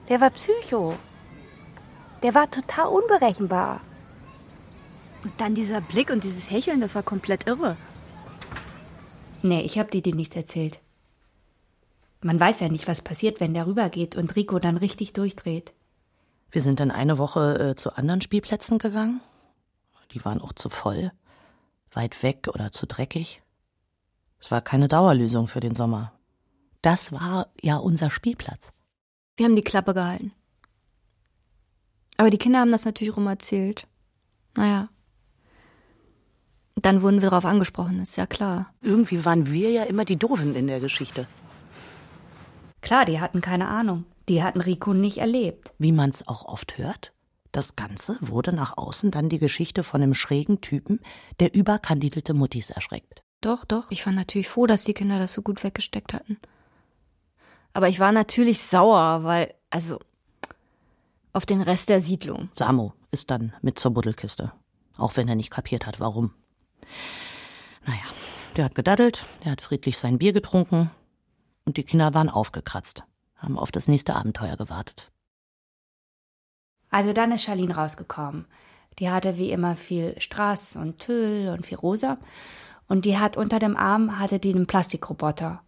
Der 0.08 0.20
war 0.20 0.30
Psycho. 0.30 0.96
Der 2.24 2.34
war 2.34 2.50
total 2.50 2.88
unberechenbar. 2.88 3.80
Und 5.22 5.32
dann 5.40 5.54
dieser 5.54 5.80
Blick 5.80 6.10
und 6.10 6.24
dieses 6.24 6.50
Hecheln, 6.50 6.80
das 6.80 6.96
war 6.96 7.04
komplett 7.04 7.46
irre. 7.46 7.76
Nee, 9.42 9.60
ich 9.60 9.78
hab 9.78 9.92
dir 9.92 10.02
die 10.02 10.12
nichts 10.12 10.34
erzählt. 10.34 10.80
Man 12.20 12.40
weiß 12.40 12.58
ja 12.58 12.68
nicht, 12.68 12.88
was 12.88 13.00
passiert, 13.00 13.38
wenn 13.38 13.54
der 13.54 13.68
rübergeht 13.68 14.16
und 14.16 14.34
Rico 14.34 14.58
dann 14.58 14.76
richtig 14.76 15.12
durchdreht. 15.12 15.72
Wir 16.50 16.62
sind 16.62 16.80
dann 16.80 16.90
eine 16.90 17.16
Woche 17.16 17.58
äh, 17.58 17.74
zu 17.76 17.96
anderen 17.96 18.22
Spielplätzen 18.22 18.78
gegangen. 18.78 19.20
Die 20.12 20.24
waren 20.24 20.40
auch 20.40 20.52
zu 20.52 20.68
voll, 20.68 21.12
weit 21.92 22.24
weg 22.24 22.48
oder 22.52 22.72
zu 22.72 22.86
dreckig. 22.86 23.40
Es 24.40 24.50
war 24.50 24.62
keine 24.62 24.88
Dauerlösung 24.88 25.46
für 25.46 25.60
den 25.60 25.74
Sommer. 25.74 26.15
Das 26.86 27.10
war 27.10 27.48
ja 27.60 27.78
unser 27.78 28.12
Spielplatz. 28.12 28.70
Wir 29.36 29.46
haben 29.46 29.56
die 29.56 29.64
Klappe 29.64 29.92
gehalten. 29.92 30.30
Aber 32.16 32.30
die 32.30 32.38
Kinder 32.38 32.60
haben 32.60 32.70
das 32.70 32.84
natürlich 32.84 33.16
rum 33.16 33.26
erzählt. 33.26 33.88
Naja. 34.54 34.88
Dann 36.76 37.02
wurden 37.02 37.22
wir 37.22 37.30
darauf 37.30 37.44
angesprochen, 37.44 37.98
ist 37.98 38.16
ja 38.16 38.28
klar. 38.28 38.72
Irgendwie 38.82 39.24
waren 39.24 39.50
wir 39.50 39.72
ja 39.72 39.82
immer 39.82 40.04
die 40.04 40.14
Doofen 40.14 40.54
in 40.54 40.68
der 40.68 40.78
Geschichte. 40.78 41.26
Klar, 42.82 43.04
die 43.04 43.18
hatten 43.18 43.40
keine 43.40 43.66
Ahnung. 43.66 44.04
Die 44.28 44.44
hatten 44.44 44.60
Rico 44.60 44.94
nicht 44.94 45.18
erlebt. 45.18 45.72
Wie 45.78 45.90
man's 45.90 46.28
auch 46.28 46.44
oft 46.44 46.78
hört. 46.78 47.12
Das 47.50 47.74
Ganze 47.74 48.16
wurde 48.20 48.52
nach 48.52 48.78
außen 48.78 49.10
dann 49.10 49.28
die 49.28 49.40
Geschichte 49.40 49.82
von 49.82 50.02
einem 50.02 50.14
schrägen 50.14 50.60
Typen, 50.60 51.00
der 51.40 51.52
überkandidelte 51.52 52.32
Muttis 52.32 52.70
erschreckt. 52.70 53.24
Doch, 53.40 53.64
doch. 53.64 53.90
Ich 53.90 54.06
war 54.06 54.12
natürlich 54.12 54.48
froh, 54.48 54.68
dass 54.68 54.84
die 54.84 54.94
Kinder 54.94 55.18
das 55.18 55.32
so 55.32 55.42
gut 55.42 55.64
weggesteckt 55.64 56.14
hatten. 56.14 56.38
Aber 57.76 57.90
ich 57.90 58.00
war 58.00 58.10
natürlich 58.10 58.62
sauer, 58.62 59.22
weil, 59.24 59.52
also, 59.68 60.00
auf 61.34 61.44
den 61.44 61.60
Rest 61.60 61.90
der 61.90 62.00
Siedlung. 62.00 62.48
Samo 62.54 62.94
ist 63.10 63.30
dann 63.30 63.52
mit 63.60 63.78
zur 63.78 63.90
Buddelkiste. 63.90 64.50
Auch 64.96 65.18
wenn 65.18 65.28
er 65.28 65.34
nicht 65.34 65.50
kapiert 65.50 65.84
hat, 65.84 66.00
warum. 66.00 66.32
Naja, 67.84 68.00
der 68.56 68.64
hat 68.64 68.74
gedaddelt, 68.74 69.26
der 69.44 69.52
hat 69.52 69.60
friedlich 69.60 69.98
sein 69.98 70.16
Bier 70.16 70.32
getrunken 70.32 70.90
und 71.66 71.76
die 71.76 71.82
Kinder 71.82 72.14
waren 72.14 72.30
aufgekratzt, 72.30 73.04
haben 73.36 73.58
auf 73.58 73.72
das 73.72 73.88
nächste 73.88 74.16
Abenteuer 74.16 74.56
gewartet. 74.56 75.12
Also 76.88 77.12
dann 77.12 77.30
ist 77.30 77.42
Charlene 77.42 77.76
rausgekommen. 77.76 78.46
Die 78.98 79.10
hatte 79.10 79.36
wie 79.36 79.50
immer 79.50 79.76
viel 79.76 80.18
Strass 80.18 80.76
und 80.76 80.98
Tüll 80.98 81.50
und 81.54 81.66
viel 81.66 81.76
Rosa. 81.76 82.16
Und 82.88 83.04
die 83.04 83.18
hat 83.18 83.36
unter 83.36 83.58
dem 83.58 83.76
Arm 83.76 84.18
hatte 84.18 84.38
die 84.38 84.54
einen 84.54 84.66
Plastikroboter. 84.66 85.60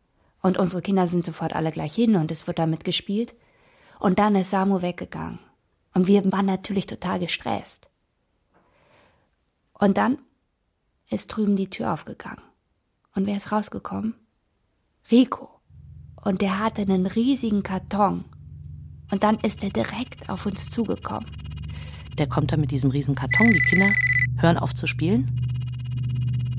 Und 0.49 0.57
unsere 0.57 0.81
Kinder 0.81 1.07
sind 1.07 1.27
sofort 1.27 1.53
alle 1.53 1.71
gleich 1.73 1.95
hin 1.95 2.17
und 2.17 2.31
es 2.31 2.47
wird 2.47 2.59
damit 2.59 2.83
gespielt. 2.83 3.35
Und 4.01 4.19
dann 4.19 4.35
ist 4.35 4.51
Samu 4.51 4.81
weggegangen. 4.81 5.41
Und 5.93 6.07
wir 6.07 6.25
waren 6.33 6.47
natürlich 6.47 6.87
total 6.87 7.21
gestresst. 7.21 7.91
Und 9.75 9.99
dann 9.99 10.17
ist 11.11 11.27
drüben 11.27 11.55
die 11.55 11.69
Tür 11.69 11.93
aufgegangen. 11.93 12.41
Und 13.15 13.27
wer 13.27 13.37
ist 13.37 13.53
rausgekommen? 13.53 14.15
Rico. 15.11 15.51
Und 16.25 16.41
der 16.41 16.61
hatte 16.61 16.81
einen 16.81 17.05
riesigen 17.05 17.63
Karton. 17.63 18.25
Und 19.13 19.23
dann 19.23 19.37
ist 19.41 19.63
er 19.63 19.69
direkt 19.69 20.31
auf 20.31 20.47
uns 20.47 20.71
zugekommen. 20.71 21.29
Der 22.17 22.27
kommt 22.27 22.53
dann 22.53 22.61
mit 22.61 22.71
diesem 22.71 22.91
riesen 22.91 23.15
Karton. 23.15 23.53
Die 23.53 23.69
Kinder 23.69 23.93
hören 24.39 24.57
auf 24.57 24.75
zu 24.75 24.87
spielen. 24.87 25.31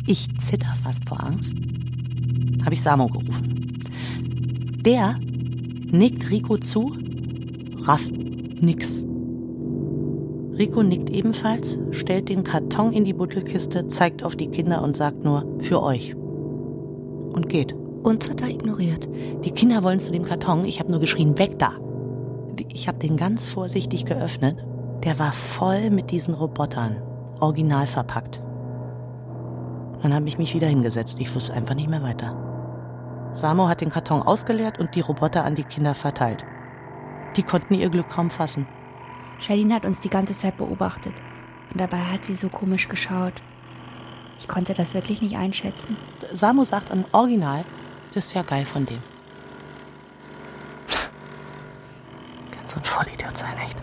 Ich 0.05 0.27
zitter 0.39 0.75
fast 0.83 1.09
vor 1.09 1.23
Angst. 1.23 1.55
Habe 2.63 2.75
ich 2.75 2.83
Samo 2.83 3.07
gerufen. 3.07 3.58
Der 4.89 5.13
nickt 5.91 6.31
Rico 6.31 6.57
zu, 6.57 6.91
rafft 7.83 8.11
nix. 8.59 9.03
Rico 10.57 10.81
nickt 10.81 11.11
ebenfalls, 11.11 11.77
stellt 11.91 12.27
den 12.29 12.43
Karton 12.43 12.91
in 12.91 13.05
die 13.05 13.13
Buttelkiste, 13.13 13.85
zeigt 13.85 14.23
auf 14.23 14.35
die 14.35 14.47
Kinder 14.47 14.81
und 14.81 14.95
sagt 14.95 15.23
nur, 15.23 15.45
für 15.59 15.83
euch. 15.83 16.15
Und 16.15 17.49
geht. 17.49 17.75
Uns 18.01 18.31
hat 18.31 18.41
er 18.41 18.47
ignoriert. 18.47 19.07
Die 19.45 19.51
Kinder 19.51 19.83
wollen 19.83 19.99
zu 19.99 20.11
dem 20.11 20.23
Karton, 20.23 20.65
ich 20.65 20.79
habe 20.79 20.89
nur 20.89 20.99
geschrien, 20.99 21.37
weg 21.37 21.59
da. 21.59 21.73
Ich 22.69 22.87
habe 22.87 22.97
den 22.97 23.15
ganz 23.15 23.45
vorsichtig 23.45 24.05
geöffnet. 24.05 24.65
Der 25.03 25.19
war 25.19 25.33
voll 25.33 25.91
mit 25.91 26.09
diesen 26.09 26.33
Robotern, 26.33 26.95
original 27.39 27.85
verpackt. 27.85 28.41
Dann 30.01 30.15
habe 30.15 30.27
ich 30.27 30.39
mich 30.39 30.55
wieder 30.55 30.67
hingesetzt, 30.67 31.19
ich 31.19 31.35
wusste 31.35 31.53
einfach 31.53 31.75
nicht 31.75 31.91
mehr 31.91 32.01
weiter. 32.01 32.48
Samo 33.33 33.67
hat 33.67 33.81
den 33.81 33.89
Karton 33.89 34.21
ausgeleert 34.21 34.79
und 34.79 34.95
die 34.95 35.01
Roboter 35.01 35.45
an 35.45 35.55
die 35.55 35.63
Kinder 35.63 35.95
verteilt. 35.95 36.45
Die 37.35 37.43
konnten 37.43 37.73
ihr 37.73 37.89
Glück 37.89 38.09
kaum 38.09 38.29
fassen. 38.29 38.67
Charlene 39.39 39.75
hat 39.75 39.85
uns 39.85 39.99
die 39.99 40.09
ganze 40.09 40.33
Zeit 40.33 40.57
beobachtet. 40.57 41.13
Und 41.71 41.79
dabei 41.79 41.99
hat 41.99 42.25
sie 42.25 42.35
so 42.35 42.49
komisch 42.49 42.89
geschaut. 42.89 43.33
Ich 44.39 44.47
konnte 44.47 44.73
das 44.73 44.93
wirklich 44.93 45.21
nicht 45.21 45.37
einschätzen. 45.37 45.97
Samu 46.33 46.63
sagt 46.63 46.91
an 46.91 47.05
Original, 47.11 47.65
das 48.13 48.27
ist 48.27 48.33
ja 48.33 48.41
geil 48.41 48.65
von 48.65 48.85
dem. 48.85 49.01
Kann 52.51 52.67
so 52.67 52.79
ein 52.79 52.85
Vollidiot 52.85 53.37
sein, 53.37 53.53
echt. 53.63 53.77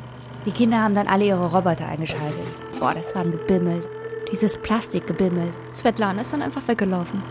Die 0.45 0.53
Kinder 0.53 0.83
haben 0.83 0.95
dann 0.95 1.09
alle 1.09 1.25
ihre 1.25 1.53
Roboter 1.53 1.87
eingeschaltet. 1.89 2.79
Boah, 2.79 2.95
das 2.95 3.15
war 3.15 3.23
ein 3.23 3.33
Gebimmel. 3.33 3.85
Dieses 4.33 4.59
Plastikgebimmel. 4.59 5.53
Svetlana 5.73 6.23
ist 6.23 6.33
dann 6.33 6.43
einfach 6.43 6.67
weggelaufen. 6.67 7.23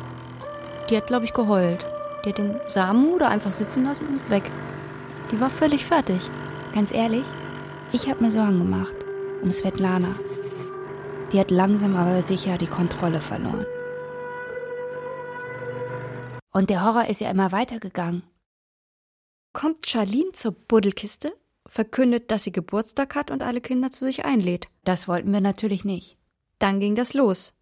Die 0.89 0.97
hat, 0.97 1.07
glaube 1.07 1.25
ich, 1.25 1.33
geheult. 1.33 1.85
Die 2.25 2.29
hat 2.29 2.39
den 2.39 2.59
Samu 2.67 3.19
da 3.19 3.29
einfach 3.29 3.51
sitzen 3.51 3.83
lassen 3.83 4.07
und 4.07 4.29
weg. 4.29 4.51
Die 5.31 5.39
war 5.39 5.51
völlig 5.51 5.85
fertig. 5.85 6.29
Ganz 6.73 6.91
ehrlich, 6.91 7.25
ich 7.93 8.09
habe 8.09 8.23
mir 8.23 8.31
Sorgen 8.31 8.57
gemacht 8.57 8.95
um 9.45 9.51
Svetlana. 9.51 10.15
Die 11.31 11.39
hat 11.39 11.51
langsam 11.51 11.95
aber 11.95 12.23
sicher 12.23 12.57
die 12.57 12.67
Kontrolle 12.67 13.21
verloren. 13.21 13.65
Und 16.51 16.69
der 16.69 16.83
Horror 16.83 17.05
ist 17.05 17.21
ja 17.21 17.29
immer 17.29 17.51
weitergegangen. 17.51 18.23
Kommt 19.53 19.85
Charlene 19.87 20.31
zur 20.31 20.51
Buddelkiste, 20.51 21.33
verkündet, 21.67 22.31
dass 22.31 22.43
sie 22.43 22.51
Geburtstag 22.51 23.15
hat 23.15 23.29
und 23.29 23.43
alle 23.43 23.61
Kinder 23.61 23.91
zu 23.91 24.05
sich 24.05 24.25
einlädt. 24.25 24.67
Das 24.83 25.07
wollten 25.07 25.31
wir 25.31 25.41
natürlich 25.41 25.85
nicht. 25.85 26.17
Dann 26.59 26.79
ging 26.79 26.95
das 26.95 27.13
los. 27.13 27.53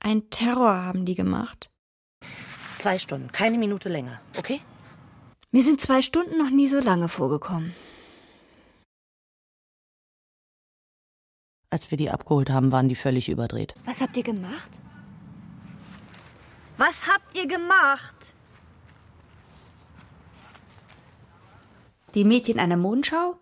Ein 0.00 0.28
Terror 0.30 0.84
haben 0.84 1.04
die 1.04 1.14
gemacht. 1.14 1.71
Zwei 2.82 2.98
Stunden, 2.98 3.30
keine 3.30 3.58
Minute 3.58 3.88
länger, 3.88 4.20
okay? 4.36 4.60
Mir 5.52 5.62
sind 5.62 5.80
zwei 5.80 6.02
Stunden 6.02 6.36
noch 6.36 6.50
nie 6.50 6.66
so 6.66 6.80
lange 6.80 7.08
vorgekommen. 7.08 7.76
Als 11.70 11.92
wir 11.92 11.96
die 11.96 12.10
abgeholt 12.10 12.50
haben, 12.50 12.72
waren 12.72 12.88
die 12.88 12.96
völlig 12.96 13.28
überdreht. 13.28 13.76
Was 13.84 14.00
habt 14.00 14.16
ihr 14.16 14.24
gemacht? 14.24 14.68
Was 16.76 17.06
habt 17.06 17.36
ihr 17.36 17.46
gemacht? 17.46 18.34
Die 22.16 22.24
Mädchen 22.24 22.58
eine 22.58 22.76
Mondschau, 22.76 23.38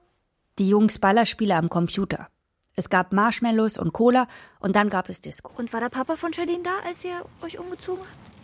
die 0.59 0.68
Jungs 0.68 0.98
Ballerspiele 0.98 1.57
am 1.57 1.70
Computer. 1.70 2.29
Es 2.76 2.90
gab 2.90 3.14
Marshmallows 3.14 3.79
und 3.79 3.94
Cola 3.94 4.29
und 4.59 4.76
dann 4.76 4.90
gab 4.90 5.09
es 5.09 5.22
Disco. 5.22 5.50
Und 5.57 5.72
war 5.72 5.81
der 5.81 5.88
Papa 5.88 6.16
von 6.16 6.35
Charlene 6.35 6.62
da, 6.62 6.81
als 6.85 7.03
ihr 7.07 7.24
euch 7.40 7.59
umgezogen 7.59 8.05
habt? 8.05 8.39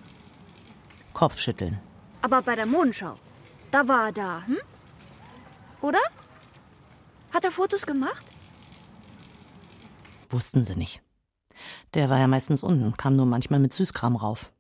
Kopfschütteln. 1.17 1.79
Aber 2.21 2.43
bei 2.43 2.55
der 2.57 2.67
Mondschau, 2.67 3.15
Da 3.71 3.89
war 3.89 4.09
er 4.09 4.13
da, 4.13 4.47
hm? 4.47 4.59
Oder? 5.81 5.99
Hat 7.33 7.43
er 7.43 7.51
Fotos 7.51 7.87
gemacht? 7.87 8.27
Wussten 10.29 10.63
sie 10.63 10.77
nicht. 10.77 11.01
Der 11.95 12.11
war 12.11 12.19
ja 12.19 12.27
meistens 12.27 12.63
unten, 12.63 12.99
kam 12.99 13.17
nur 13.17 13.25
manchmal 13.25 13.61
mit 13.61 13.73
Süßkram 13.73 14.17
rauf. 14.17 14.53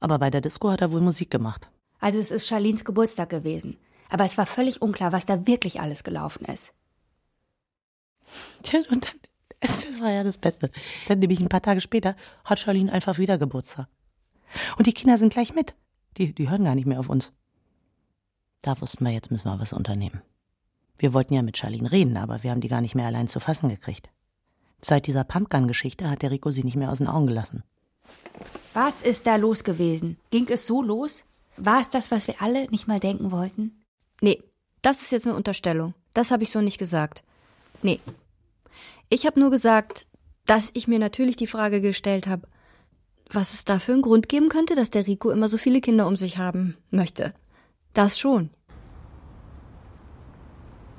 Aber 0.00 0.18
bei 0.18 0.30
der 0.30 0.40
Disco 0.40 0.68
hat 0.68 0.80
er 0.80 0.90
wohl 0.90 1.00
Musik 1.00 1.30
gemacht. 1.30 1.68
Also 2.00 2.18
es 2.18 2.32
ist 2.32 2.48
Charlins 2.48 2.84
Geburtstag 2.84 3.28
gewesen. 3.28 3.78
Aber 4.08 4.24
es 4.24 4.36
war 4.36 4.46
völlig 4.46 4.82
unklar, 4.82 5.12
was 5.12 5.26
da 5.26 5.46
wirklich 5.46 5.80
alles 5.80 6.02
gelaufen 6.02 6.44
ist. 6.46 6.72
Tja, 8.64 8.80
und 8.90 9.06
dann, 9.06 9.20
das 9.60 10.00
war 10.00 10.10
ja 10.10 10.24
das 10.24 10.38
Beste. 10.38 10.72
Dann 11.06 11.20
nämlich 11.20 11.38
ein 11.38 11.48
paar 11.48 11.62
Tage 11.62 11.80
später 11.80 12.16
hat 12.44 12.58
Charlene 12.58 12.92
einfach 12.92 13.18
wieder 13.18 13.38
Geburtstag. 13.38 13.86
Und 14.76 14.88
die 14.88 14.92
Kinder 14.92 15.18
sind 15.18 15.32
gleich 15.32 15.54
mit. 15.54 15.74
Die, 16.16 16.34
die 16.34 16.48
hören 16.48 16.64
gar 16.64 16.74
nicht 16.74 16.86
mehr 16.86 17.00
auf 17.00 17.08
uns. 17.08 17.32
Da 18.62 18.80
wussten 18.80 19.04
wir, 19.04 19.12
jetzt 19.12 19.30
müssen 19.30 19.48
wir 19.48 19.58
was 19.58 19.72
unternehmen. 19.72 20.22
Wir 20.96 21.12
wollten 21.12 21.34
ja 21.34 21.42
mit 21.42 21.58
Charlene 21.58 21.90
reden, 21.90 22.16
aber 22.16 22.42
wir 22.42 22.50
haben 22.50 22.60
die 22.60 22.68
gar 22.68 22.80
nicht 22.80 22.94
mehr 22.94 23.06
allein 23.06 23.28
zu 23.28 23.40
fassen 23.40 23.68
gekriegt. 23.68 24.08
Seit 24.80 25.06
dieser 25.06 25.24
Pumpgun-Geschichte 25.24 26.08
hat 26.08 26.22
der 26.22 26.30
Rico 26.30 26.50
sie 26.52 26.62
nicht 26.62 26.76
mehr 26.76 26.92
aus 26.92 26.98
den 26.98 27.08
Augen 27.08 27.26
gelassen. 27.26 27.64
Was 28.74 29.02
ist 29.02 29.26
da 29.26 29.36
los 29.36 29.64
gewesen? 29.64 30.18
Ging 30.30 30.46
es 30.48 30.66
so 30.66 30.82
los? 30.82 31.24
War 31.56 31.80
es 31.80 31.90
das, 31.90 32.10
was 32.10 32.26
wir 32.26 32.40
alle 32.42 32.68
nicht 32.70 32.86
mal 32.86 33.00
denken 33.00 33.30
wollten? 33.30 33.82
Nee, 34.20 34.42
das 34.82 35.02
ist 35.02 35.12
jetzt 35.12 35.26
eine 35.26 35.36
Unterstellung. 35.36 35.94
Das 36.12 36.30
habe 36.30 36.42
ich 36.42 36.50
so 36.50 36.60
nicht 36.60 36.78
gesagt. 36.78 37.24
Nee. 37.82 38.00
Ich 39.08 39.26
habe 39.26 39.40
nur 39.40 39.50
gesagt, 39.50 40.06
dass 40.46 40.70
ich 40.74 40.88
mir 40.88 40.98
natürlich 40.98 41.36
die 41.36 41.46
Frage 41.46 41.80
gestellt 41.80 42.26
habe, 42.26 42.46
was 43.30 43.54
es 43.54 43.64
da 43.64 43.78
für 43.78 43.92
einen 43.92 44.02
Grund 44.02 44.28
geben 44.28 44.48
könnte, 44.48 44.74
dass 44.74 44.90
der 44.90 45.06
Rico 45.06 45.30
immer 45.30 45.48
so 45.48 45.58
viele 45.58 45.80
Kinder 45.80 46.06
um 46.06 46.16
sich 46.16 46.38
haben 46.38 46.76
möchte. 46.90 47.34
Das 47.92 48.18
schon. 48.18 48.50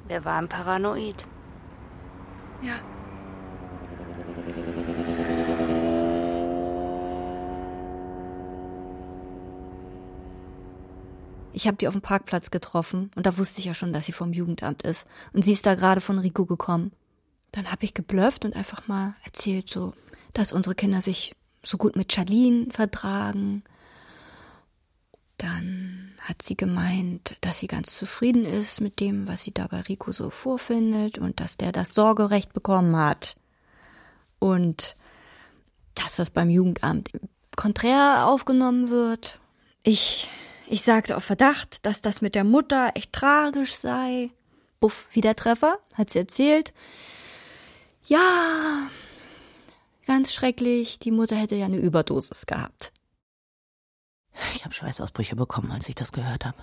Der 0.09 0.23
war 0.23 0.37
ein 0.37 0.49
Paranoid. 0.49 1.25
Ja. 2.61 2.75
Ich 11.53 11.67
habe 11.67 11.77
die 11.77 11.87
auf 11.87 11.93
dem 11.93 12.01
Parkplatz 12.01 12.51
getroffen 12.51 13.11
und 13.15 13.25
da 13.25 13.37
wusste 13.37 13.59
ich 13.59 13.65
ja 13.65 13.73
schon, 13.73 13.93
dass 13.93 14.05
sie 14.05 14.11
vom 14.11 14.33
Jugendamt 14.33 14.83
ist. 14.83 15.07
Und 15.31 15.45
sie 15.45 15.53
ist 15.53 15.65
da 15.65 15.75
gerade 15.75 16.01
von 16.01 16.19
Rico 16.19 16.45
gekommen. 16.45 16.91
Dann 17.51 17.71
habe 17.71 17.85
ich 17.85 17.93
geblufft 17.93 18.43
und 18.43 18.55
einfach 18.55 18.87
mal 18.87 19.15
erzählt, 19.23 19.69
so, 19.69 19.93
dass 20.33 20.51
unsere 20.51 20.75
Kinder 20.75 20.99
sich 20.99 21.33
so 21.65 21.77
gut 21.77 21.95
mit 21.95 22.13
Charlene 22.13 22.67
vertragen. 22.71 23.63
Dann 25.37 26.13
hat 26.21 26.41
sie 26.41 26.55
gemeint, 26.55 27.37
dass 27.41 27.59
sie 27.59 27.67
ganz 27.67 27.97
zufrieden 27.97 28.45
ist 28.45 28.79
mit 28.79 28.99
dem, 28.99 29.27
was 29.27 29.43
sie 29.43 29.51
da 29.51 29.67
bei 29.67 29.81
Rico 29.81 30.11
so 30.11 30.29
vorfindet 30.29 31.17
und 31.17 31.39
dass 31.39 31.57
der 31.57 31.71
das 31.71 31.93
Sorgerecht 31.93 32.53
bekommen 32.53 32.95
hat. 32.95 33.35
Und 34.39 34.95
dass 35.95 36.15
das 36.15 36.29
beim 36.29 36.49
Jugendamt 36.49 37.11
konträr 37.55 38.27
aufgenommen 38.27 38.89
wird. 38.89 39.39
Ich 39.83 40.29
ich 40.67 40.81
sagte 40.81 41.15
auf 41.15 41.23
Verdacht, 41.23 41.85
dass 41.85 42.01
das 42.01 42.21
mit 42.21 42.33
der 42.33 42.43
Mutter 42.43 42.91
echt 42.95 43.13
tragisch 43.13 43.75
sei. 43.75 44.31
Buff, 44.79 45.07
wie 45.11 45.21
der 45.21 45.35
Treffer, 45.35 45.77
hat 45.93 46.09
sie 46.09 46.19
erzählt. 46.19 46.73
Ja, 48.07 48.89
ganz 50.05 50.33
schrecklich, 50.33 50.99
die 50.99 51.11
Mutter 51.11 51.35
hätte 51.35 51.55
ja 51.55 51.65
eine 51.65 51.77
Überdosis 51.77 52.45
gehabt. 52.45 52.91
Ich 54.53 54.63
habe 54.63 54.73
Schweißausbrüche 54.73 55.35
bekommen, 55.35 55.71
als 55.71 55.87
ich 55.87 55.95
das 55.95 56.11
gehört 56.11 56.45
habe. 56.45 56.57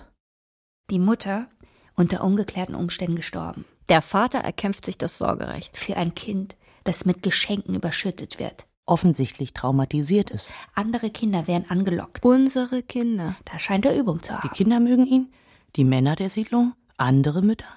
Die 0.89 0.99
Mutter 0.99 1.47
unter 1.95 2.23
ungeklärten 2.23 2.75
Umständen 2.75 3.15
gestorben. 3.15 3.65
Der 3.89 4.01
Vater 4.01 4.39
erkämpft 4.39 4.85
sich 4.85 4.97
das 4.97 5.17
Sorgerecht. 5.17 5.77
Für 5.77 5.97
ein 5.97 6.15
Kind, 6.15 6.55
das 6.83 7.05
mit 7.05 7.23
Geschenken 7.23 7.75
überschüttet 7.75 8.39
wird 8.39 8.65
offensichtlich 8.85 9.53
traumatisiert 9.53 10.29
ist. 10.29 10.51
Andere 10.73 11.09
Kinder 11.09 11.47
werden 11.47 11.69
angelockt. 11.69 12.23
Unsere 12.23 12.83
Kinder. 12.83 13.35
Da 13.45 13.59
scheint 13.59 13.85
er 13.85 13.97
Übung 13.97 14.21
zu 14.21 14.33
haben. 14.33 14.47
Die 14.47 14.55
Kinder 14.55 14.79
mögen 14.79 15.05
ihn, 15.05 15.31
die 15.75 15.83
Männer 15.83 16.15
der 16.15 16.29
Siedlung, 16.29 16.73
andere 16.97 17.41
Mütter. 17.41 17.67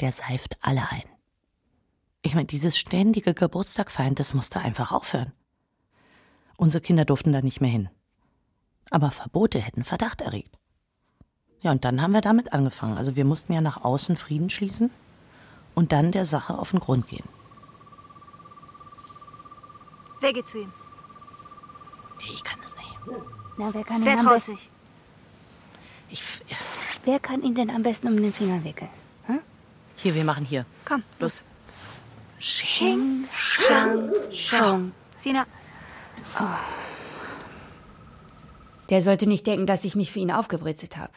Der 0.00 0.12
seift 0.12 0.56
alle 0.60 0.82
ein. 0.90 1.02
Ich 2.22 2.34
meine, 2.34 2.46
dieses 2.46 2.78
ständige 2.78 3.34
Geburtstagfeiern, 3.34 4.14
das 4.14 4.34
musste 4.34 4.60
einfach 4.60 4.92
aufhören. 4.92 5.32
Unsere 6.56 6.82
Kinder 6.82 7.04
durften 7.04 7.32
da 7.32 7.40
nicht 7.40 7.60
mehr 7.60 7.70
hin. 7.70 7.88
Aber 8.90 9.10
Verbote 9.10 9.58
hätten 9.60 9.84
Verdacht 9.84 10.20
erregt. 10.20 10.58
Ja, 11.62 11.70
und 11.70 11.84
dann 11.84 12.02
haben 12.02 12.12
wir 12.12 12.20
damit 12.20 12.52
angefangen. 12.52 12.98
Also 12.98 13.16
wir 13.16 13.24
mussten 13.24 13.52
ja 13.52 13.60
nach 13.60 13.84
außen 13.84 14.16
Frieden 14.16 14.50
schließen 14.50 14.90
und 15.74 15.92
dann 15.92 16.12
der 16.12 16.26
Sache 16.26 16.58
auf 16.58 16.70
den 16.70 16.80
Grund 16.80 17.08
gehen. 17.08 17.24
Wer 20.20 20.32
geht 20.32 20.48
zu 20.48 20.58
ihm? 20.58 20.72
Nee, 22.18 22.32
ich 22.34 22.44
kann 22.44 22.58
das 22.60 22.76
nicht. 22.76 22.90
Na, 23.58 23.72
wer 23.72 23.84
kann 23.84 24.04
wer 24.04 24.14
ihn 24.14 24.18
am 24.20 24.28
besten? 24.28 24.52
sich? 24.52 24.70
Ich, 26.10 26.22
Wer 27.04 27.18
kann 27.18 27.42
ihn 27.42 27.54
denn 27.54 27.70
am 27.70 27.82
besten 27.82 28.08
um 28.08 28.16
den 28.16 28.32
Finger 28.32 28.62
wickeln? 28.64 28.90
Hm? 29.26 29.40
hier, 29.96 30.14
wir 30.14 30.24
machen 30.24 30.44
hier. 30.44 30.66
Komm, 30.84 31.02
Los. 31.18 31.42
Xing, 32.40 33.26
Shang, 33.32 34.10
Shong. 34.32 34.92
Sina, 35.16 35.46
Der 38.88 39.02
sollte 39.02 39.26
nicht 39.26 39.46
denken, 39.46 39.66
dass 39.66 39.84
ich 39.84 39.94
mich 39.94 40.10
für 40.10 40.20
ihn 40.20 40.30
aufgebritzelt 40.30 40.96
habe. 40.96 41.12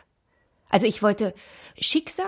Also 0.69 0.85
ich 0.85 1.01
wollte 1.01 1.33
schick 1.79 2.09
sein, 2.09 2.25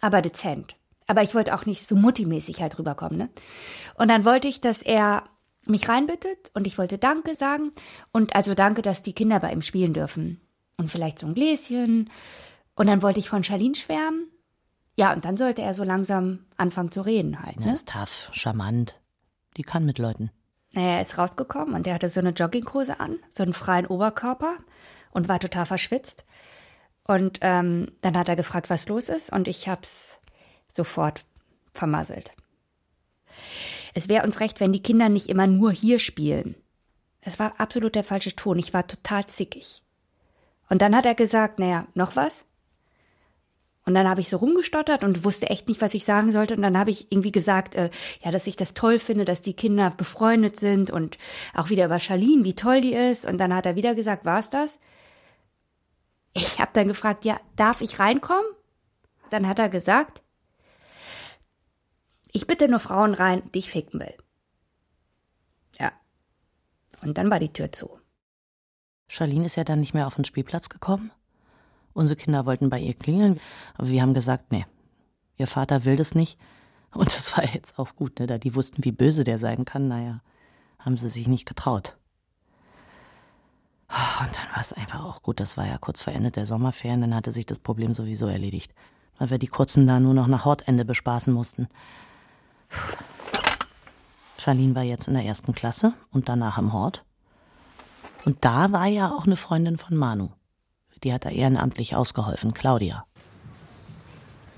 aber 0.00 0.22
dezent. 0.22 0.76
Aber 1.08 1.22
ich 1.22 1.34
wollte 1.34 1.54
auch 1.54 1.66
nicht 1.66 1.86
so 1.86 1.96
muttimäßig 1.96 2.60
halt 2.62 2.78
rüberkommen, 2.78 3.18
ne? 3.18 3.30
Und 3.96 4.08
dann 4.08 4.24
wollte 4.24 4.48
ich, 4.48 4.60
dass 4.60 4.82
er 4.82 5.24
mich 5.66 5.88
reinbittet 5.88 6.50
und 6.54 6.66
ich 6.66 6.78
wollte 6.78 6.98
Danke 6.98 7.34
sagen 7.34 7.72
und 8.12 8.36
also 8.36 8.54
Danke, 8.54 8.82
dass 8.82 9.02
die 9.02 9.12
Kinder 9.12 9.40
bei 9.40 9.52
ihm 9.52 9.62
spielen 9.62 9.92
dürfen. 9.92 10.40
Und 10.76 10.90
vielleicht 10.90 11.18
so 11.18 11.26
ein 11.26 11.34
Gläschen. 11.34 12.10
Und 12.74 12.86
dann 12.86 13.02
wollte 13.02 13.18
ich 13.18 13.28
von 13.28 13.42
Charlene 13.42 13.74
schwärmen. 13.74 14.28
Ja, 14.96 15.12
und 15.12 15.24
dann 15.24 15.36
sollte 15.36 15.62
er 15.62 15.74
so 15.74 15.84
langsam 15.84 16.46
anfangen 16.56 16.90
zu 16.90 17.02
reden 17.02 17.42
halt, 17.42 17.56
Er 17.58 17.66
ne? 17.66 17.74
ist 17.74 17.88
tough, 17.88 18.28
charmant. 18.32 18.98
Die 19.56 19.62
kann 19.62 19.84
mit 19.84 19.98
Leuten. 19.98 20.30
Naja, 20.72 20.96
er 20.96 21.02
ist 21.02 21.16
rausgekommen 21.18 21.74
und 21.74 21.86
er 21.86 21.94
hatte 21.94 22.08
so 22.08 22.20
eine 22.20 22.30
Jogginghose 22.30 22.98
an, 22.98 23.18
so 23.30 23.42
einen 23.42 23.52
freien 23.52 23.86
Oberkörper 23.86 24.56
und 25.10 25.28
war 25.28 25.38
total 25.38 25.66
verschwitzt. 25.66 26.24
Und 27.04 27.38
ähm, 27.42 27.92
dann 28.00 28.16
hat 28.16 28.28
er 28.28 28.36
gefragt, 28.36 28.68
was 28.68 28.88
los 28.88 29.08
ist 29.08 29.30
und 29.32 29.48
ich 29.48 29.68
hab's 29.68 30.18
sofort 30.72 31.24
vermasselt. 31.72 32.32
Es 33.94 34.08
wäre 34.08 34.24
uns 34.24 34.40
recht, 34.40 34.60
wenn 34.60 34.72
die 34.72 34.82
Kinder 34.82 35.08
nicht 35.08 35.28
immer 35.28 35.46
nur 35.46 35.72
hier 35.72 35.98
spielen. 35.98 36.54
Es 37.20 37.38
war 37.38 37.60
absolut 37.60 37.94
der 37.94 38.04
falsche 38.04 38.34
Ton. 38.34 38.58
Ich 38.58 38.72
war 38.74 38.86
total 38.86 39.26
zickig. 39.26 39.82
Und 40.68 40.82
dann 40.82 40.96
hat 40.96 41.06
er 41.06 41.14
gesagt, 41.14 41.58
naja, 41.58 41.86
noch 41.94 42.16
was? 42.16 42.44
Und 43.86 43.94
dann 43.94 44.08
habe 44.08 44.20
ich 44.20 44.28
so 44.28 44.38
rumgestottert 44.38 45.04
und 45.04 45.24
wusste 45.24 45.48
echt 45.48 45.68
nicht, 45.68 45.80
was 45.80 45.94
ich 45.94 46.04
sagen 46.04 46.32
sollte. 46.32 46.56
Und 46.56 46.62
dann 46.62 46.76
habe 46.76 46.90
ich 46.90 47.10
irgendwie 47.12 47.30
gesagt, 47.30 47.76
äh, 47.76 47.90
ja, 48.20 48.32
dass 48.32 48.48
ich 48.48 48.56
das 48.56 48.74
toll 48.74 48.98
finde, 48.98 49.24
dass 49.24 49.42
die 49.42 49.54
Kinder 49.54 49.90
befreundet 49.90 50.56
sind 50.56 50.90
und 50.90 51.18
auch 51.54 51.70
wieder 51.70 51.84
über 51.84 52.00
Charlene, 52.00 52.42
wie 52.42 52.56
toll 52.56 52.80
die 52.80 52.94
ist. 52.94 53.24
Und 53.24 53.38
dann 53.38 53.54
hat 53.54 53.64
er 53.64 53.76
wieder 53.76 53.94
gesagt, 53.94 54.24
war's 54.24 54.50
das? 54.50 54.80
Ich 56.34 56.58
habe 56.58 56.72
dann 56.74 56.88
gefragt, 56.88 57.24
ja, 57.24 57.38
darf 57.54 57.80
ich 57.80 58.00
reinkommen? 58.00 58.44
Dann 59.30 59.46
hat 59.46 59.60
er 59.60 59.68
gesagt, 59.68 60.20
ich 62.32 62.48
bitte 62.48 62.68
nur 62.68 62.80
Frauen 62.80 63.14
rein, 63.14 63.48
die 63.54 63.60
ich 63.60 63.70
ficken 63.70 64.00
will. 64.00 64.14
Ja. 65.78 65.92
Und 67.02 67.18
dann 67.18 67.30
war 67.30 67.38
die 67.38 67.52
Tür 67.52 67.70
zu. 67.70 68.00
Charlene 69.06 69.46
ist 69.46 69.56
ja 69.56 69.62
dann 69.62 69.78
nicht 69.78 69.94
mehr 69.94 70.08
auf 70.08 70.16
den 70.16 70.24
Spielplatz 70.24 70.68
gekommen. 70.68 71.12
Unsere 71.96 72.20
Kinder 72.20 72.44
wollten 72.44 72.68
bei 72.68 72.78
ihr 72.78 72.92
klingeln, 72.92 73.40
aber 73.74 73.88
wir 73.88 74.02
haben 74.02 74.12
gesagt, 74.12 74.52
nee, 74.52 74.66
ihr 75.38 75.46
Vater 75.46 75.86
will 75.86 75.96
das 75.96 76.14
nicht. 76.14 76.38
Und 76.92 77.06
das 77.16 77.34
war 77.34 77.44
jetzt 77.54 77.78
auch 77.78 77.96
gut, 77.96 78.20
ne? 78.20 78.26
da 78.26 78.36
die 78.36 78.54
wussten, 78.54 78.84
wie 78.84 78.92
böse 78.92 79.24
der 79.24 79.38
sein 79.38 79.64
kann, 79.64 79.88
naja, 79.88 80.20
haben 80.78 80.98
sie 80.98 81.08
sich 81.08 81.26
nicht 81.26 81.46
getraut. 81.46 81.96
Und 83.88 84.28
dann 84.36 84.50
war 84.52 84.60
es 84.60 84.74
einfach 84.74 85.06
auch 85.06 85.22
gut, 85.22 85.40
das 85.40 85.56
war 85.56 85.66
ja 85.66 85.78
kurz 85.78 86.02
vor 86.02 86.12
Ende 86.12 86.30
der 86.30 86.46
Sommerferien, 86.46 87.00
dann 87.00 87.14
hatte 87.14 87.32
sich 87.32 87.46
das 87.46 87.58
Problem 87.58 87.94
sowieso 87.94 88.26
erledigt, 88.26 88.74
weil 89.18 89.30
wir 89.30 89.38
die 89.38 89.46
Kurzen 89.46 89.86
da 89.86 89.98
nur 89.98 90.12
noch 90.12 90.26
nach 90.26 90.44
Hortende 90.44 90.84
bespaßen 90.84 91.32
mussten. 91.32 91.66
Charlene 94.36 94.74
war 94.74 94.82
jetzt 94.82 95.08
in 95.08 95.14
der 95.14 95.24
ersten 95.24 95.54
Klasse 95.54 95.94
und 96.10 96.28
danach 96.28 96.58
im 96.58 96.74
Hort. 96.74 97.06
Und 98.26 98.44
da 98.44 98.70
war 98.72 98.86
ja 98.86 99.14
auch 99.14 99.24
eine 99.24 99.36
Freundin 99.36 99.78
von 99.78 99.96
Manu. 99.96 100.28
Die 101.04 101.12
hat 101.12 101.24
da 101.24 101.30
ehrenamtlich 101.30 101.94
ausgeholfen, 101.94 102.54
Claudia. 102.54 103.04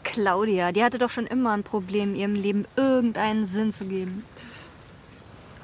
Claudia, 0.04 0.72
die 0.72 0.82
hatte 0.82 0.98
doch 0.98 1.10
schon 1.10 1.26
immer 1.26 1.52
ein 1.52 1.62
Problem, 1.62 2.14
ihrem 2.14 2.34
Leben 2.34 2.64
irgendeinen 2.76 3.46
Sinn 3.46 3.72
zu 3.72 3.84
geben. 3.84 4.24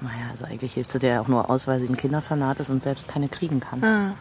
Naja, 0.01 0.31
also 0.33 0.45
eigentlich 0.45 0.75
hilft 0.75 0.93
sie 0.93 0.99
der 0.99 1.23
auch 1.23 1.29
nur 1.29 1.49
aus, 1.49 1.67
weil 1.67 1.81
sie 1.81 1.87
ein 1.87 1.97
Kinderfanat 1.97 2.61
ist 2.61 2.69
und 2.69 2.81
selbst 2.81 3.09
keine 3.09 3.29
kriegen 3.29 3.61
kann. 3.61 4.15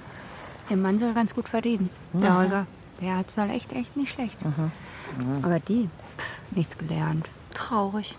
Der 0.69 0.77
Mann 0.77 0.97
soll 0.97 1.13
ganz 1.13 1.33
gut 1.35 1.49
verdienen, 1.49 1.89
der 2.13 2.29
Ja. 2.29 2.37
Holger. 2.37 2.67
Der 3.01 3.25
soll 3.27 3.49
echt, 3.49 3.73
echt 3.73 3.97
nicht 3.97 4.13
schlecht. 4.13 4.39
Mhm. 4.45 4.71
Aber 5.41 5.59
die, 5.59 5.89
pff, 6.17 6.55
nichts 6.55 6.77
gelernt. 6.77 7.27
Traurig. 7.53 8.17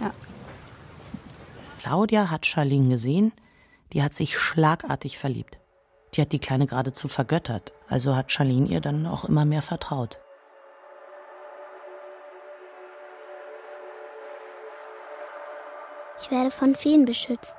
Ja. 0.00 0.10
Claudia 1.80 2.30
hat 2.30 2.46
Charlene 2.46 2.88
gesehen, 2.88 3.32
die 3.92 4.02
hat 4.02 4.14
sich 4.14 4.38
schlagartig 4.38 5.18
verliebt. 5.18 5.58
Die 6.14 6.20
hat 6.20 6.32
die 6.32 6.38
Kleine 6.38 6.66
geradezu 6.66 7.08
vergöttert, 7.08 7.72
also 7.88 8.14
hat 8.14 8.30
Charlene 8.30 8.68
ihr 8.68 8.80
dann 8.80 9.06
auch 9.06 9.24
immer 9.24 9.44
mehr 9.44 9.62
vertraut. 9.62 10.18
Ich 16.20 16.30
werde 16.30 16.50
von 16.50 16.74
Feen 16.74 17.04
beschützt. 17.04 17.56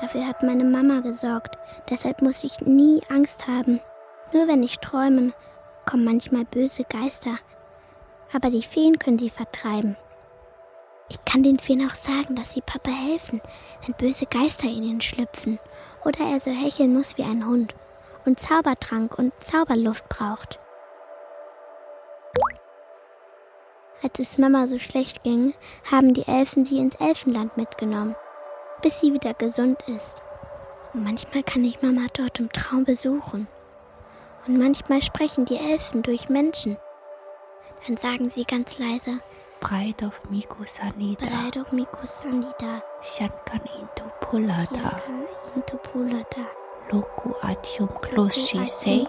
Dafür 0.00 0.26
hat 0.26 0.42
meine 0.42 0.64
Mama 0.64 1.00
gesorgt. 1.00 1.56
Deshalb 1.88 2.22
muss 2.22 2.42
ich 2.42 2.60
nie 2.60 3.02
Angst 3.10 3.46
haben. 3.46 3.80
Nur 4.32 4.48
wenn 4.48 4.62
ich 4.62 4.78
träume, 4.78 5.32
kommen 5.84 6.04
manchmal 6.04 6.44
böse 6.46 6.84
Geister. 6.84 7.36
Aber 8.32 8.50
die 8.50 8.62
Feen 8.62 8.98
können 8.98 9.18
sie 9.18 9.30
vertreiben. 9.30 9.96
Ich 11.10 11.24
kann 11.24 11.42
den 11.42 11.58
Feen 11.58 11.86
auch 11.86 11.94
sagen, 11.94 12.34
dass 12.36 12.52
sie 12.52 12.60
Papa 12.60 12.90
helfen, 12.90 13.40
wenn 13.84 13.94
böse 13.94 14.26
Geister 14.26 14.66
in 14.66 14.84
ihn 14.84 15.00
schlüpfen. 15.00 15.58
Oder 16.04 16.20
er 16.20 16.40
so 16.40 16.50
hecheln 16.50 16.94
muss 16.94 17.16
wie 17.18 17.24
ein 17.24 17.46
Hund 17.46 17.74
und 18.24 18.38
Zaubertrank 18.38 19.18
und 19.18 19.32
Zauberluft 19.38 20.08
braucht. 20.08 20.58
Als 24.02 24.18
es 24.18 24.38
Mama 24.38 24.66
so 24.66 24.78
schlecht 24.78 25.22
ging, 25.22 25.54
haben 25.90 26.14
die 26.14 26.26
Elfen 26.26 26.64
sie 26.64 26.78
ins 26.78 26.94
Elfenland 26.94 27.56
mitgenommen, 27.56 28.16
bis 28.82 29.00
sie 29.00 29.12
wieder 29.12 29.34
gesund 29.34 29.78
ist. 29.88 30.16
Manchmal 30.94 31.42
kann 31.42 31.64
ich 31.64 31.82
Mama 31.82 32.06
dort 32.14 32.40
im 32.40 32.50
Traum 32.50 32.84
besuchen. 32.84 33.46
Und 34.46 34.58
manchmal 34.58 35.02
sprechen 35.02 35.44
die 35.44 35.58
Elfen 35.58 36.02
durch 36.02 36.30
Menschen. 36.30 36.78
Dann 37.86 37.98
sagen 37.98 38.30
sie 38.30 38.44
ganz 38.44 38.78
leise, 38.78 39.20
Breit 39.60 40.02
auf 40.02 40.22
Miku 40.30 40.64
Sanida, 40.64 41.26
Bereidung 41.26 41.66
Mikus 41.72 42.20
Sanida, 42.20 42.82
Shankan 43.02 43.60
Into 43.78 44.04
Pulada, 44.20 44.56
Siaka 44.56 45.02
Intopulata, 45.54 46.46
Loku 46.90 47.34
Atium. 47.42 47.90
Close 48.00 48.40
Chisei. 48.40 49.06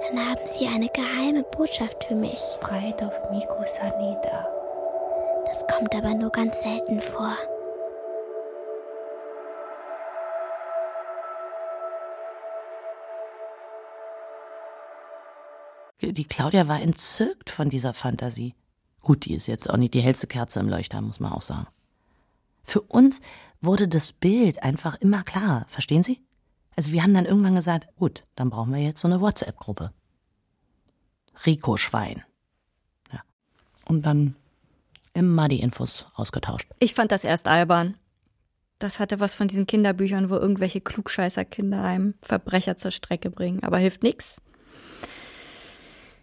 Dann 0.00 0.28
haben 0.28 0.44
sie 0.44 0.66
eine 0.66 0.88
geheime 0.88 1.44
Botschaft 1.44 2.02
für 2.04 2.16
mich. 2.16 2.42
Breit 2.60 3.00
auf 3.02 3.14
Miku 3.30 3.64
Sanida. 3.66 4.48
Das 5.46 5.64
kommt 5.68 5.94
aber 5.94 6.14
nur 6.14 6.30
ganz 6.30 6.62
selten 6.62 7.00
vor. 7.00 7.36
Die 16.12 16.24
Claudia 16.24 16.66
war 16.66 16.82
entzückt 16.82 17.50
von 17.50 17.70
dieser 17.70 17.94
Fantasie. 17.94 18.54
Gut, 19.00 19.24
die 19.24 19.34
ist 19.34 19.46
jetzt 19.46 19.70
auch 19.70 19.76
nicht 19.76 19.94
die 19.94 20.00
hellste 20.00 20.26
Kerze 20.26 20.60
im 20.60 20.68
Leuchter, 20.68 21.00
muss 21.00 21.20
man 21.20 21.32
auch 21.32 21.42
sagen. 21.42 21.68
Für 22.64 22.80
uns 22.80 23.20
wurde 23.60 23.88
das 23.88 24.12
Bild 24.12 24.62
einfach 24.62 24.96
immer 25.00 25.22
klarer, 25.22 25.66
verstehen 25.68 26.02
Sie? 26.02 26.20
Also 26.76 26.92
wir 26.92 27.02
haben 27.02 27.14
dann 27.14 27.26
irgendwann 27.26 27.54
gesagt, 27.54 27.88
gut, 27.96 28.24
dann 28.34 28.50
brauchen 28.50 28.72
wir 28.72 28.80
jetzt 28.80 29.00
so 29.00 29.08
eine 29.08 29.20
WhatsApp-Gruppe. 29.20 29.92
Rico 31.46 31.76
Schwein. 31.76 32.22
Ja. 33.12 33.20
Und 33.86 34.02
dann 34.02 34.36
immer 35.14 35.48
die 35.48 35.60
Infos 35.60 36.06
ausgetauscht. 36.14 36.68
Ich 36.78 36.94
fand 36.94 37.12
das 37.12 37.24
erst 37.24 37.46
albern. 37.46 37.96
Das 38.78 38.98
hatte 38.98 39.20
was 39.20 39.34
von 39.34 39.48
diesen 39.48 39.66
Kinderbüchern, 39.66 40.30
wo 40.30 40.36
irgendwelche 40.36 40.80
Klugscheißer-Kinder 40.80 41.82
einem 41.82 42.14
Verbrecher 42.22 42.76
zur 42.76 42.90
Strecke 42.90 43.30
bringen. 43.30 43.62
Aber 43.62 43.78
hilft 43.78 44.02
nix. 44.02 44.40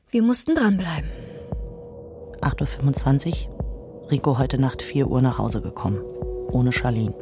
Wir 0.09 0.23
mussten 0.23 0.55
dranbleiben. 0.55 1.09
8.25 2.39 3.49
Uhr. 3.49 4.09
Rico 4.09 4.37
heute 4.37 4.57
Nacht 4.57 4.81
4 4.81 5.05
Uhr 5.09 5.21
nach 5.21 5.37
Hause 5.37 5.59
gekommen. 5.59 5.99
Ohne 6.49 6.71
Charlene. 6.71 7.13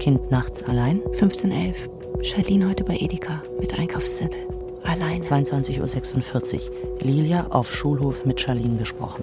Kind 0.00 0.28
nachts 0.28 0.64
allein. 0.64 1.00
1511. 1.12 1.88
Charlene 2.22 2.68
heute 2.68 2.82
bei 2.82 2.96
Edeka 2.96 3.40
mit 3.60 3.78
Einkaufszettel. 3.78 4.48
Alleine. 4.82 5.24
22.46 5.24 6.70
Uhr. 6.70 6.98
Lilia 7.02 7.46
auf 7.50 7.72
Schulhof 7.72 8.26
mit 8.26 8.40
Charlene 8.40 8.78
gesprochen. 8.78 9.22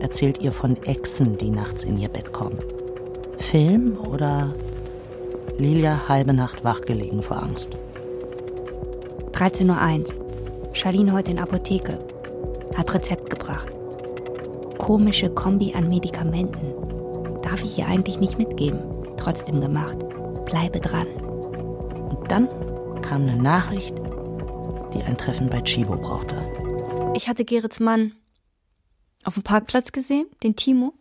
Erzählt 0.00 0.42
ihr 0.42 0.50
von 0.50 0.76
Echsen, 0.82 1.38
die 1.38 1.50
nachts 1.50 1.84
in 1.84 1.96
ihr 1.96 2.08
Bett 2.08 2.32
kommen. 2.32 2.58
Film 3.38 3.96
oder 4.00 4.52
Lilia 5.58 6.08
halbe 6.08 6.32
Nacht 6.32 6.64
wachgelegen 6.64 7.22
vor 7.22 7.40
Angst? 7.40 7.76
13.01 9.30 10.18
Uhr. 10.18 10.26
Charlene 10.72 11.12
heute 11.12 11.30
in 11.30 11.38
Apotheke. 11.38 12.00
Hat 12.76 12.92
Rezept 12.92 13.30
gebracht. 13.30 13.68
Komische 14.78 15.30
Kombi 15.30 15.74
an 15.74 15.88
Medikamenten. 15.88 16.74
Darf 17.42 17.62
ich 17.62 17.78
ihr 17.78 17.86
eigentlich 17.86 18.20
nicht 18.20 18.38
mitgeben. 18.38 18.80
Trotzdem 19.16 19.60
gemacht. 19.60 19.96
Bleibe 20.44 20.80
dran. 20.80 21.06
Und 21.06 22.30
dann 22.30 22.48
kam 23.02 23.22
eine 23.22 23.40
Nachricht, 23.40 23.96
die 24.92 25.02
ein 25.02 25.16
Treffen 25.16 25.48
bei 25.48 25.60
Chibo 25.62 25.96
brauchte. 25.96 26.42
Ich 27.14 27.28
hatte 27.28 27.44
Gerits 27.44 27.80
Mann 27.80 28.12
auf 29.24 29.34
dem 29.34 29.42
Parkplatz 29.42 29.92
gesehen, 29.92 30.26
den 30.42 30.54
Timo. 30.54 30.92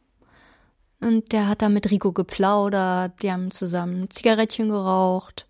Und 1.02 1.32
der 1.32 1.48
hat 1.48 1.62
da 1.62 1.70
mit 1.70 1.92
Rico 1.92 2.12
geplaudert, 2.12 3.22
die 3.22 3.32
haben 3.32 3.52
zusammen 3.52 4.10
Zigarettchen 4.10 4.70
geraucht. 4.70 5.46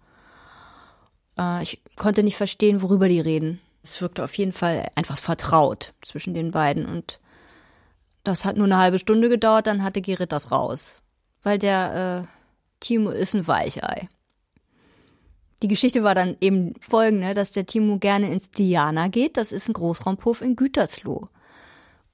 Äh, 1.38 1.64
ich 1.64 1.82
konnte 1.96 2.24
nicht 2.24 2.36
verstehen, 2.36 2.82
worüber 2.82 3.08
die 3.08 3.20
reden. 3.20 3.62
Es 3.86 4.02
wirkte 4.02 4.24
auf 4.24 4.36
jeden 4.36 4.52
Fall 4.52 4.90
einfach 4.96 5.18
vertraut 5.18 5.94
zwischen 6.02 6.34
den 6.34 6.52
beiden. 6.52 6.86
Und 6.86 7.20
das 8.24 8.44
hat 8.44 8.58
nur 8.58 8.66
eine 8.66 8.78
halbe 8.78 8.98
Stunde 8.98 9.30
gedauert, 9.30 9.68
dann 9.68 9.84
hatte 9.84 10.02
Gerrit 10.02 10.32
das 10.32 10.52
raus. 10.52 11.04
Weil 11.44 11.60
der 11.60 12.26
äh, 12.26 12.28
Timo 12.80 13.12
ist 13.12 13.36
ein 13.36 13.48
Weichei. 13.48 14.10
Die 15.62 15.68
Geschichte 15.68 16.04
war 16.04 16.16
dann 16.16 16.36
eben 16.42 16.74
folgende, 16.80 17.36
dass 17.36 17.52
der 17.52 17.68
Timo 17.68 18.00
gerne 18.00 18.32
ins 18.32 18.50
Diana 18.50 19.08
geht. 19.08 19.38
Das 19.38 19.52
ist 19.52 19.70
ein 19.70 19.74
Großraumpuff 19.74 20.42
in 20.42 20.56
Gütersloh. 20.56 21.30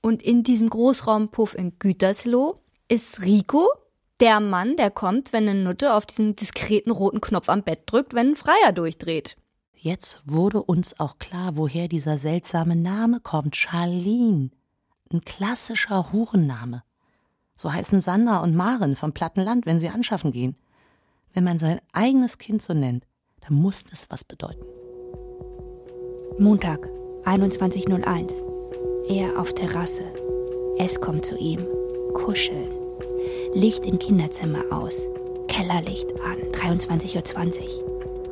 Und 0.01 0.21
in 0.21 0.43
diesem 0.43 0.69
Großraumpuff 0.69 1.55
in 1.55 1.79
Gütersloh 1.79 2.59
ist 2.89 3.21
Rico 3.21 3.69
der 4.19 4.41
Mann, 4.41 4.75
der 4.75 4.91
kommt, 4.91 5.31
wenn 5.33 5.47
eine 5.47 5.63
Nutte 5.63 5.93
auf 5.93 6.05
diesen 6.05 6.35
diskreten 6.35 6.91
roten 6.91 7.21
Knopf 7.21 7.49
am 7.49 7.63
Bett 7.63 7.83
drückt, 7.85 8.13
wenn 8.13 8.31
ein 8.31 8.35
Freier 8.35 8.73
durchdreht. 8.73 9.37
Jetzt 9.83 10.21
wurde 10.25 10.61
uns 10.61 10.99
auch 10.99 11.17
klar, 11.17 11.57
woher 11.57 11.87
dieser 11.87 12.19
seltsame 12.19 12.75
Name 12.75 13.19
kommt. 13.19 13.55
Charlene. 13.55 14.51
Ein 15.11 15.21
klassischer 15.21 16.13
Hurenname. 16.13 16.83
So 17.55 17.73
heißen 17.73 17.99
Sandra 17.99 18.43
und 18.43 18.55
Maren 18.55 18.95
vom 18.95 19.11
Plattenland, 19.11 19.65
wenn 19.65 19.79
sie 19.79 19.89
anschaffen 19.89 20.31
gehen. 20.31 20.55
Wenn 21.33 21.43
man 21.43 21.57
sein 21.57 21.81
eigenes 21.93 22.37
Kind 22.37 22.61
so 22.61 22.75
nennt, 22.75 23.07
dann 23.39 23.55
muss 23.55 23.83
das 23.83 24.05
was 24.11 24.23
bedeuten. 24.23 24.63
Montag, 26.37 26.87
21.01 27.23 29.09
Er 29.09 29.39
auf 29.39 29.51
Terrasse. 29.55 30.03
Es 30.77 31.01
kommt 31.01 31.25
zu 31.25 31.35
ihm. 31.37 31.65
Kuscheln. 32.13 32.69
Licht 33.55 33.83
im 33.83 33.97
Kinderzimmer 33.97 34.63
aus. 34.71 34.95
Kellerlicht 35.47 36.07
an. 36.21 36.37
23.20 36.51 37.83
Uhr. 37.83 37.90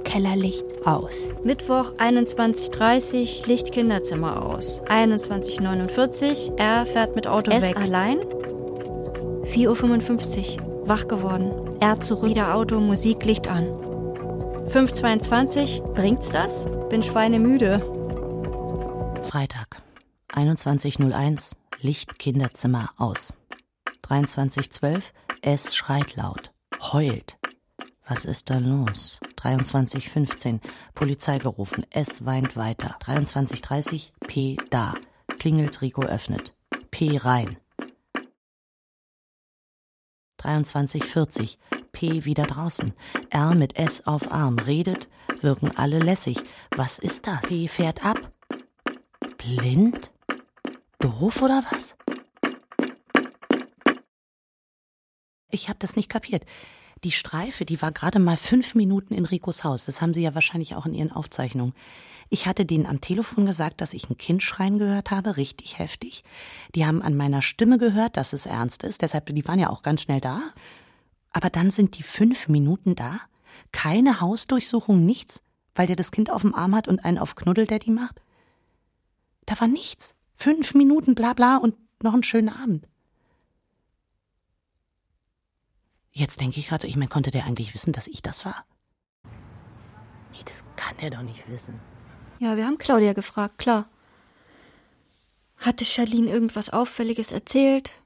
Kellerlicht 0.10 0.66
aus. 0.88 1.18
Mittwoch 1.44 1.94
21.30 1.94 3.46
Licht 3.46 3.72
Kinderzimmer 3.72 4.44
aus. 4.44 4.82
21.49 4.86 6.58
er 6.58 6.88
fährt 6.88 7.16
mit 7.16 7.28
Auto 7.28 7.52
Es 7.52 7.62
weg. 7.62 7.78
allein? 7.78 8.18
4.55 8.20 10.62
Uhr, 10.62 10.88
wach 10.88 11.08
geworden. 11.08 11.52
Er 11.80 12.02
zurück, 12.02 12.32
wieder 12.32 12.56
Auto, 12.56 12.80
Musik, 12.80 13.24
Licht 13.24 13.48
an. 13.48 13.68
5.22 14.70 15.82
bringt's 15.94 16.30
das? 16.30 16.66
Bin 16.90 17.04
schweinemüde. 17.04 17.80
Freitag, 19.30 19.80
21.01 20.34 21.52
Licht 21.82 22.18
Kinderzimmer 22.18 22.90
aus. 22.98 23.36
23.12 24.08 25.04
es 25.44 25.76
schreit 25.76 26.16
laut, 26.16 26.52
heult. 26.92 27.38
Was 28.08 28.26
ist 28.26 28.50
da 28.50 28.58
los? 28.58 29.20
23.15 29.40 30.60
Polizei 30.94 31.38
gerufen, 31.40 31.86
es 31.92 32.26
weint 32.26 32.58
weiter. 32.58 32.98
23.30 33.02 34.12
P 34.28 34.58
da. 34.70 34.94
Klingelt, 35.40 35.82
Rico 35.82 36.02
öffnet. 36.02 36.54
P 36.92 37.18
rein. 37.18 37.58
23.40 40.42 41.58
P 41.92 42.26
wieder 42.26 42.46
draußen. 42.46 42.94
R 43.30 43.56
mit 43.56 43.78
S 43.78 44.06
auf 44.06 44.32
Arm. 44.32 44.60
Redet, 44.60 45.08
wirken 45.42 45.72
alle 45.76 46.00
lässig. 46.00 46.42
Was 46.76 47.00
ist 47.00 47.28
das? 47.28 47.48
P 47.48 47.68
fährt 47.68 48.06
ab. 48.06 48.32
Blind? 49.38 50.12
Doof 51.00 51.42
oder 51.42 51.64
was? 51.72 51.96
Ich 55.50 55.70
hab 55.70 55.80
das 55.80 55.96
nicht 55.96 56.10
kapiert. 56.10 56.46
Die 57.04 57.12
Streife, 57.12 57.64
die 57.66 57.82
war 57.82 57.92
gerade 57.92 58.20
mal 58.20 58.36
fünf 58.36 58.76
Minuten 58.76 59.14
in 59.14 59.26
Ricos 59.26 59.64
Haus. 59.64 59.86
Das 59.86 60.02
haben 60.02 60.14
Sie 60.14 60.22
ja 60.22 60.36
wahrscheinlich 60.36 60.76
auch 60.76 60.86
in 60.86 60.94
Ihren 60.94 61.12
Aufzeichnungen. 61.12 61.74
Ich 62.30 62.46
hatte 62.46 62.66
denen 62.66 62.86
am 62.86 63.02
Telefon 63.02 63.46
gesagt, 63.46 63.82
dass 63.82 63.94
ich 63.94 64.10
ein 64.10 64.18
Kind 64.18 64.44
schreien 64.44 64.78
gehört 64.78 65.10
habe, 65.10 65.38
richtig 65.38 65.80
heftig. 65.80 66.24
Die 66.76 66.86
haben 66.86 67.02
an 67.02 67.16
meiner 67.16 67.42
Stimme 67.42 67.78
gehört, 67.78 68.18
dass 68.18 68.34
es 68.34 68.46
ernst 68.46 68.84
ist. 68.84 69.02
Deshalb, 69.02 69.28
die 69.28 69.48
waren 69.48 69.60
ja 69.60 69.70
auch 69.70 69.82
ganz 69.82 70.02
schnell 70.02 70.22
da. 70.22 70.42
Aber 71.32 71.50
dann 71.50 71.72
sind 71.72 71.98
die 71.98 72.04
fünf 72.04 72.48
Minuten 72.48 72.96
da. 72.96 73.20
Keine 73.72 74.22
Hausdurchsuchung, 74.22 75.06
nichts, 75.06 75.42
weil 75.76 75.88
der 75.88 75.96
das 75.96 76.12
Kind 76.12 76.32
auf 76.32 76.42
dem 76.42 76.54
Arm 76.54 76.76
hat 76.76 76.88
und 76.88 77.04
einen 77.04 77.18
auf 77.18 77.36
Knuddeldaddy 77.36 77.92
macht. 77.92 78.22
Da 79.46 79.60
war 79.60 79.68
nichts. 79.68 80.14
Fünf 80.36 80.74
Minuten, 80.74 81.16
bla 81.16 81.34
bla 81.34 81.58
und 81.58 81.76
noch 82.04 82.14
einen 82.14 82.24
schönen 82.24 82.50
Abend. 82.50 82.88
Jetzt 86.12 86.42
denke 86.42 86.60
ich 86.60 86.68
gerade, 86.68 86.88
ich 86.88 86.96
meine, 86.96 87.10
konnte 87.10 87.32
der 87.32 87.46
eigentlich 87.46 87.74
wissen, 87.74 87.94
dass 87.94 88.08
ich 88.08 88.22
das 88.22 88.46
war? 88.46 88.66
Nee, 90.32 90.44
das 90.46 90.64
kann 90.76 90.98
der 90.98 91.12
doch 91.12 91.22
nicht 91.22 91.48
wissen. 91.50 91.80
Ja, 92.40 92.56
wir 92.58 92.66
haben 92.66 92.78
Claudia 92.78 93.14
gefragt, 93.14 93.58
klar. 93.58 93.88
Hatte 95.58 95.84
Charlene 95.86 96.30
irgendwas 96.32 96.70
Auffälliges 96.70 97.32
erzählt? 97.32 98.02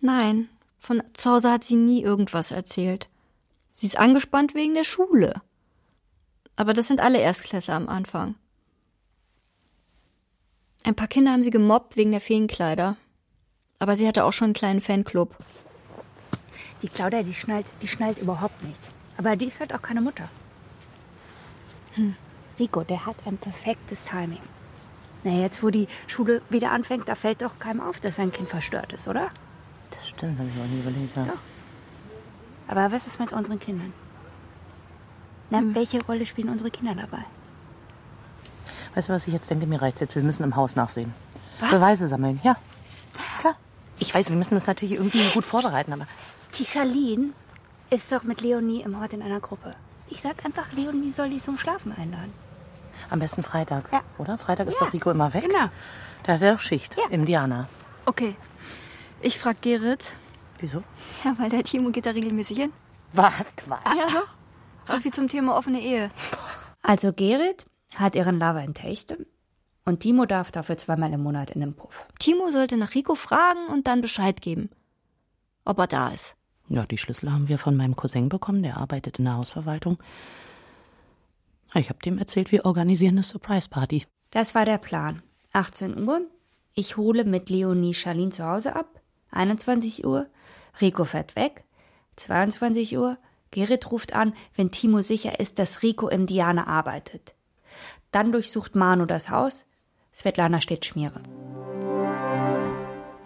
Nein, 0.00 0.48
von 0.78 1.02
zu 1.14 1.30
Hause 1.30 1.50
hat 1.50 1.64
sie 1.64 1.74
nie 1.74 2.02
irgendwas 2.02 2.52
erzählt. 2.52 3.08
Sie 3.72 3.86
ist 3.86 3.98
angespannt 3.98 4.54
wegen 4.54 4.74
der 4.74 4.84
Schule. 4.84 5.42
Aber 6.54 6.72
das 6.72 6.88
sind 6.88 7.00
alle 7.00 7.18
Erstklässler 7.18 7.74
am 7.74 7.88
Anfang. 7.88 8.36
Ein 10.84 10.94
paar 10.94 11.08
Kinder 11.08 11.32
haben 11.32 11.42
sie 11.42 11.50
gemobbt 11.50 11.96
wegen 11.96 12.12
der 12.12 12.20
Feenkleider. 12.20 12.96
Aber 13.80 13.96
sie 13.96 14.06
hatte 14.06 14.24
auch 14.24 14.32
schon 14.32 14.46
einen 14.46 14.54
kleinen 14.54 14.80
Fanclub. 14.80 15.36
Die 16.86 16.92
Claudia, 16.92 17.24
die 17.24 17.34
schnallt, 17.34 17.66
die 17.82 17.88
schnallt 17.88 18.16
überhaupt 18.18 18.62
nichts. 18.62 18.86
Aber 19.18 19.34
die 19.34 19.46
ist 19.46 19.58
halt 19.58 19.74
auch 19.74 19.82
keine 19.82 20.00
Mutter. 20.00 20.28
Hm. 21.94 22.14
Rico, 22.60 22.84
der 22.84 23.04
hat 23.06 23.16
ein 23.26 23.38
perfektes 23.38 24.04
Timing. 24.04 24.38
Na, 25.24 25.32
jetzt, 25.32 25.64
wo 25.64 25.70
die 25.70 25.88
Schule 26.06 26.42
wieder 26.48 26.70
anfängt, 26.70 27.08
da 27.08 27.16
fällt 27.16 27.42
doch 27.42 27.58
keinem 27.58 27.80
auf, 27.80 27.98
dass 27.98 28.14
sein 28.16 28.30
Kind 28.30 28.48
verstört 28.48 28.92
ist, 28.92 29.08
oder? 29.08 29.28
Das 29.90 30.06
stimmt, 30.08 30.38
habe 30.38 30.48
ich 30.48 30.60
auch 30.62 30.66
nie 30.66 30.78
überlegt. 30.78 31.16
Ja. 31.16 31.24
Doch. 31.24 31.38
Aber 32.68 32.92
was 32.92 33.08
ist 33.08 33.18
mit 33.18 33.32
unseren 33.32 33.58
Kindern? 33.58 33.92
Na, 35.50 35.58
Hm. 35.58 35.74
welche 35.74 36.00
Rolle 36.04 36.24
spielen 36.24 36.50
unsere 36.50 36.70
Kinder 36.70 36.94
dabei? 36.94 37.24
Weißt 38.94 39.08
du, 39.08 39.12
was 39.12 39.26
ich 39.26 39.32
jetzt 39.34 39.50
denke? 39.50 39.66
Mir 39.66 39.82
reicht's 39.82 40.00
jetzt. 40.00 40.14
Wir 40.14 40.22
müssen 40.22 40.44
im 40.44 40.54
Haus 40.54 40.76
nachsehen. 40.76 41.12
Was? 41.58 41.70
Beweise 41.70 42.06
sammeln, 42.06 42.38
ja. 42.44 42.54
Klar. 43.40 43.56
Ich 43.98 44.14
weiß, 44.14 44.28
wir 44.28 44.36
müssen 44.36 44.54
das 44.54 44.68
natürlich 44.68 44.94
irgendwie 44.94 45.28
gut 45.34 45.44
vorbereiten, 45.44 45.92
aber 45.92 46.06
Die 46.54 46.64
Charlene 46.64 47.32
ist 47.90 48.10
doch 48.12 48.22
mit 48.22 48.40
Leonie 48.40 48.82
im 48.82 48.98
Hort 49.00 49.12
in 49.12 49.22
einer 49.22 49.40
Gruppe. 49.40 49.74
Ich 50.08 50.20
sag 50.20 50.44
einfach, 50.44 50.72
Leonie 50.72 51.12
soll 51.12 51.30
die 51.30 51.40
zum 51.40 51.58
Schlafen 51.58 51.92
einladen. 51.92 52.32
am 53.10 53.18
besten 53.20 53.42
Freitag, 53.42 53.92
Ja. 53.92 54.00
oder? 54.18 54.36
Freitag 54.38 54.66
ist 54.68 54.80
Ja, 54.80 54.86
doch 54.86 54.92
Rico 54.92 55.10
immer 55.10 55.32
weg. 55.34 55.44
genau. 55.44 55.68
Da 56.24 56.32
hat 56.32 56.42
er 56.42 56.54
doch 56.54 56.60
Schicht 56.60 56.96
Ja. 56.96 57.04
im 57.10 57.24
Diana. 57.24 57.68
Okay. 58.06 58.34
Ich 59.20 59.38
frag 59.38 59.60
Gerrit. 59.62 60.12
Wieso? 60.58 60.82
Ja, 61.24 61.38
weil 61.38 61.50
der 61.50 61.62
Timo 61.62 61.90
geht 61.90 62.06
da 62.06 62.10
regelmäßig 62.10 62.58
hin. 62.58 62.72
Was? 63.12 63.32
Quatsch. 63.56 63.96
Ja, 63.96 64.06
doch. 64.08 64.28
So 64.86 65.00
viel 65.00 65.12
zum 65.12 65.28
Thema 65.28 65.56
offene 65.56 65.80
Ehe. 65.80 66.10
Also 66.82 67.12
Gerrit 67.12 67.66
hat 67.96 68.14
ihren 68.14 68.38
Lover 68.38 68.62
in 68.62 68.74
Techte 68.74 69.26
und 69.84 70.00
Timo 70.00 70.24
darf 70.24 70.50
dafür 70.50 70.78
zweimal 70.78 71.12
im 71.12 71.22
Monat 71.22 71.50
in 71.50 71.60
den 71.60 71.74
Puff. 71.74 72.06
Timo 72.18 72.50
sollte 72.50 72.76
nach 72.76 72.94
Rico 72.94 73.14
fragen 73.14 73.66
und 73.68 73.86
dann 73.86 74.00
Bescheid 74.00 74.40
geben. 74.40 74.70
Ob 75.64 75.78
er 75.78 75.86
da 75.88 76.08
ist. 76.08 76.35
Ja, 76.68 76.84
die 76.84 76.98
Schlüssel 76.98 77.32
haben 77.32 77.48
wir 77.48 77.58
von 77.58 77.76
meinem 77.76 77.96
Cousin 77.96 78.28
bekommen, 78.28 78.62
der 78.62 78.76
arbeitet 78.76 79.18
in 79.18 79.24
der 79.24 79.36
Hausverwaltung. 79.36 79.98
Ich 81.74 81.88
habe 81.88 81.98
dem 82.04 82.18
erzählt, 82.18 82.52
wir 82.52 82.64
organisieren 82.64 83.14
eine 83.14 83.22
Surprise-Party. 83.22 84.06
Das 84.30 84.54
war 84.54 84.64
der 84.64 84.78
Plan. 84.78 85.22
18 85.52 86.06
Uhr. 86.06 86.22
Ich 86.74 86.96
hole 86.96 87.24
mit 87.24 87.48
Leonie 87.50 87.94
Charlene 87.94 88.30
zu 88.30 88.44
Hause 88.44 88.76
ab. 88.76 89.00
21 89.30 90.04
Uhr. 90.04 90.26
Rico 90.80 91.04
fährt 91.04 91.36
weg. 91.36 91.64
22 92.16 92.96
Uhr. 92.96 93.18
Gerrit 93.50 93.90
ruft 93.90 94.14
an, 94.14 94.34
wenn 94.54 94.70
Timo 94.70 95.02
sicher 95.02 95.40
ist, 95.40 95.58
dass 95.58 95.82
Rico 95.82 96.08
im 96.08 96.26
Diana 96.26 96.66
arbeitet. 96.66 97.34
Dann 98.10 98.32
durchsucht 98.32 98.74
Manu 98.74 99.06
das 99.06 99.30
Haus. 99.30 99.64
Svetlana 100.14 100.60
steht 100.60 100.84
Schmiere. 100.84 101.22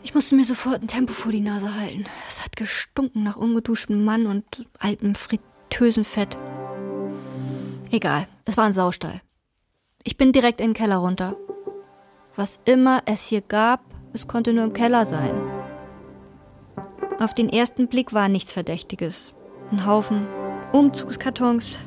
Ich 0.03 0.14
musste 0.14 0.34
mir 0.34 0.44
sofort 0.44 0.82
ein 0.82 0.88
Tempo 0.88 1.12
vor 1.12 1.30
die 1.30 1.40
Nase 1.40 1.74
halten. 1.74 2.07
Es 2.28 2.42
hat 2.42 2.57
gestunken 2.57 3.22
nach 3.22 3.36
ungeduschtem 3.36 4.05
Mann 4.05 4.26
und 4.26 4.66
altem 4.78 5.14
fritösen 5.14 6.05
Fett. 6.05 6.38
Egal, 7.90 8.26
es 8.44 8.57
war 8.57 8.64
ein 8.64 8.72
Saustall. 8.72 9.20
Ich 10.03 10.16
bin 10.16 10.32
direkt 10.32 10.61
in 10.61 10.68
den 10.68 10.74
Keller 10.74 10.96
runter. 10.96 11.36
Was 12.36 12.59
immer 12.64 13.03
es 13.05 13.26
hier 13.26 13.42
gab, 13.42 13.82
es 14.12 14.26
konnte 14.26 14.53
nur 14.53 14.64
im 14.64 14.72
Keller 14.72 15.05
sein. 15.05 15.34
Auf 17.18 17.34
den 17.34 17.51
ersten 17.51 17.88
Blick 17.88 18.14
war 18.14 18.28
nichts 18.28 18.53
Verdächtiges. 18.53 19.34
Ein 19.70 19.84
Haufen 19.84 20.26
Umzugskartons, 20.72 21.80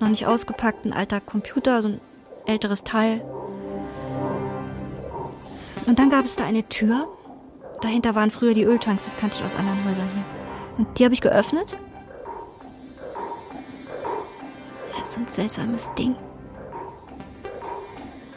noch 0.00 0.08
nicht 0.08 0.26
ausgepackt, 0.26 0.84
ein 0.84 0.92
alter 0.92 1.20
Computer, 1.20 1.80
so 1.80 1.88
ein 1.88 2.00
älteres 2.44 2.82
Teil. 2.84 3.24
Und 5.86 5.98
dann 5.98 6.10
gab 6.10 6.24
es 6.24 6.36
da 6.36 6.44
eine 6.44 6.68
Tür. 6.68 7.08
Dahinter 7.80 8.14
waren 8.14 8.30
früher 8.30 8.54
die 8.54 8.64
Öltanks, 8.64 9.04
das 9.04 9.16
kannte 9.16 9.36
ich 9.38 9.44
aus 9.44 9.54
anderen 9.54 9.84
Häusern 9.88 10.08
hier. 10.14 10.24
Und 10.78 10.98
die 10.98 11.04
habe 11.04 11.14
ich 11.14 11.20
geöffnet. 11.20 11.76
Das 14.92 15.10
ist 15.10 15.16
ein 15.16 15.28
seltsames 15.28 15.90
Ding. 15.98 16.16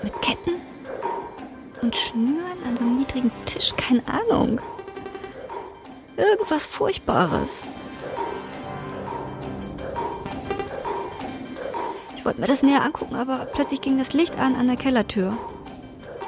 Mit 0.04 0.22
Ketten 0.22 0.56
und 1.82 1.96
Schnüren 1.96 2.64
an 2.66 2.78
so 2.78 2.84
einem 2.84 2.98
niedrigen 2.98 3.32
Tisch, 3.46 3.74
keine 3.76 4.04
Ahnung. 4.08 4.60
Irgendwas 6.16 6.66
Furchtbares. 6.66 7.74
Ich 12.16 12.26
wollte 12.26 12.42
mir 12.42 12.48
das 12.48 12.64
näher 12.64 12.84
angucken, 12.84 13.16
aber 13.16 13.48
plötzlich 13.54 13.80
ging 13.80 13.98
das 13.98 14.14
Licht 14.14 14.38
an 14.38 14.56
an 14.56 14.68
der 14.68 14.76
Kellertür. 14.76 15.38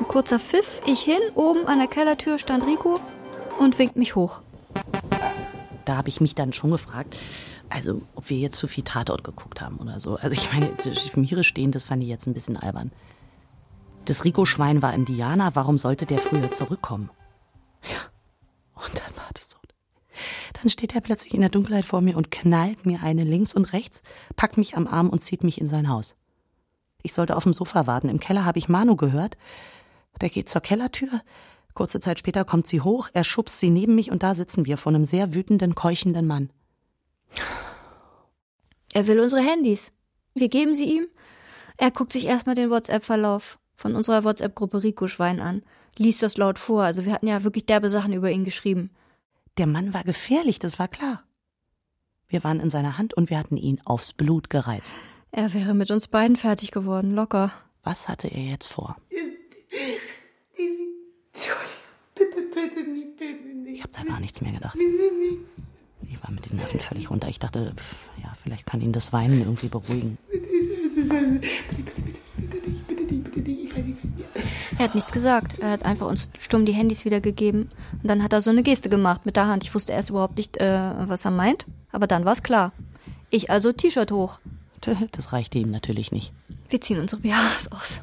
Ein 0.02 0.08
kurzer 0.08 0.40
Pfiff, 0.40 0.82
ich 0.88 1.02
hin, 1.02 1.22
oben 1.36 1.68
an 1.68 1.78
der 1.78 1.88
Kellertür 1.88 2.40
stand 2.40 2.66
Rico 2.66 3.00
und 3.60 3.78
winkt 3.78 3.98
mich 3.98 4.16
hoch. 4.16 4.42
Da 5.86 5.96
habe 5.96 6.10
ich 6.10 6.20
mich 6.20 6.34
dann 6.34 6.54
schon 6.54 6.72
gefragt, 6.72 7.16
also 7.70 8.02
ob 8.16 8.28
wir 8.32 8.40
jetzt 8.40 8.58
zu 8.58 8.68
viel 8.68 8.84
Tatort 8.84 9.24
geguckt 9.24 9.62
haben 9.62 9.78
oder 9.78 10.00
so. 10.00 10.16
Also 10.16 10.32
ich 10.32 10.52
meine, 10.52 10.74
Schmiere 10.96 11.44
stehen, 11.44 11.72
das 11.72 11.84
fand 11.84 12.02
ich 12.02 12.10
jetzt 12.10 12.26
ein 12.26 12.34
bisschen 12.34 12.58
albern. 12.58 12.92
Das 14.06 14.24
Rico-Schwein 14.24 14.82
war 14.82 14.92
im 14.96 15.06
Diana, 15.06 15.54
warum 15.54 15.78
sollte 15.78 16.08
der 16.08 16.18
früher 16.18 16.50
zurückkommen? 16.50 17.12
Ja, 17.84 18.00
und 18.84 18.96
dann 18.96 19.16
war 19.18 19.30
das 19.36 19.52
so. 19.52 19.58
Dann 20.60 20.72
steht 20.72 20.96
er 20.96 21.02
plötzlich 21.02 21.36
in 21.36 21.42
der 21.42 21.52
Dunkelheit 21.52 21.86
vor 21.86 22.02
mir 22.02 22.18
und 22.18 22.32
knallt 22.32 22.88
mir 22.88 23.04
eine 23.04 23.24
links 23.24 23.54
und 23.54 23.72
rechts, 23.72 24.02
packt 24.36 24.58
mich 24.58 24.76
am 24.76 24.88
Arm 24.88 25.12
und 25.12 25.22
zieht 25.22 25.44
mich 25.44 25.62
in 25.62 25.70
sein 25.70 25.90
Haus. 25.90 26.16
Ich 27.04 27.14
sollte 27.14 27.38
auf 27.38 27.44
dem 27.44 27.54
Sofa 27.54 27.86
warten. 27.86 28.10
Im 28.10 28.20
Keller 28.20 28.46
habe 28.46 28.58
ich 28.58 28.68
Manu 28.68 28.96
gehört. 28.96 29.38
Der 30.20 30.30
geht 30.30 30.50
zur 30.50 30.62
Kellertür. 30.62 31.22
Kurze 31.74 32.00
Zeit 32.00 32.20
später 32.20 32.44
kommt 32.44 32.68
sie 32.68 32.82
hoch, 32.82 33.10
er 33.14 33.24
schubst 33.24 33.60
sie 33.60 33.70
neben 33.70 33.96
mich 33.96 34.12
und 34.12 34.24
da 34.24 34.36
sitzen 34.36 34.66
wir 34.66 34.78
vor 34.78 34.92
einem 34.92 35.06
sehr 35.06 35.34
wütenden, 35.34 35.74
keuchenden 35.74 36.28
Mann. 36.28 36.52
Er 38.94 39.08
will 39.08 39.20
unsere 39.20 39.42
Handys. 39.42 39.92
Wir 40.34 40.50
geben 40.50 40.74
sie 40.74 40.86
ihm. 40.86 41.08
Er 41.78 41.92
guckt 41.92 42.12
sich 42.12 42.26
erstmal 42.26 42.56
den 42.56 42.70
WhatsApp-Verlauf 42.70 43.58
von 43.76 43.96
unserer 43.96 44.24
WhatsApp-Gruppe 44.24 44.84
Rico 44.84 45.08
Schwein 45.08 45.40
an, 45.40 45.64
liest 45.98 46.22
das 46.22 46.38
laut 46.38 46.60
vor. 46.60 46.84
Also 46.84 47.06
wir 47.06 47.14
hatten 47.14 47.28
ja 47.28 47.44
wirklich 47.44 47.66
derbe 47.66 47.90
Sachen 47.90 48.14
über 48.14 48.30
ihn 48.30 48.44
geschrieben. 48.44 48.92
Der 49.58 49.68
Mann 49.68 49.94
war 49.94 50.04
gefährlich, 50.04 50.60
das 50.60 50.78
war 50.78 50.88
klar. 50.88 51.24
Wir 52.28 52.44
waren 52.44 52.60
in 52.60 52.70
seiner 52.70 52.98
Hand 52.98 53.14
und 53.14 53.30
wir 53.30 53.38
hatten 53.38 53.58
ihn 53.58 53.82
aufs 53.84 54.14
Blut 54.14 54.50
gereizt. 54.50 54.96
Er 55.32 55.54
wäre 55.54 55.74
mit 55.74 55.92
uns 55.92 56.08
beiden 56.08 56.38
fertig 56.38 56.72
geworden, 56.72 57.14
locker. 57.16 57.52
Was 57.84 58.08
hatte 58.08 58.28
er 58.28 58.44
jetzt 58.44 58.68
vor? 58.68 58.98
Bitte, 62.16 62.42
bitte 62.54 62.90
nicht, 62.90 63.18
bitte 63.18 63.48
nicht. 63.48 63.78
Ich 63.78 63.84
habe 63.84 63.94
da 63.94 64.04
gar 64.04 64.20
nichts 64.20 64.42
mehr 64.42 64.52
gedacht. 64.52 64.78
Ich 66.04 66.24
war 66.24 66.32
mit 66.32 66.50
den 66.50 66.58
Nerven 66.58 66.80
völlig 66.80 67.10
runter. 67.10 67.28
Ich 67.30 67.40
dachte, 67.40 67.74
pff, 67.76 67.96
ja, 68.22 68.34
vielleicht 68.42 68.66
kann 68.66 68.82
ihn 68.82 68.94
das 68.94 69.14
Weinen 69.14 69.40
irgendwie 69.40 69.70
beruhigen. 69.70 70.18
Er 74.78 74.86
hat 74.86 74.96
nichts 74.96 75.12
gesagt. 75.12 75.60
Er 75.60 75.72
hat 75.72 75.84
einfach 75.84 76.08
uns 76.08 76.30
stumm 76.40 76.66
die 76.66 76.74
Handys 76.74 77.06
wiedergegeben. 77.06 77.72
Und 78.02 78.08
dann 78.08 78.24
hat 78.24 78.34
er 78.34 78.42
so 78.42 78.50
eine 78.50 78.64
Geste 78.64 78.90
gemacht 78.90 79.26
mit 79.26 79.36
der 79.36 79.48
Hand. 79.48 79.64
Ich 79.64 79.74
wusste 79.74 79.94
erst 79.94 80.10
überhaupt 80.10 80.38
nicht, 80.38 80.58
äh, 80.58 80.92
was 81.08 81.26
er 81.26 81.32
meint. 81.32 81.66
Aber 81.92 82.08
dann 82.08 82.26
war 82.26 82.34
es 82.34 82.44
klar. 82.44 82.72
Ich 83.30 83.50
also 83.50 83.72
T-Shirt 83.72 84.12
hoch. 84.12 84.40
Das 85.12 85.32
reichte 85.32 85.60
ihm 85.60 85.70
natürlich 85.70 86.12
nicht. 86.12 86.34
Wir 86.70 86.82
ziehen 86.82 87.00
unsere 87.00 87.22
BHs 87.22 87.72
aus. 87.72 88.02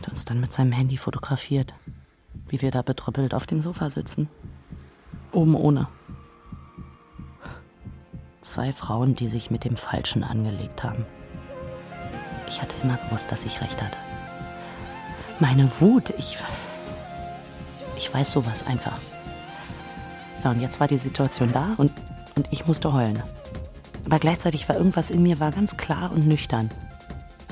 Hat 0.00 0.08
uns 0.08 0.24
dann 0.24 0.40
mit 0.40 0.50
seinem 0.50 0.72
Handy 0.72 0.96
fotografiert, 0.96 1.74
wie 2.48 2.62
wir 2.62 2.70
da 2.70 2.80
betrüppelt 2.80 3.34
auf 3.34 3.46
dem 3.46 3.60
Sofa 3.60 3.90
sitzen. 3.90 4.30
Oben 5.30 5.54
ohne. 5.54 5.88
zwei 8.40 8.72
Frauen, 8.72 9.14
die 9.14 9.28
sich 9.28 9.50
mit 9.50 9.66
dem 9.66 9.76
Falschen 9.76 10.24
angelegt 10.24 10.82
haben. 10.82 11.04
Ich 12.48 12.62
hatte 12.62 12.74
immer 12.82 12.96
gewusst, 12.96 13.30
dass 13.30 13.44
ich 13.44 13.60
recht 13.60 13.82
hatte. 13.82 13.98
Meine 15.38 15.70
Wut, 15.82 16.08
ich. 16.16 16.38
Ich 17.98 18.12
weiß 18.12 18.32
sowas 18.32 18.66
einfach. 18.66 18.98
Ja, 20.42 20.52
und 20.52 20.60
jetzt 20.62 20.80
war 20.80 20.86
die 20.86 20.96
Situation 20.96 21.52
da 21.52 21.74
und, 21.76 21.92
und 22.36 22.48
ich 22.50 22.66
musste 22.66 22.94
heulen. 22.94 23.22
Aber 24.06 24.18
gleichzeitig 24.18 24.66
war 24.66 24.76
irgendwas 24.76 25.10
in 25.10 25.22
mir 25.22 25.40
war 25.40 25.52
ganz 25.52 25.76
klar 25.76 26.10
und 26.10 26.26
nüchtern. 26.26 26.70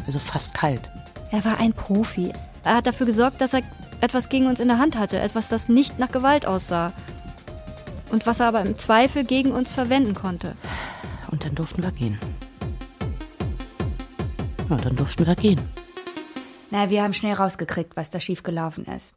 Also 0.06 0.18
fast 0.18 0.54
kalt. 0.54 0.90
Er 1.30 1.44
war 1.44 1.60
ein 1.60 1.72
Profi. 1.72 2.32
Er 2.64 2.76
hat 2.76 2.86
dafür 2.86 3.06
gesorgt, 3.06 3.40
dass 3.40 3.52
er 3.52 3.62
etwas 4.00 4.28
gegen 4.28 4.46
uns 4.46 4.60
in 4.60 4.68
der 4.68 4.78
Hand 4.78 4.96
hatte, 4.96 5.18
etwas, 5.18 5.48
das 5.48 5.68
nicht 5.68 5.98
nach 5.98 6.10
Gewalt 6.10 6.46
aussah. 6.46 6.92
Und 8.10 8.26
was 8.26 8.40
er 8.40 8.48
aber 8.48 8.62
im 8.62 8.78
Zweifel 8.78 9.24
gegen 9.24 9.52
uns 9.52 9.72
verwenden 9.72 10.14
konnte. 10.14 10.56
Und 11.30 11.44
dann 11.44 11.54
durften 11.54 11.82
wir 11.82 11.92
gehen. 11.92 12.18
Na, 14.68 14.76
dann 14.76 14.96
durften 14.96 15.26
wir 15.26 15.34
gehen. 15.34 15.60
Na, 16.70 16.88
wir 16.88 17.02
haben 17.02 17.14
schnell 17.14 17.34
rausgekriegt, 17.34 17.96
was 17.96 18.10
da 18.10 18.20
schiefgelaufen 18.20 18.84
ist. 18.86 19.14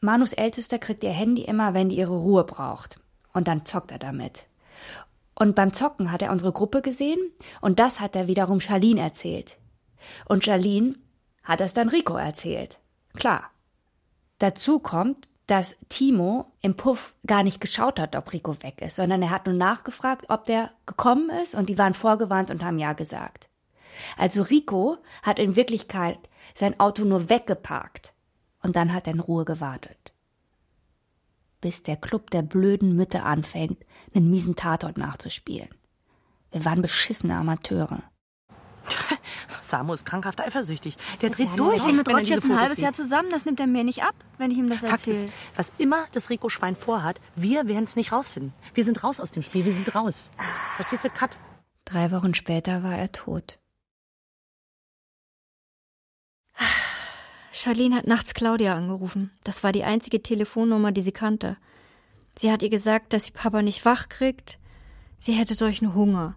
Manus 0.00 0.32
Ältester 0.32 0.78
kriegt 0.78 1.02
ihr 1.02 1.10
Handy 1.10 1.42
immer, 1.42 1.74
wenn 1.74 1.88
die 1.88 1.98
ihre 1.98 2.16
Ruhe 2.16 2.44
braucht. 2.44 3.00
Und 3.32 3.48
dann 3.48 3.66
zockt 3.66 3.90
er 3.90 3.98
damit. 3.98 4.44
Und 5.34 5.54
beim 5.54 5.72
Zocken 5.72 6.12
hat 6.12 6.22
er 6.22 6.32
unsere 6.32 6.52
Gruppe 6.52 6.82
gesehen 6.82 7.18
und 7.60 7.78
das 7.78 8.00
hat 8.00 8.16
er 8.16 8.26
wiederum 8.26 8.60
Charlene 8.60 9.00
erzählt. 9.00 9.57
Und 10.26 10.44
Charlene 10.44 10.96
hat 11.42 11.60
es 11.60 11.74
dann 11.74 11.88
Rico 11.88 12.16
erzählt. 12.16 12.78
Klar. 13.14 13.50
Dazu 14.38 14.78
kommt, 14.78 15.28
dass 15.48 15.76
Timo 15.88 16.52
im 16.60 16.76
Puff 16.76 17.14
gar 17.26 17.42
nicht 17.42 17.60
geschaut 17.60 17.98
hat, 17.98 18.14
ob 18.14 18.32
Rico 18.32 18.54
weg 18.62 18.82
ist, 18.82 18.96
sondern 18.96 19.22
er 19.22 19.30
hat 19.30 19.46
nur 19.46 19.54
nachgefragt, 19.54 20.26
ob 20.28 20.44
der 20.44 20.70
gekommen 20.84 21.30
ist 21.42 21.54
und 21.54 21.68
die 21.70 21.78
waren 21.78 21.94
vorgewarnt 21.94 22.50
und 22.50 22.62
haben 22.62 22.78
ja 22.78 22.92
gesagt. 22.92 23.48
Also 24.16 24.42
Rico 24.42 24.98
hat 25.22 25.38
in 25.38 25.56
Wirklichkeit 25.56 26.18
sein 26.54 26.78
Auto 26.78 27.04
nur 27.04 27.30
weggeparkt 27.30 28.12
und 28.62 28.76
dann 28.76 28.92
hat 28.92 29.06
er 29.06 29.14
in 29.14 29.20
Ruhe 29.20 29.46
gewartet. 29.46 29.96
Bis 31.62 31.82
der 31.82 31.96
Club 31.96 32.30
der 32.30 32.42
blöden 32.42 32.94
Mütter 32.94 33.24
anfängt, 33.24 33.84
einen 34.14 34.30
miesen 34.30 34.54
Tatort 34.54 34.98
nachzuspielen. 34.98 35.70
Wir 36.52 36.64
waren 36.64 36.82
beschissene 36.82 37.36
Amateure. 37.36 38.02
Samu 39.60 39.92
ist 39.92 40.04
krankhaft 40.06 40.40
eifersüchtig. 40.40 40.96
Der 41.22 41.30
dreht 41.30 41.48
Ja, 41.50 41.56
durch. 41.56 41.76
wir 41.76 41.82
sind 41.82 41.96
mit 41.96 42.08
er 42.08 42.18
jetzt 42.20 42.44
ein 42.44 42.58
halbes. 42.60 42.78
Jahr 42.78 42.92
zusammen. 42.92 43.30
Das 43.30 43.44
nimmt 43.44 43.60
er 43.60 43.66
mir 43.66 43.84
nicht 43.84 44.02
ab, 44.02 44.14
wenn 44.38 44.50
ich 44.50 44.58
ihm 44.58 44.68
das 44.68 44.78
Fakt 44.80 45.06
ist, 45.06 45.24
erzähle. 45.24 45.32
was 45.56 45.72
immer 45.78 46.06
das 46.12 46.30
Rico-Schwein 46.30 46.76
vorhat, 46.76 47.20
wir 47.36 47.66
werden 47.66 47.84
es 47.84 47.96
nicht 47.96 48.12
rausfinden. 48.12 48.52
Wir 48.74 48.84
sind 48.84 49.02
raus 49.04 49.20
aus 49.20 49.30
dem 49.30 49.42
Spiel, 49.42 49.64
wir 49.64 49.74
sind 49.74 49.94
raus. 49.94 50.30
Verstehst 50.76 51.04
du, 51.04 51.10
Cut? 51.10 51.38
Drei 51.84 52.10
Wochen 52.12 52.34
später 52.34 52.82
war 52.82 52.96
er 52.96 53.12
tot. 53.12 53.58
Charlene 57.52 57.96
hat 57.96 58.06
nachts 58.06 58.34
Claudia 58.34 58.74
angerufen. 58.74 59.30
Das 59.44 59.64
war 59.64 59.72
die 59.72 59.84
einzige 59.84 60.22
Telefonnummer, 60.22 60.92
die 60.92 61.02
sie 61.02 61.12
kannte. 61.12 61.56
Sie 62.38 62.52
hat 62.52 62.62
ihr 62.62 62.70
gesagt, 62.70 63.12
dass 63.12 63.24
sie 63.24 63.30
Papa 63.32 63.62
nicht 63.62 63.84
wach 63.84 64.08
kriegt. 64.08 64.58
Sie 65.18 65.32
hätte 65.32 65.54
solchen 65.54 65.94
Hunger. 65.94 66.36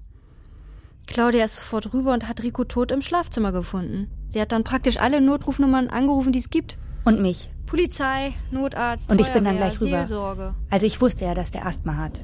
Claudia 1.07 1.45
ist 1.45 1.55
sofort 1.55 1.93
rüber 1.93 2.13
und 2.13 2.27
hat 2.27 2.43
Rico 2.43 2.63
tot 2.63 2.91
im 2.91 3.01
Schlafzimmer 3.01 3.51
gefunden. 3.51 4.09
Sie 4.27 4.39
hat 4.39 4.51
dann 4.51 4.63
praktisch 4.63 4.97
alle 4.97 5.21
Notrufnummern 5.21 5.89
angerufen, 5.89 6.31
die 6.31 6.39
es 6.39 6.49
gibt. 6.49 6.77
Und 7.03 7.21
mich. 7.21 7.49
Polizei, 7.65 8.33
Notarzt, 8.51 9.09
Und 9.09 9.19
ich 9.21 9.27
bin 9.29 9.43
dann 9.43 9.55
Feuerwehr, 9.57 9.69
gleich 9.69 9.81
rüber. 9.81 9.97
Seelsorge. 10.05 10.55
Also 10.69 10.85
ich 10.85 11.01
wusste 11.01 11.25
ja, 11.25 11.33
dass 11.33 11.51
der 11.51 11.65
Asthma 11.65 11.97
hat. 11.97 12.21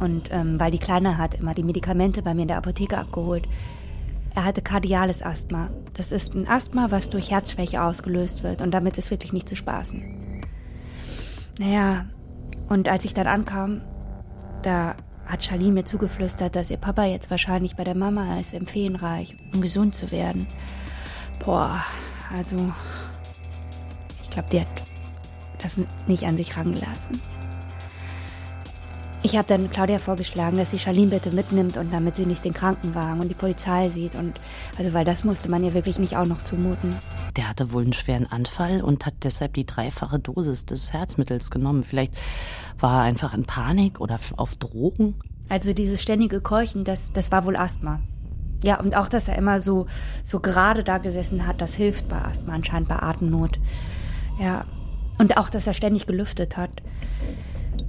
Und 0.00 0.28
ähm, 0.30 0.60
weil 0.60 0.70
die 0.70 0.78
Kleine 0.78 1.18
hat 1.18 1.34
immer 1.34 1.54
die 1.54 1.62
Medikamente 1.62 2.22
bei 2.22 2.34
mir 2.34 2.42
in 2.42 2.48
der 2.48 2.58
Apotheke 2.58 2.98
abgeholt. 2.98 3.48
Er 4.34 4.44
hatte 4.44 4.62
kardiales 4.62 5.22
Asthma. 5.22 5.70
Das 5.94 6.12
ist 6.12 6.34
ein 6.34 6.46
Asthma, 6.46 6.90
was 6.90 7.10
durch 7.10 7.30
Herzschwäche 7.30 7.82
ausgelöst 7.82 8.42
wird. 8.42 8.62
Und 8.62 8.72
damit 8.72 8.98
ist 8.98 9.10
wirklich 9.10 9.32
nicht 9.32 9.48
zu 9.48 9.56
spaßen. 9.56 10.44
Naja, 11.58 12.06
und 12.68 12.88
als 12.88 13.04
ich 13.04 13.14
dann 13.14 13.26
ankam, 13.26 13.80
da 14.62 14.94
hat 15.28 15.44
Charlene 15.44 15.72
mir 15.72 15.84
zugeflüstert, 15.84 16.56
dass 16.56 16.70
ihr 16.70 16.78
Papa 16.78 17.04
jetzt 17.04 17.30
wahrscheinlich 17.30 17.76
bei 17.76 17.84
der 17.84 17.94
Mama 17.94 18.40
ist, 18.40 18.54
im 18.54 18.66
Feenreich, 18.66 19.36
um 19.54 19.60
gesund 19.60 19.94
zu 19.94 20.10
werden. 20.10 20.46
Boah, 21.44 21.84
also 22.34 22.56
ich 24.22 24.30
glaube, 24.30 24.48
die 24.50 24.60
hat 24.60 24.68
das 25.62 25.76
nicht 26.06 26.24
an 26.24 26.36
sich 26.36 26.56
rangelassen. 26.56 27.20
Ich 29.22 29.36
habe 29.36 29.48
dann 29.48 29.68
Claudia 29.68 29.98
vorgeschlagen, 29.98 30.56
dass 30.56 30.70
sie 30.70 30.78
Charlene 30.78 31.10
bitte 31.10 31.32
mitnimmt 31.32 31.76
und 31.76 31.92
damit 31.92 32.14
sie 32.14 32.24
nicht 32.24 32.44
den 32.44 32.54
Krankenwagen 32.54 33.20
und 33.20 33.28
die 33.28 33.34
Polizei 33.34 33.88
sieht 33.88 34.14
und 34.14 34.38
also 34.78 34.92
weil 34.92 35.04
das 35.04 35.24
musste 35.24 35.50
man 35.50 35.64
ihr 35.64 35.74
wirklich 35.74 35.98
nicht 35.98 36.16
auch 36.16 36.24
noch 36.24 36.44
zumuten. 36.44 36.96
Der 37.36 37.48
hatte 37.48 37.72
wohl 37.72 37.82
einen 37.82 37.92
schweren 37.92 38.26
Anfall 38.26 38.80
und 38.80 39.04
hat 39.06 39.14
deshalb 39.24 39.54
die 39.54 39.66
dreifache 39.66 40.20
Dosis 40.20 40.66
des 40.66 40.92
Herzmittels 40.92 41.50
genommen. 41.50 41.82
Vielleicht 41.82 42.14
war 42.78 43.00
er 43.00 43.02
einfach 43.02 43.34
in 43.34 43.44
Panik 43.44 44.00
oder 44.00 44.20
auf 44.36 44.54
Drogen. 44.54 45.14
Also 45.48 45.72
dieses 45.72 46.00
ständige 46.00 46.40
Keuchen, 46.40 46.84
das 46.84 47.10
das 47.12 47.32
war 47.32 47.44
wohl 47.44 47.56
Asthma. 47.56 48.00
Ja, 48.62 48.78
und 48.78 48.96
auch, 48.96 49.08
dass 49.08 49.26
er 49.26 49.36
immer 49.36 49.60
so 49.60 49.86
so 50.22 50.38
gerade 50.38 50.84
da 50.84 50.98
gesessen 50.98 51.44
hat, 51.44 51.60
das 51.60 51.74
hilft 51.74 52.08
bei 52.08 52.20
Asthma 52.22 52.54
anscheinend 52.54 52.88
bei 52.88 52.96
Atemnot. 52.96 53.58
Ja, 54.38 54.64
und 55.18 55.36
auch, 55.36 55.50
dass 55.50 55.66
er 55.66 55.74
ständig 55.74 56.06
gelüftet 56.06 56.56
hat. 56.56 56.70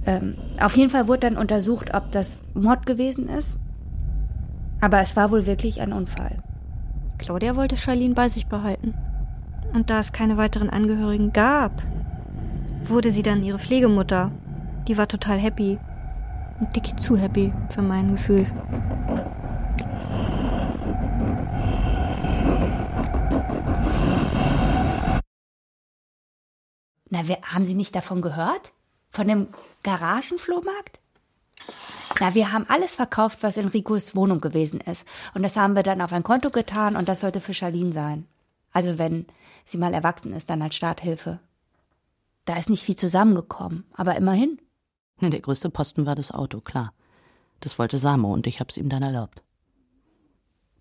Ähm, 0.06 0.36
auf 0.60 0.76
jeden 0.76 0.90
Fall 0.90 1.08
wurde 1.08 1.20
dann 1.20 1.36
untersucht, 1.36 1.92
ob 1.94 2.10
das 2.12 2.42
Mord 2.54 2.86
gewesen 2.86 3.28
ist. 3.28 3.58
Aber 4.80 5.00
es 5.00 5.14
war 5.16 5.30
wohl 5.30 5.46
wirklich 5.46 5.80
ein 5.80 5.92
Unfall. 5.92 6.42
Claudia 7.18 7.54
wollte 7.54 7.76
Charlene 7.76 8.14
bei 8.14 8.28
sich 8.28 8.46
behalten. 8.46 8.94
Und 9.74 9.90
da 9.90 10.00
es 10.00 10.12
keine 10.12 10.36
weiteren 10.36 10.70
Angehörigen 10.70 11.32
gab, 11.32 11.82
wurde 12.82 13.10
sie 13.10 13.22
dann 13.22 13.44
ihre 13.44 13.58
Pflegemutter. 13.58 14.32
Die 14.88 14.96
war 14.96 15.06
total 15.06 15.38
happy. 15.38 15.78
Ein 16.58 16.72
Dicky 16.72 16.96
zu 16.96 17.16
happy 17.16 17.52
für 17.68 17.82
mein 17.82 18.12
Gefühl. 18.12 18.46
Na, 27.10 27.26
wir, 27.26 27.38
haben 27.42 27.64
Sie 27.64 27.74
nicht 27.74 27.94
davon 27.94 28.22
gehört? 28.22 28.72
Von 29.10 29.26
dem 29.26 29.48
Garagenflohmarkt? 29.82 31.00
Na, 32.18 32.34
wir 32.34 32.52
haben 32.52 32.66
alles 32.68 32.96
verkauft, 32.96 33.38
was 33.42 33.56
in 33.56 33.68
Ricos 33.68 34.14
Wohnung 34.14 34.40
gewesen 34.40 34.80
ist. 34.80 35.04
Und 35.34 35.42
das 35.42 35.56
haben 35.56 35.74
wir 35.74 35.82
dann 35.82 36.00
auf 36.00 36.12
ein 36.12 36.22
Konto 36.22 36.50
getan 36.50 36.96
und 36.96 37.08
das 37.08 37.20
sollte 37.20 37.40
für 37.40 37.54
Charlene 37.54 37.92
sein. 37.92 38.26
Also 38.72 38.98
wenn 38.98 39.26
sie 39.64 39.78
mal 39.78 39.94
erwachsen 39.94 40.32
ist, 40.32 40.50
dann 40.50 40.62
als 40.62 40.74
Starthilfe. 40.74 41.40
Da 42.44 42.56
ist 42.56 42.70
nicht 42.70 42.84
viel 42.84 42.96
zusammengekommen, 42.96 43.84
aber 43.94 44.16
immerhin. 44.16 44.58
Ne, 45.20 45.30
der 45.30 45.40
größte 45.40 45.70
Posten 45.70 46.06
war 46.06 46.14
das 46.14 46.30
Auto, 46.30 46.60
klar. 46.60 46.92
Das 47.60 47.78
wollte 47.78 47.98
Samo 47.98 48.32
und 48.32 48.46
ich 48.46 48.60
hab's 48.60 48.76
ihm 48.76 48.88
dann 48.88 49.02
erlaubt. 49.02 49.42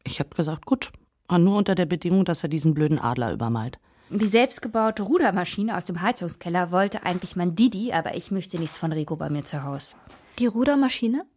Ich 0.03 0.19
hab 0.19 0.35
gesagt, 0.35 0.65
gut, 0.65 0.91
aber 1.27 1.39
nur 1.39 1.57
unter 1.57 1.75
der 1.75 1.85
Bedingung, 1.85 2.25
dass 2.25 2.43
er 2.43 2.49
diesen 2.49 2.73
blöden 2.73 2.99
Adler 2.99 3.33
übermalt. 3.33 3.79
Die 4.11 4.27
selbstgebaute 4.27 5.03
Rudermaschine 5.03 5.77
aus 5.77 5.85
dem 5.85 6.01
Heizungskeller 6.01 6.71
wollte 6.71 7.03
eigentlich 7.03 7.35
mein 7.35 7.53
Didi, 7.55 7.93
aber 7.93 8.15
ich 8.15 8.31
möchte 8.31 8.57
nichts 8.57 8.75
von 8.75 8.91
Rico 8.91 9.15
bei 9.15 9.29
mir 9.29 9.43
zu 9.43 9.63
Hause. 9.63 9.95
Die 10.39 10.47
Rudermaschine? 10.47 11.27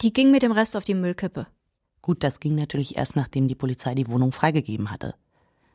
Die 0.00 0.12
ging 0.12 0.32
mit 0.32 0.42
dem 0.42 0.50
Rest 0.50 0.76
auf 0.76 0.82
die 0.82 0.94
Müllkippe. 0.94 1.46
Gut, 2.00 2.24
das 2.24 2.40
ging 2.40 2.56
natürlich 2.56 2.96
erst, 2.96 3.14
nachdem 3.14 3.46
die 3.46 3.54
Polizei 3.54 3.94
die 3.94 4.08
Wohnung 4.08 4.32
freigegeben 4.32 4.90
hatte. 4.90 5.14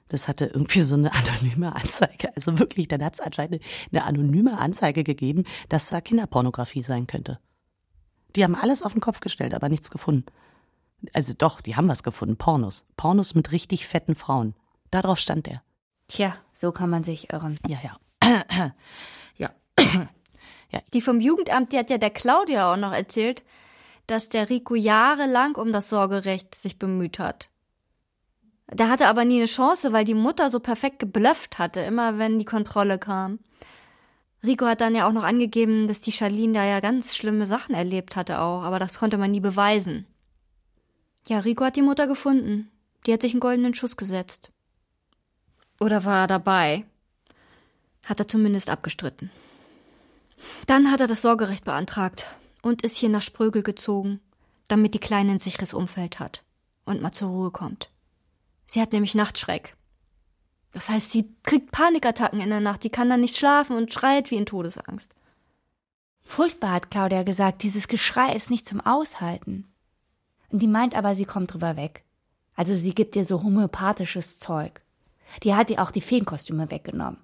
Das 0.09 0.27
hatte 0.27 0.47
irgendwie 0.47 0.81
so 0.81 0.95
eine 0.95 1.13
anonyme 1.13 1.73
Anzeige. 1.73 2.35
Also 2.35 2.59
wirklich, 2.59 2.89
dann 2.89 3.01
hat 3.01 3.13
es 3.13 3.21
anscheinend 3.21 3.61
eine 3.89 4.03
anonyme 4.03 4.57
Anzeige 4.57 5.05
gegeben, 5.05 5.45
dass 5.69 5.89
da 5.89 6.01
Kinderpornografie 6.01 6.83
sein 6.83 7.07
könnte. 7.07 7.39
Die 8.35 8.43
haben 8.43 8.55
alles 8.55 8.83
auf 8.83 8.91
den 8.91 9.01
Kopf 9.01 9.21
gestellt, 9.21 9.53
aber 9.53 9.69
nichts 9.69 9.89
gefunden. 9.89 10.25
Also 11.13 11.33
doch, 11.37 11.61
die 11.61 11.77
haben 11.77 11.87
was 11.87 12.03
gefunden. 12.03 12.35
Pornos. 12.35 12.85
Pornos 12.97 13.35
mit 13.35 13.53
richtig 13.53 13.87
fetten 13.87 14.15
Frauen. 14.15 14.53
Darauf 14.91 15.19
stand 15.19 15.47
er. 15.47 15.61
Tja, 16.07 16.35
so 16.53 16.71
kann 16.71 16.89
man 16.89 17.03
sich 17.03 17.31
irren. 17.33 17.59
Ja, 17.67 17.77
ja. 17.83 17.97
ja. 20.71 20.79
Die 20.93 21.01
vom 21.01 21.19
Jugendamt, 21.19 21.71
die 21.71 21.77
hat 21.77 21.89
ja 21.89 21.97
der 21.97 22.09
Claudia 22.09 22.71
auch 22.71 22.77
noch 22.77 22.93
erzählt, 22.93 23.43
dass 24.07 24.29
der 24.29 24.49
Rico 24.49 24.75
jahrelang 24.75 25.55
um 25.55 25.71
das 25.71 25.89
Sorgerecht 25.89 26.55
sich 26.55 26.79
bemüht 26.79 27.19
hat. 27.19 27.49
Der 28.71 28.89
hatte 28.89 29.07
aber 29.07 29.23
nie 29.23 29.37
eine 29.37 29.45
Chance, 29.45 29.93
weil 29.93 30.03
die 30.03 30.13
Mutter 30.13 30.49
so 30.49 30.59
perfekt 30.59 30.99
geblufft 30.99 31.57
hatte, 31.57 31.81
immer 31.81 32.17
wenn 32.17 32.37
die 32.37 32.45
Kontrolle 32.45 32.99
kam. 32.99 33.39
Rico 34.43 34.65
hat 34.65 34.81
dann 34.81 34.95
ja 34.95 35.07
auch 35.07 35.13
noch 35.13 35.23
angegeben, 35.23 35.87
dass 35.87 36.01
die 36.01 36.11
Charlene 36.11 36.53
da 36.53 36.65
ja 36.65 36.79
ganz 36.79 37.15
schlimme 37.15 37.47
Sachen 37.47 37.75
erlebt 37.75 38.15
hatte 38.15 38.39
auch, 38.39 38.63
aber 38.63 38.79
das 38.79 38.99
konnte 38.99 39.17
man 39.17 39.31
nie 39.31 39.39
beweisen. 39.39 40.05
Ja, 41.27 41.39
Rico 41.39 41.65
hat 41.65 41.75
die 41.75 41.81
Mutter 41.81 42.07
gefunden. 42.07 42.69
Die 43.05 43.13
hat 43.13 43.21
sich 43.21 43.33
einen 43.33 43.41
goldenen 43.41 43.73
Schuss 43.73 43.97
gesetzt. 43.97 44.51
Oder 45.79 46.05
war 46.05 46.21
er 46.23 46.27
dabei? 46.27 46.85
Hat 48.03 48.19
er 48.19 48.27
zumindest 48.27 48.69
abgestritten. 48.69 49.31
Dann 50.65 50.91
hat 50.91 51.01
er 51.01 51.07
das 51.07 51.21
Sorgerecht 51.21 51.65
beantragt. 51.65 52.25
und 52.61 52.81
ist 52.81 52.97
hier 52.97 53.09
nach 53.09 53.21
Sprögel 53.21 53.63
gezogen, 53.63 54.19
damit 54.67 54.93
die 54.93 54.99
Kleine 54.99 55.31
ein 55.31 55.37
sicheres 55.37 55.73
Umfeld 55.73 56.19
hat 56.19 56.43
und 56.85 57.01
mal 57.01 57.13
zur 57.13 57.29
Ruhe 57.29 57.51
kommt. 57.51 57.89
Sie 58.65 58.81
hat 58.81 58.91
nämlich 58.91 59.15
Nachtschreck. 59.15 59.77
Das 60.73 60.89
heißt, 60.89 61.11
sie 61.11 61.33
kriegt 61.43 61.71
Panikattacken 61.71 62.41
in 62.41 62.49
der 62.49 62.59
Nacht, 62.59 62.83
die 62.83 62.89
kann 62.89 63.09
dann 63.09 63.21
nicht 63.21 63.37
schlafen 63.37 63.77
und 63.77 63.93
schreit 63.93 64.31
wie 64.31 64.35
in 64.35 64.45
Todesangst. 64.45 65.15
Furchtbar 66.23 66.71
hat 66.71 66.91
Claudia 66.91 67.23
gesagt, 67.23 67.63
dieses 67.63 67.87
Geschrei 67.87 68.33
ist 68.33 68.49
nicht 68.49 68.67
zum 68.67 68.81
Aushalten. 68.81 69.65
Und 70.49 70.61
die 70.61 70.67
meint 70.67 70.93
aber, 70.93 71.15
sie 71.15 71.25
kommt 71.25 71.53
drüber 71.53 71.77
weg. 71.77 72.03
Also 72.55 72.75
sie 72.75 72.93
gibt 72.93 73.15
ihr 73.15 73.25
so 73.25 73.43
homöopathisches 73.43 74.39
Zeug. 74.39 74.81
Die 75.43 75.55
hat 75.55 75.69
ihr 75.69 75.81
auch 75.81 75.91
die 75.91 76.01
Feenkostüme 76.01 76.71
weggenommen. 76.71 77.19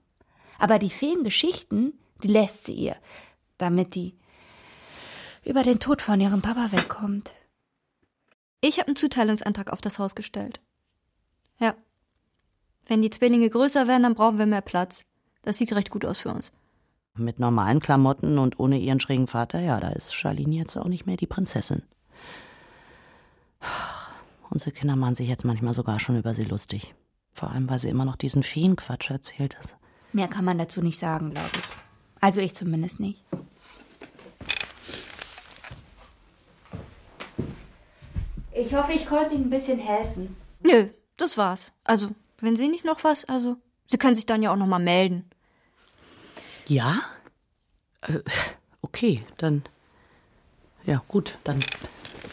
Aber 0.60 0.80
die 0.80 0.90
Feengeschichten, 0.90 1.94
die 2.24 2.28
lässt 2.28 2.66
sie 2.66 2.74
ihr, 2.74 2.96
damit 3.58 3.96
die 3.96 4.18
über 5.44 5.64
den 5.64 5.80
Tod 5.80 6.02
von 6.02 6.22
ihrem 6.22 6.42
Papa 6.42 6.72
wegkommt. 6.72 7.32
Ich 8.62 8.80
habe 8.80 8.88
einen 8.88 8.96
Zuteilungsantrag 8.96 9.72
auf 9.72 9.82
das 9.82 10.00
Haus 10.00 10.16
gestellt. 10.16 10.62
Ja. 11.60 11.76
Wenn 12.86 13.02
die 13.02 13.10
Zwillinge 13.10 13.50
größer 13.50 13.88
werden, 13.88 14.04
dann 14.04 14.16
brauchen 14.16 14.40
wir 14.40 14.46
mehr 14.46 14.62
Platz. 14.62 15.06
Das 15.42 15.58
sieht 15.58 15.74
recht 15.74 15.90
gut 15.90 16.06
aus 16.06 16.20
für 16.20 16.30
uns. 16.30 16.52
Mit 17.16 17.40
normalen 17.40 17.80
Klamotten 17.80 18.40
und 18.40 18.60
ohne 18.60 18.80
ihren 18.80 19.00
schrägen 19.00 19.28
Vater, 19.28 19.60
ja, 19.60 19.80
da 19.80 19.90
ist 19.90 20.16
Charlene 20.16 20.56
jetzt 20.56 20.78
auch 20.78 20.88
nicht 20.88 21.06
mehr 21.06 21.18
die 21.18 21.28
Prinzessin. 21.28 21.84
Unsere 24.50 24.72
Kinder 24.72 24.96
machen 24.96 25.16
sich 25.16 25.28
jetzt 25.28 25.46
manchmal 25.46 25.74
sogar 25.74 26.00
schon 26.00 26.18
über 26.18 26.34
sie 26.34 26.46
lustig. 26.46 26.96
Vor 27.34 27.52
allem, 27.52 27.70
weil 27.70 27.80
sie 27.80 27.90
immer 27.90 28.06
noch 28.06 28.16
diesen 28.16 28.44
Feenquatsch 28.44 29.10
erzählt 29.10 29.58
hat. 29.58 29.76
Mehr 30.12 30.28
kann 30.28 30.46
man 30.46 30.58
dazu 30.58 30.82
nicht 30.82 31.00
sagen, 31.00 31.32
glaube 31.32 31.50
ich. 31.54 31.64
Also 32.22 32.40
ich 32.40 32.56
zumindest 32.56 33.00
nicht. 33.00 33.24
Ich 38.56 38.74
hoffe, 38.74 38.94
ich 38.94 39.08
konnte 39.08 39.34
Ihnen 39.34 39.46
ein 39.46 39.50
bisschen 39.50 39.80
helfen. 39.80 40.36
Nö, 40.62 40.88
das 41.18 41.38
war's. 41.38 41.72
Also, 41.84 42.12
wenn 42.40 42.56
Sie 42.56 42.68
nicht 42.68 42.86
noch 42.86 43.04
was, 43.04 43.26
also, 43.26 43.58
Sie 43.88 43.98
können 43.98 44.16
sich 44.16 44.26
dann 44.26 44.44
ja 44.44 44.52
auch 44.52 44.56
noch 44.56 44.68
mal 44.68 44.80
melden. 44.80 45.30
Ja? 46.68 47.00
Äh, 48.02 48.20
okay, 48.82 49.26
dann. 49.38 49.64
Ja, 50.86 51.02
gut, 51.08 51.38
dann 51.44 51.60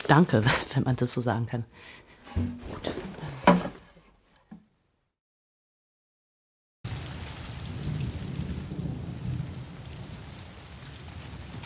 danke, 0.09 0.45
wenn 0.75 0.85
man 0.85 0.97
das 0.97 1.13
so 1.13 1.21
sagen 1.21 1.47
kann. 1.47 1.65
Gut. 2.71 2.93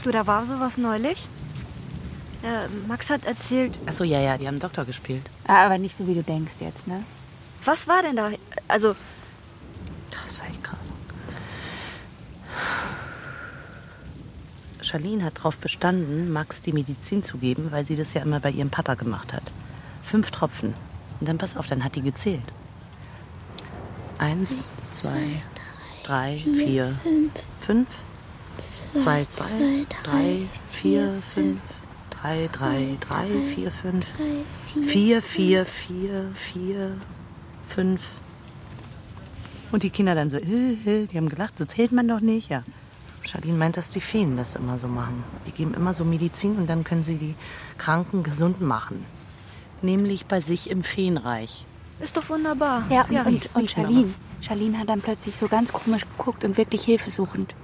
Du, 0.04 0.10
da 0.10 0.26
war 0.26 0.44
sowas 0.44 0.76
neulich. 0.76 1.26
Äh, 2.42 2.68
Max 2.86 3.08
hat 3.08 3.24
erzählt. 3.24 3.72
Ach 3.86 3.92
so, 3.92 4.04
ja, 4.04 4.20
ja, 4.20 4.36
die 4.36 4.46
haben 4.46 4.60
Doktor 4.60 4.84
gespielt. 4.84 5.22
Ah, 5.46 5.64
aber 5.64 5.78
nicht 5.78 5.96
so, 5.96 6.06
wie 6.06 6.14
du 6.14 6.22
denkst 6.22 6.52
jetzt, 6.60 6.86
ne? 6.86 7.02
Was 7.64 7.88
war 7.88 8.02
denn 8.02 8.14
da? 8.14 8.30
Also. 8.68 8.94
Das 10.10 10.36
sei 10.36 10.44
krass. 10.62 10.78
Charlene 14.82 15.24
hat 15.24 15.38
darauf 15.38 15.56
bestanden, 15.56 16.30
Max 16.30 16.60
die 16.60 16.74
Medizin 16.74 17.22
zu 17.22 17.38
geben, 17.38 17.72
weil 17.72 17.86
sie 17.86 17.96
das 17.96 18.12
ja 18.12 18.20
immer 18.20 18.40
bei 18.40 18.50
ihrem 18.50 18.68
Papa 18.68 18.96
gemacht 18.96 19.32
hat. 19.32 19.44
Fünf 20.04 20.30
Tropfen. 20.30 20.74
Und 21.18 21.28
dann 21.30 21.38
pass 21.38 21.56
auf, 21.56 21.66
dann 21.66 21.82
hat 21.82 21.96
die 21.96 22.02
gezählt. 22.02 22.44
Eins, 24.18 24.68
zwei, 24.92 25.42
drei, 26.02 26.36
vier, 26.36 26.94
fünf. 27.62 27.88
Zwei, 28.58 29.24
zwei, 29.26 29.86
drei, 30.02 30.48
vier, 30.70 31.22
fünf. 31.34 31.60
Drei, 32.10 32.48
drei, 32.52 32.96
drei, 33.00 33.28
vier, 33.54 33.70
fünf. 33.70 34.06
Vier, 34.86 35.20
vier, 35.20 35.66
vier, 35.66 36.30
vier, 36.34 36.96
fünf. 37.68 38.02
Und 39.72 39.82
die 39.82 39.90
Kinder 39.90 40.14
dann 40.14 40.30
so, 40.30 40.36
äh, 40.36 40.72
äh, 40.86 41.06
die 41.06 41.16
haben 41.16 41.28
gelacht, 41.28 41.58
so 41.58 41.64
zählt 41.64 41.92
man 41.92 42.06
doch 42.08 42.20
nicht, 42.20 42.48
ja. 42.48 42.62
Charlene 43.22 43.58
meint, 43.58 43.76
dass 43.76 43.90
die 43.90 44.00
Feen 44.00 44.36
das 44.36 44.54
immer 44.54 44.78
so 44.78 44.86
machen. 44.86 45.24
Die 45.46 45.50
geben 45.50 45.74
immer 45.74 45.94
so 45.94 46.04
Medizin 46.04 46.56
und 46.56 46.68
dann 46.68 46.84
können 46.84 47.02
sie 47.02 47.16
die 47.16 47.34
Kranken 47.78 48.22
gesund 48.22 48.60
machen. 48.60 49.04
Nämlich 49.82 50.26
bei 50.26 50.40
sich 50.40 50.70
im 50.70 50.82
Feenreich. 50.82 51.64
Ist 52.00 52.16
doch 52.16 52.28
wunderbar. 52.28 52.84
Ja, 52.90 53.06
ja 53.10 53.22
und, 53.22 53.46
und, 53.46 53.56
und 53.56 53.70
Charlene. 53.70 54.14
Charlene 54.40 54.78
hat 54.78 54.88
dann 54.88 55.00
plötzlich 55.00 55.36
so 55.36 55.48
ganz 55.48 55.72
komisch 55.72 56.02
geguckt 56.16 56.44
und 56.44 56.56
wirklich 56.56 56.84
hilfesuchend. 56.84 57.54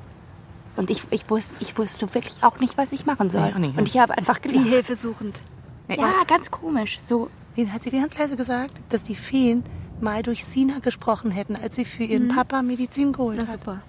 Und 0.81 0.89
ich, 0.89 1.03
ich, 1.11 1.29
wusste, 1.29 1.55
ich 1.61 1.77
wusste 1.77 2.13
wirklich 2.15 2.43
auch 2.43 2.59
nicht, 2.59 2.79
was 2.79 2.93
ich 2.93 3.05
machen 3.05 3.29
soll. 3.29 3.53
Nee, 3.53 3.67
nicht, 3.67 3.79
und 3.79 3.87
ich 3.87 3.99
habe 3.99 4.17
einfach 4.17 4.41
gelacht. 4.41 4.65
Wie 4.65 4.71
hilfesuchend. 4.71 5.39
Ja, 5.89 5.99
was? 5.99 6.27
ganz 6.27 6.51
komisch. 6.51 6.99
So. 6.99 7.29
Hat 7.71 7.83
sie 7.83 7.91
ganz 7.91 8.17
leise 8.17 8.35
gesagt, 8.35 8.73
dass 8.89 9.03
die 9.03 9.15
Feen 9.15 9.63
mal 10.01 10.23
durch 10.23 10.47
Sina 10.47 10.79
gesprochen 10.79 11.31
hätten, 11.31 11.55
als 11.55 11.75
sie 11.75 11.85
für 11.85 12.05
ihren 12.05 12.29
mhm. 12.29 12.35
Papa 12.35 12.63
Medizin 12.63 13.13
geholt 13.13 13.37
Na, 13.39 13.47
hat. 13.47 13.53
super. 13.53 13.81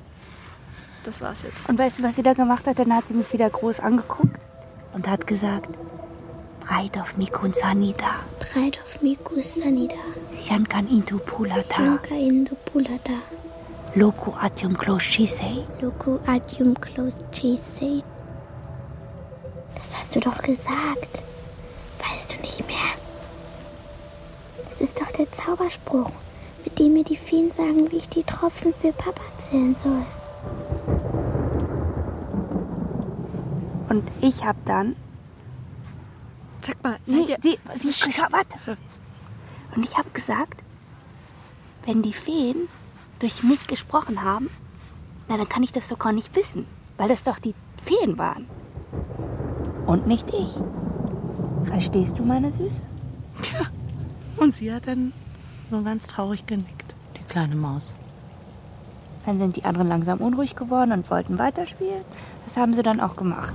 Das 1.05 1.21
war's 1.21 1.43
jetzt. 1.43 1.69
Und 1.69 1.79
weißt 1.79 1.99
du, 1.99 2.03
was 2.03 2.17
sie 2.17 2.23
da 2.23 2.33
gemacht 2.33 2.67
hat? 2.67 2.77
Dann 2.77 2.93
hat 2.93 3.07
sie 3.07 3.13
mich 3.13 3.31
wieder 3.31 3.49
groß 3.49 3.79
angeguckt 3.79 4.37
und 4.93 5.07
hat 5.07 5.25
gesagt, 5.27 5.69
Breit 6.59 6.97
auf 6.97 7.15
Mikun 7.15 7.53
Sanida. 7.53 8.19
Breit 8.39 8.81
auf 8.83 9.01
Miku 9.01 9.41
Sanida. 9.41 9.95
Siankan 10.33 10.89
Indu 10.89 11.19
Pulata. 11.19 11.61
Sianka 11.61 12.15
Indu 12.15 12.55
Pulata. 12.65 13.13
Loku 13.93 14.31
Atium 14.39 14.77
Close 14.77 15.03
Chisei. 15.03 15.65
Loku 15.81 16.17
Atium 16.25 16.79
Close 16.79 17.17
Chisei. 17.33 18.01
Das 19.75 19.97
hast 19.97 20.15
du 20.15 20.21
doch 20.21 20.41
gesagt. 20.41 21.23
Weißt 21.99 22.31
du 22.31 22.37
nicht 22.41 22.65
mehr? 22.67 22.77
Das 24.69 24.79
ist 24.79 25.01
doch 25.01 25.11
der 25.11 25.29
Zauberspruch, 25.33 26.09
mit 26.63 26.79
dem 26.79 26.93
mir 26.93 27.03
die 27.03 27.17
Feen 27.17 27.51
sagen, 27.51 27.91
wie 27.91 27.97
ich 27.97 28.07
die 28.07 28.23
Tropfen 28.23 28.73
für 28.73 28.93
Papa 28.93 29.23
zählen 29.37 29.75
soll. 29.75 30.05
Und 33.89 34.09
ich 34.21 34.45
hab 34.45 34.55
dann. 34.65 34.95
Sag 36.65 36.81
mal, 36.81 36.97
sie, 37.05 37.25
sie, 37.25 37.59
sie, 37.75 37.91
sie, 37.91 38.21
warte. 38.29 38.77
Und 39.75 39.83
ich 39.83 39.97
hab 39.97 40.13
gesagt, 40.13 40.61
wenn 41.85 42.01
die 42.01 42.13
Feen 42.13 42.69
durch 43.21 43.43
mich 43.43 43.67
gesprochen 43.67 44.23
haben, 44.23 44.49
na 45.27 45.37
dann 45.37 45.47
kann 45.47 45.63
ich 45.63 45.71
das 45.71 45.87
sogar 45.87 46.11
nicht 46.11 46.35
wissen, 46.35 46.65
weil 46.97 47.07
das 47.07 47.23
doch 47.23 47.39
die 47.39 47.55
Feen 47.85 48.17
waren. 48.17 48.47
Und 49.85 50.07
nicht 50.07 50.27
ich. 50.29 50.57
Verstehst 51.65 52.17
du, 52.17 52.23
meine 52.23 52.51
Süße? 52.51 52.81
Ja. 53.53 53.67
Und 54.37 54.55
sie 54.55 54.73
hat 54.73 54.87
dann 54.87 55.13
nur 55.69 55.83
ganz 55.83 56.07
traurig 56.07 56.45
genickt, 56.45 56.95
die 57.17 57.23
kleine 57.23 57.55
Maus. 57.55 57.93
Dann 59.25 59.39
sind 59.39 59.55
die 59.55 59.65
anderen 59.65 59.87
langsam 59.87 60.19
unruhig 60.19 60.55
geworden 60.55 60.91
und 60.91 61.09
wollten 61.11 61.37
weiterspielen. 61.37 62.03
Das 62.45 62.57
haben 62.57 62.73
sie 62.73 62.81
dann 62.81 62.99
auch 62.99 63.15
gemacht. 63.15 63.53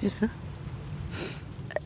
Siehst 0.00 0.22
du? 0.22 0.30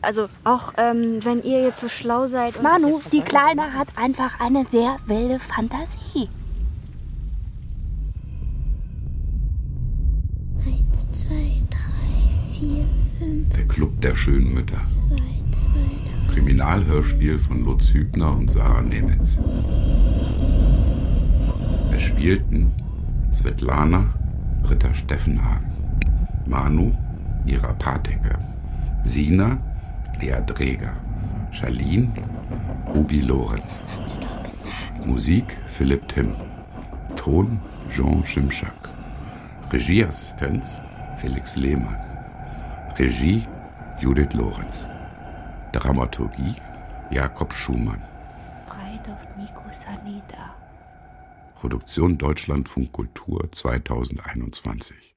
Also 0.03 0.27
auch 0.43 0.73
ähm, 0.77 1.23
wenn 1.23 1.41
ihr 1.43 1.63
jetzt 1.63 1.79
so 1.79 1.89
schlau 1.89 2.27
seid. 2.27 2.61
Manu, 2.61 3.01
die 3.11 3.21
Kleine 3.21 3.73
hat 3.73 3.87
einfach 3.95 4.39
eine 4.39 4.65
sehr 4.65 4.97
wilde 5.05 5.39
Fantasie. 5.39 6.29
Eins, 10.65 11.09
zwei, 11.11 11.61
drei, 11.69 12.53
vier, 12.53 12.85
fünf. 13.17 13.49
Der 13.55 13.65
Club 13.65 14.01
der 14.01 14.15
schönen 14.15 14.53
Mütter. 14.53 14.75
Zwei, 14.75 15.51
zwei, 15.51 15.71
drei. 16.05 16.33
Kriminalhörspiel 16.33 17.37
von 17.37 17.63
Lutz 17.63 17.93
Hübner 17.93 18.31
und 18.31 18.51
Sarah 18.51 18.81
Nemitz. 18.81 19.37
Es 21.95 22.01
spielten 22.01 22.73
Svetlana, 23.33 24.13
Britta 24.63 24.93
Steffenhagen, 24.93 25.71
Manu, 26.45 26.91
Ira 27.45 27.73
Pateke, 27.73 28.37
Sina, 29.03 29.59
Lea 30.23 30.41
Dreger, 30.45 30.95
Charlene, 31.51 32.13
Ruby 32.95 33.19
Lorenz. 33.19 33.83
Musik 35.05 35.57
Philipp 35.67 36.07
Timm. 36.07 36.33
Ton 37.17 37.59
Jean 37.93 38.25
Schimschak. 38.25 38.89
Regieassistenz 39.69 40.65
Felix 41.19 41.57
Lehmann. 41.57 41.97
Regie 42.97 43.45
Judith 43.99 44.33
Lorenz. 44.33 44.87
Dramaturgie 45.73 46.55
Jakob 47.11 47.51
Schumann. 47.53 48.01
Breit 48.67 49.05
auf. 49.09 49.27
Produktion 51.55 52.17
Deutschlandfunk 52.17 52.93
Kultur 52.93 53.51
2021. 53.51 55.12